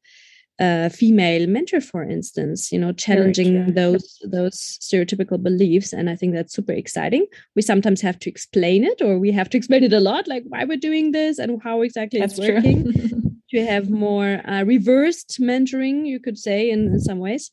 uh, 0.61 0.89
female 0.89 1.49
mentor, 1.49 1.81
for 1.81 2.05
instance, 2.05 2.71
you 2.71 2.79
know, 2.79 2.93
challenging 2.93 3.75
those 3.75 4.21
those 4.25 4.79
stereotypical 4.81 5.43
beliefs, 5.43 5.93
and 5.93 6.09
I 6.09 6.17
think 6.17 6.33
that's 6.33 6.55
super 6.55 6.73
exciting. 6.73 7.27
We 7.57 7.63
sometimes 7.63 8.01
have 8.03 8.19
to 8.21 8.31
explain 8.31 8.85
it, 8.85 9.03
or 9.03 9.19
we 9.19 9.33
have 9.33 9.51
to 9.51 9.57
explain 9.57 9.83
it 9.83 9.93
a 9.93 10.01
lot, 10.01 10.29
like 10.29 10.45
why 10.47 10.65
we're 10.65 10.77
doing 10.77 11.13
this 11.13 11.39
and 11.39 11.61
how 11.63 11.83
exactly 11.83 12.21
that's 12.21 12.39
it's 12.39 12.49
working. 12.49 12.93
to 13.55 13.65
have 13.65 13.89
more 13.91 14.41
uh, 14.47 14.65
reversed 14.65 15.39
mentoring, 15.41 16.07
you 16.07 16.21
could 16.21 16.39
say, 16.39 16.71
in, 16.71 16.87
in 16.89 17.01
some 17.01 17.19
ways. 17.19 17.51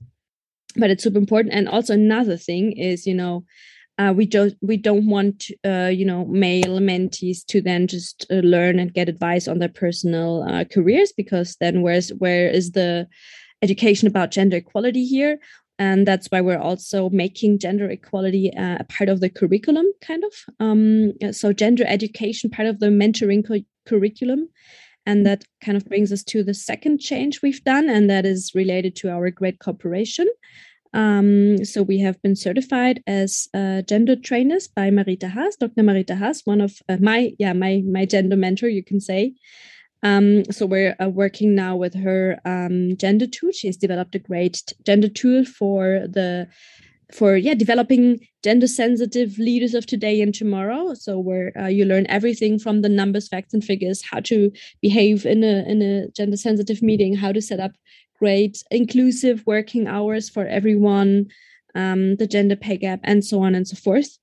But 0.75 0.89
it's 0.89 1.03
super 1.03 1.17
important. 1.17 1.53
And 1.53 1.67
also 1.69 1.93
another 1.93 2.37
thing 2.37 2.71
is, 2.73 3.05
you 3.05 3.13
know, 3.13 3.45
uh, 3.97 4.13
we 4.13 4.25
don't 4.25 4.55
we 4.61 4.77
don't 4.77 5.07
want 5.07 5.51
uh, 5.65 5.91
you 5.93 6.05
know 6.05 6.25
male 6.25 6.79
mentees 6.79 7.45
to 7.45 7.61
then 7.61 7.87
just 7.87 8.25
uh, 8.31 8.35
learn 8.35 8.79
and 8.79 8.93
get 8.93 9.09
advice 9.09 9.47
on 9.47 9.59
their 9.59 9.69
personal 9.69 10.43
uh, 10.49 10.63
careers 10.63 11.11
because 11.15 11.55
then 11.59 11.81
where's 11.81 12.09
where 12.13 12.49
is 12.49 12.71
the 12.71 13.07
education 13.61 14.07
about 14.07 14.31
gender 14.31 14.57
equality 14.57 15.05
here 15.05 15.39
and 15.77 16.07
that's 16.07 16.27
why 16.27 16.41
we're 16.41 16.57
also 16.57 17.09
making 17.09 17.59
gender 17.59 17.89
equality 17.89 18.51
uh, 18.55 18.77
a 18.79 18.83
part 18.85 19.09
of 19.09 19.19
the 19.19 19.29
curriculum 19.29 19.85
kind 20.01 20.23
of 20.23 20.33
um, 20.59 21.13
so 21.31 21.53
gender 21.53 21.83
education 21.85 22.49
part 22.49 22.67
of 22.67 22.79
the 22.79 22.87
mentoring 22.87 23.45
curriculum 23.85 24.47
and 25.05 25.25
that 25.25 25.43
kind 25.63 25.77
of 25.77 25.85
brings 25.85 26.11
us 26.11 26.23
to 26.25 26.43
the 26.43 26.53
second 26.53 26.99
change 26.99 27.41
we've 27.41 27.63
done, 27.63 27.89
and 27.89 28.09
that 28.09 28.25
is 28.25 28.51
related 28.53 28.95
to 28.97 29.09
our 29.09 29.29
great 29.31 29.59
cooperation. 29.59 30.27
Um, 30.93 31.63
so 31.63 31.83
we 31.83 31.99
have 31.99 32.21
been 32.21 32.35
certified 32.35 33.01
as 33.07 33.47
uh, 33.53 33.81
gender 33.83 34.15
trainers 34.15 34.67
by 34.67 34.89
Marita 34.89 35.29
Haas, 35.29 35.55
Dr. 35.55 35.83
Marita 35.83 36.17
Haas, 36.17 36.41
one 36.45 36.61
of 36.61 36.77
uh, 36.89 36.97
my 36.99 37.31
yeah 37.39 37.53
my 37.53 37.81
my 37.85 38.05
gender 38.05 38.35
mentor, 38.35 38.67
you 38.67 38.83
can 38.83 38.99
say. 38.99 39.33
Um, 40.03 40.45
so 40.45 40.65
we're 40.65 40.95
uh, 41.01 41.09
working 41.09 41.53
now 41.55 41.75
with 41.75 41.93
her 41.93 42.39
um, 42.43 42.97
gender 42.97 43.27
tool. 43.27 43.51
She 43.51 43.67
has 43.67 43.77
developed 43.77 44.15
a 44.15 44.19
great 44.19 44.73
gender 44.85 45.09
tool 45.09 45.45
for 45.45 46.07
the 46.07 46.47
for 47.11 47.35
yeah 47.35 47.53
developing 47.53 48.19
gender 48.43 48.67
sensitive 48.67 49.37
leaders 49.37 49.73
of 49.73 49.85
today 49.85 50.21
and 50.21 50.33
tomorrow. 50.33 50.93
So 50.93 51.19
where 51.19 51.51
uh, 51.57 51.67
you 51.67 51.85
learn 51.85 52.05
everything 52.09 52.59
from 52.59 52.81
the 52.81 52.89
numbers 52.89 53.27
facts 53.27 53.53
and 53.53 53.63
figures 53.63 54.01
how 54.09 54.19
to 54.21 54.51
behave 54.81 55.25
in 55.25 55.43
a 55.43 55.63
in 55.67 55.81
a 55.81 56.07
gender 56.09 56.37
sensitive 56.37 56.81
meeting 56.81 57.15
how 57.15 57.31
to 57.31 57.41
set 57.41 57.59
up 57.59 57.71
great 58.19 58.63
inclusive 58.69 59.43
working 59.47 59.87
hours 59.87 60.29
for 60.29 60.45
everyone 60.45 61.25
um, 61.75 62.15
the 62.17 62.27
gender 62.27 62.55
pay 62.55 62.77
gap 62.77 62.99
and 63.03 63.23
so 63.25 63.41
on 63.41 63.55
and 63.55 63.67
so 63.67 63.75
forth. 63.75 64.17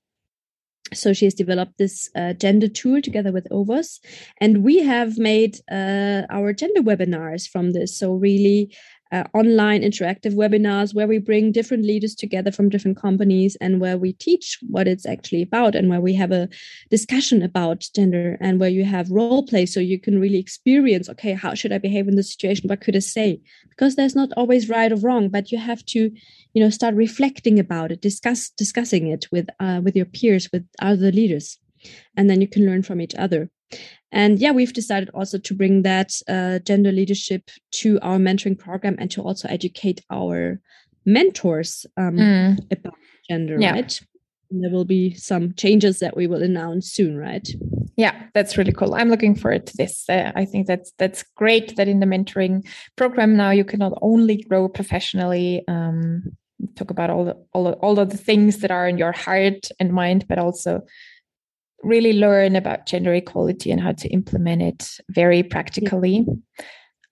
So 0.93 1.13
she 1.13 1.25
has 1.25 1.33
developed 1.33 1.77
this 1.77 2.09
uh, 2.15 2.33
gender 2.33 2.67
tool 2.67 3.01
together 3.01 3.31
with 3.31 3.47
ovos. 3.51 3.99
And 4.41 4.63
we 4.63 4.79
have 4.79 5.17
made 5.17 5.59
uh, 5.71 6.23
our 6.29 6.51
gender 6.53 6.81
webinars 6.81 7.47
from 7.47 7.71
this. 7.71 7.97
So 7.97 8.13
really 8.13 8.75
uh, 9.11 9.23
online 9.33 9.81
interactive 9.81 10.35
webinars 10.35 10.93
where 10.93 11.07
we 11.07 11.17
bring 11.17 11.51
different 11.51 11.83
leaders 11.83 12.13
together 12.13 12.51
from 12.51 12.69
different 12.69 12.97
companies 12.97 13.57
and 13.59 13.79
where 13.79 13.97
we 13.97 14.13
teach 14.13 14.59
what 14.69 14.87
it's 14.87 15.05
actually 15.05 15.41
about 15.41 15.75
and 15.75 15.89
where 15.89 16.01
we 16.01 16.13
have 16.13 16.31
a 16.31 16.47
discussion 16.89 17.41
about 17.41 17.87
gender 17.95 18.37
and 18.39 18.59
where 18.59 18.69
you 18.69 18.85
have 18.85 19.09
role 19.09 19.45
play 19.45 19.65
so 19.65 19.79
you 19.79 19.99
can 19.99 20.19
really 20.19 20.37
experience 20.37 21.09
okay 21.09 21.33
how 21.33 21.53
should 21.53 21.71
i 21.71 21.77
behave 21.77 22.07
in 22.07 22.15
this 22.15 22.31
situation? 22.31 22.67
What 22.67 22.81
could 22.81 22.95
i 22.95 22.99
say? 22.99 23.41
Because 23.69 23.95
there's 23.95 24.15
not 24.15 24.29
always 24.37 24.69
right 24.69 24.91
or 24.91 24.97
wrong 24.97 25.29
but 25.29 25.51
you 25.51 25.57
have 25.57 25.83
to 25.87 26.11
you 26.53 26.63
know 26.63 26.69
start 26.69 26.95
reflecting 26.95 27.59
about 27.59 27.91
it 27.91 28.01
discuss 28.01 28.49
discussing 28.49 29.07
it 29.07 29.27
with 29.31 29.47
uh, 29.59 29.81
with 29.83 29.95
your 29.95 30.05
peers 30.05 30.49
with 30.51 30.65
other 30.81 31.11
leaders. 31.11 31.57
And 32.17 32.29
then 32.29 32.41
you 32.41 32.47
can 32.47 32.65
learn 32.65 32.83
from 32.83 32.99
each 32.99 33.15
other 33.15 33.49
and 34.11 34.39
yeah, 34.39 34.51
we've 34.51 34.73
decided 34.73 35.09
also 35.13 35.37
to 35.37 35.53
bring 35.53 35.83
that 35.83 36.13
uh, 36.27 36.59
gender 36.59 36.91
leadership 36.91 37.49
to 37.71 37.99
our 38.01 38.17
mentoring 38.17 38.57
program 38.57 38.95
and 38.99 39.11
to 39.11 39.21
also 39.21 39.47
educate 39.47 40.01
our 40.09 40.59
mentors 41.05 41.85
um, 41.97 42.15
mm. 42.15 42.71
about 42.71 42.95
gender, 43.29 43.57
yeah. 43.59 43.71
right? 43.71 44.01
And 44.51 44.63
there 44.63 44.71
will 44.71 44.85
be 44.85 45.13
some 45.13 45.53
changes 45.53 45.99
that 45.99 46.17
we 46.17 46.25
will 46.25 46.41
announce 46.41 46.91
soon, 46.91 47.17
right? 47.17 47.47
Yeah, 47.97 48.19
that's 48.33 48.57
really 48.57 48.71
cool. 48.71 48.95
I'm 48.95 49.09
looking 49.09 49.35
forward 49.35 49.67
to 49.67 49.77
this. 49.77 50.09
Uh, 50.09 50.31
I 50.35 50.45
think 50.45 50.65
that's 50.65 50.91
that's 50.97 51.23
great 51.35 51.75
that 51.75 51.87
in 51.87 51.99
the 51.99 52.07
mentoring 52.07 52.65
program 52.95 53.37
now 53.37 53.51
you 53.51 53.63
can 53.63 53.79
not 53.79 53.93
only 54.01 54.37
grow 54.37 54.67
professionally, 54.67 55.63
um, 55.67 56.23
talk 56.75 56.89
about 56.89 57.09
all 57.09 57.25
the 57.25 57.37
all 57.53 57.71
all 57.73 57.99
of 57.99 58.09
the 58.09 58.17
things 58.17 58.59
that 58.59 58.71
are 58.71 58.87
in 58.87 58.97
your 58.97 59.11
heart 59.11 59.67
and 59.79 59.93
mind, 59.93 60.25
but 60.27 60.39
also 60.39 60.81
really 61.83 62.13
learn 62.13 62.55
about 62.55 62.85
gender 62.85 63.13
equality 63.13 63.71
and 63.71 63.81
how 63.81 63.93
to 63.93 64.09
implement 64.09 64.61
it 64.61 64.89
very 65.09 65.43
practically. 65.43 66.25
Yeah. 66.25 66.63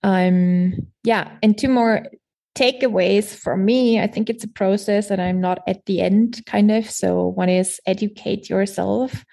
Um, 0.02 0.74
yeah, 1.04 1.36
and 1.42 1.58
two 1.58 1.68
more 1.68 2.06
takeaways 2.54 3.34
for 3.34 3.56
me. 3.56 4.00
I 4.00 4.06
think 4.06 4.28
it's 4.28 4.44
a 4.44 4.48
process, 4.48 5.10
and 5.10 5.20
I'm 5.20 5.40
not 5.40 5.60
at 5.66 5.86
the 5.86 6.00
end, 6.00 6.44
kind 6.46 6.70
of. 6.70 6.90
So 6.90 7.28
one 7.28 7.48
is 7.48 7.80
educate 7.86 8.48
yourself. 8.48 9.24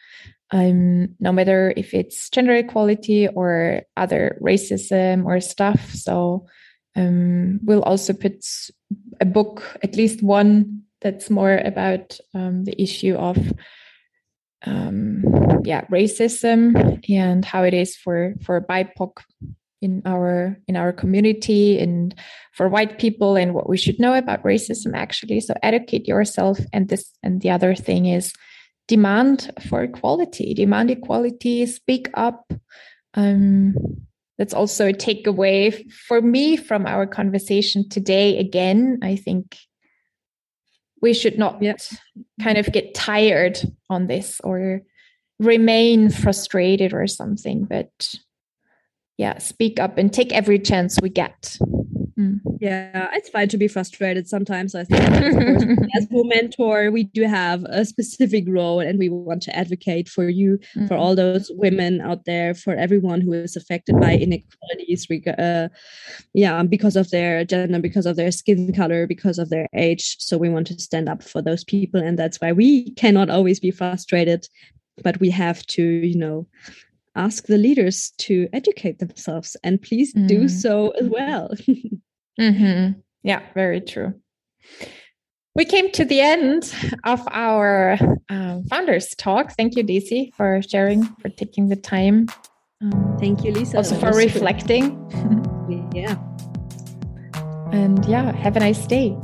Um, 0.52 1.16
no 1.20 1.32
matter 1.32 1.74
if 1.76 1.94
it's 1.94 2.30
gender 2.30 2.56
equality 2.56 3.28
or 3.28 3.82
other 3.98 4.38
racism 4.42 5.26
or 5.26 5.42
stuff. 5.42 5.92
So 5.94 6.46
um, 6.96 7.60
we'll 7.64 7.82
also 7.82 8.14
put 8.14 8.46
a 9.20 9.26
book, 9.26 9.64
at 9.84 9.96
least 9.96 10.22
one, 10.22 10.84
that's 11.02 11.30
more 11.30 11.58
about 11.58 12.18
um, 12.34 12.64
the 12.64 12.80
issue 12.82 13.16
of 13.16 13.38
um, 14.66 15.24
yeah 15.64 15.86
racism 15.86 17.00
and 17.10 17.46
how 17.46 17.64
it 17.64 17.74
is 17.74 17.96
for 17.96 18.34
for 18.44 18.62
BIPOC 18.62 19.12
in 19.82 20.02
our 20.06 20.58
in 20.68 20.76
our 20.76 20.92
community 20.92 21.80
and 21.80 22.16
for 22.54 22.68
white 22.68 22.98
people 22.98 23.36
and 23.36 23.54
what 23.54 23.70
we 23.70 23.78
should 23.78 24.00
know 24.00 24.14
about 24.14 24.44
racism 24.44 24.94
actually. 24.96 25.40
So 25.40 25.54
educate 25.62 26.08
yourself. 26.08 26.60
And 26.74 26.90
this 26.90 27.12
and 27.24 27.42
the 27.42 27.52
other 27.52 27.76
thing 27.76 28.08
is 28.08 28.34
demand 28.88 29.52
for 29.70 29.84
equality. 29.84 30.54
Demand 30.54 30.92
equality. 30.92 31.66
Speak 31.66 32.10
up. 32.16 32.52
Um, 33.14 33.76
that's 34.38 34.54
also 34.54 34.90
a 34.90 34.94
takeaway 34.94 35.90
for 36.08 36.22
me 36.22 36.58
from 36.58 36.86
our 36.86 37.06
conversation 37.08 37.88
today. 37.88 38.38
Again 38.38 39.00
i 39.02 39.16
think 39.16 39.58
we 41.02 41.14
should 41.14 41.38
not 41.38 41.62
yet 41.62 41.90
kind 42.42 42.58
of 42.58 42.72
get 42.72 42.94
tired 42.94 43.60
on 43.90 44.08
this 44.08 44.40
or 44.44 44.82
remain 45.40 46.10
frustrated 46.10 46.94
or 46.94 47.08
something 47.08 47.66
but 47.66 48.16
yeah 49.18 49.38
speak 49.38 49.80
up 49.80 49.98
and 49.98 50.14
take 50.14 50.32
every 50.32 50.58
chance 50.58 50.98
we 51.02 51.10
get 51.10 51.58
Mm. 52.18 52.40
Yeah, 52.62 53.10
it's 53.14 53.28
fine 53.28 53.50
to 53.50 53.58
be 53.58 53.68
frustrated 53.68 54.28
sometimes. 54.28 54.74
I 54.74 54.86
think, 54.86 55.02
as 55.96 56.06
a 56.06 56.24
mentor, 56.24 56.90
we 56.90 57.04
do 57.04 57.24
have 57.24 57.66
a 57.66 57.84
specific 57.84 58.46
role, 58.48 58.80
and 58.80 58.98
we 58.98 59.10
want 59.10 59.44
to 59.44 59.56
advocate 59.56 60.08
for 60.08 60.30
you, 60.30 60.58
mm. 60.76 60.88
for 60.88 60.96
all 60.96 61.16
those 61.16 61.52
women 61.56 62.00
out 62.00 62.24
there, 62.26 62.54
for 62.54 62.74
everyone 62.74 63.20
who 63.20 63.34
is 63.34 63.58
affected 63.58 64.00
by 64.00 64.14
inequalities. 64.16 65.08
Uh, 65.38 65.68
yeah, 66.34 66.64
because 66.64 66.96
of 66.96 67.10
their 67.12 67.44
gender, 67.44 67.80
because 67.80 68.06
of 68.06 68.16
their 68.16 68.32
skin 68.32 68.74
color, 68.74 69.08
because 69.08 69.38
of 69.38 69.50
their 69.50 69.68
age. 69.76 70.16
So 70.20 70.38
we 70.38 70.50
want 70.50 70.68
to 70.68 70.80
stand 70.80 71.10
up 71.10 71.22
for 71.22 71.42
those 71.42 71.66
people, 71.66 72.02
and 72.02 72.18
that's 72.18 72.40
why 72.40 72.54
we 72.54 72.92
cannot 72.92 73.30
always 73.30 73.60
be 73.60 73.72
frustrated, 73.72 74.48
but 75.04 75.20
we 75.20 75.30
have 75.32 75.66
to, 75.68 75.84
you 75.84 76.18
know, 76.18 76.48
ask 77.18 77.48
the 77.48 77.58
leaders 77.58 78.12
to 78.18 78.48
educate 78.54 79.00
themselves 79.00 79.56
and 79.64 79.82
please 79.82 80.14
mm. 80.14 80.28
do 80.28 80.50
so 80.50 80.90
as 81.00 81.08
well 81.08 81.50
mm-hmm. 82.40 83.00
yeah 83.24 83.42
very 83.54 83.82
true 83.82 84.14
we 85.56 85.66
came 85.66 85.92
to 85.92 86.04
the 86.06 86.20
end 86.20 86.74
of 87.04 87.22
our 87.32 87.98
um, 88.30 88.64
founders 88.66 89.16
talk 89.16 89.54
thank 89.54 89.76
you 89.76 89.84
daisy 89.84 90.34
for 90.36 90.62
sharing 90.62 91.04
for 91.22 91.30
taking 91.30 91.70
the 91.70 91.76
time 91.76 92.28
um, 92.82 93.18
thank 93.20 93.44
you 93.44 93.52
lisa 93.52 93.78
also 93.78 93.96
for 93.96 94.12
reflecting 94.14 94.94
yeah 95.94 96.16
and 97.72 98.06
yeah 98.06 98.32
have 98.36 98.56
a 98.56 98.60
nice 98.60 98.86
day 98.88 99.18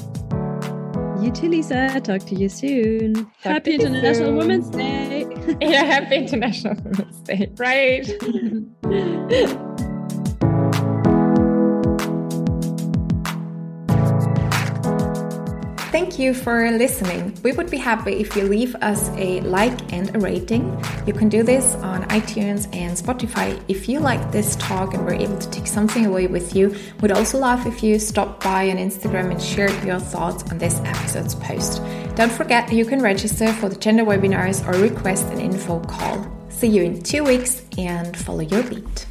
you 1.21 1.31
too, 1.31 1.49
Lisa. 1.49 2.01
Talk 2.01 2.21
to 2.21 2.35
you 2.35 2.49
soon. 2.49 3.13
Talk 3.13 3.29
happy 3.43 3.75
International 3.75 4.29
soon. 4.29 4.37
Women's 4.37 4.69
Day. 4.71 5.27
yeah, 5.61 5.83
happy 5.83 6.15
International 6.15 6.73
Women's 6.83 7.21
Day. 7.21 7.51
Right. 7.57 8.07
Thank 15.91 16.17
you 16.17 16.33
for 16.33 16.71
listening. 16.71 17.37
We 17.43 17.51
would 17.51 17.69
be 17.69 17.75
happy 17.75 18.13
if 18.13 18.33
you 18.37 18.43
leave 18.43 18.75
us 18.75 19.09
a 19.17 19.41
like 19.41 19.91
and 19.91 20.15
a 20.15 20.19
rating. 20.19 20.81
You 21.05 21.11
can 21.11 21.27
do 21.27 21.43
this 21.43 21.75
on 21.75 22.03
iTunes 22.03 22.73
and 22.73 22.97
Spotify. 22.97 23.61
If 23.67 23.89
you 23.89 23.99
like 23.99 24.31
this 24.31 24.55
talk 24.55 24.93
and 24.93 25.03
were 25.03 25.13
able 25.13 25.37
to 25.37 25.49
take 25.49 25.67
something 25.67 26.05
away 26.05 26.27
with 26.27 26.55
you, 26.55 26.73
we'd 27.01 27.11
also 27.11 27.39
love 27.39 27.67
if 27.67 27.83
you 27.83 27.99
stopped 27.99 28.41
by 28.41 28.69
on 28.69 28.77
Instagram 28.77 29.31
and 29.31 29.41
shared 29.41 29.83
your 29.83 29.99
thoughts 29.99 30.49
on 30.49 30.59
this 30.59 30.79
episode's 30.85 31.35
post. 31.35 31.81
Don't 32.15 32.31
forget 32.31 32.71
you 32.71 32.85
can 32.85 33.01
register 33.01 33.51
for 33.51 33.67
the 33.67 33.75
gender 33.75 34.05
webinars 34.05 34.65
or 34.65 34.79
request 34.81 35.25
an 35.27 35.41
info 35.41 35.81
call. 35.81 36.25
See 36.47 36.67
you 36.67 36.83
in 36.83 37.03
two 37.03 37.25
weeks 37.25 37.63
and 37.77 38.15
follow 38.15 38.41
your 38.41 38.63
beat. 38.63 39.07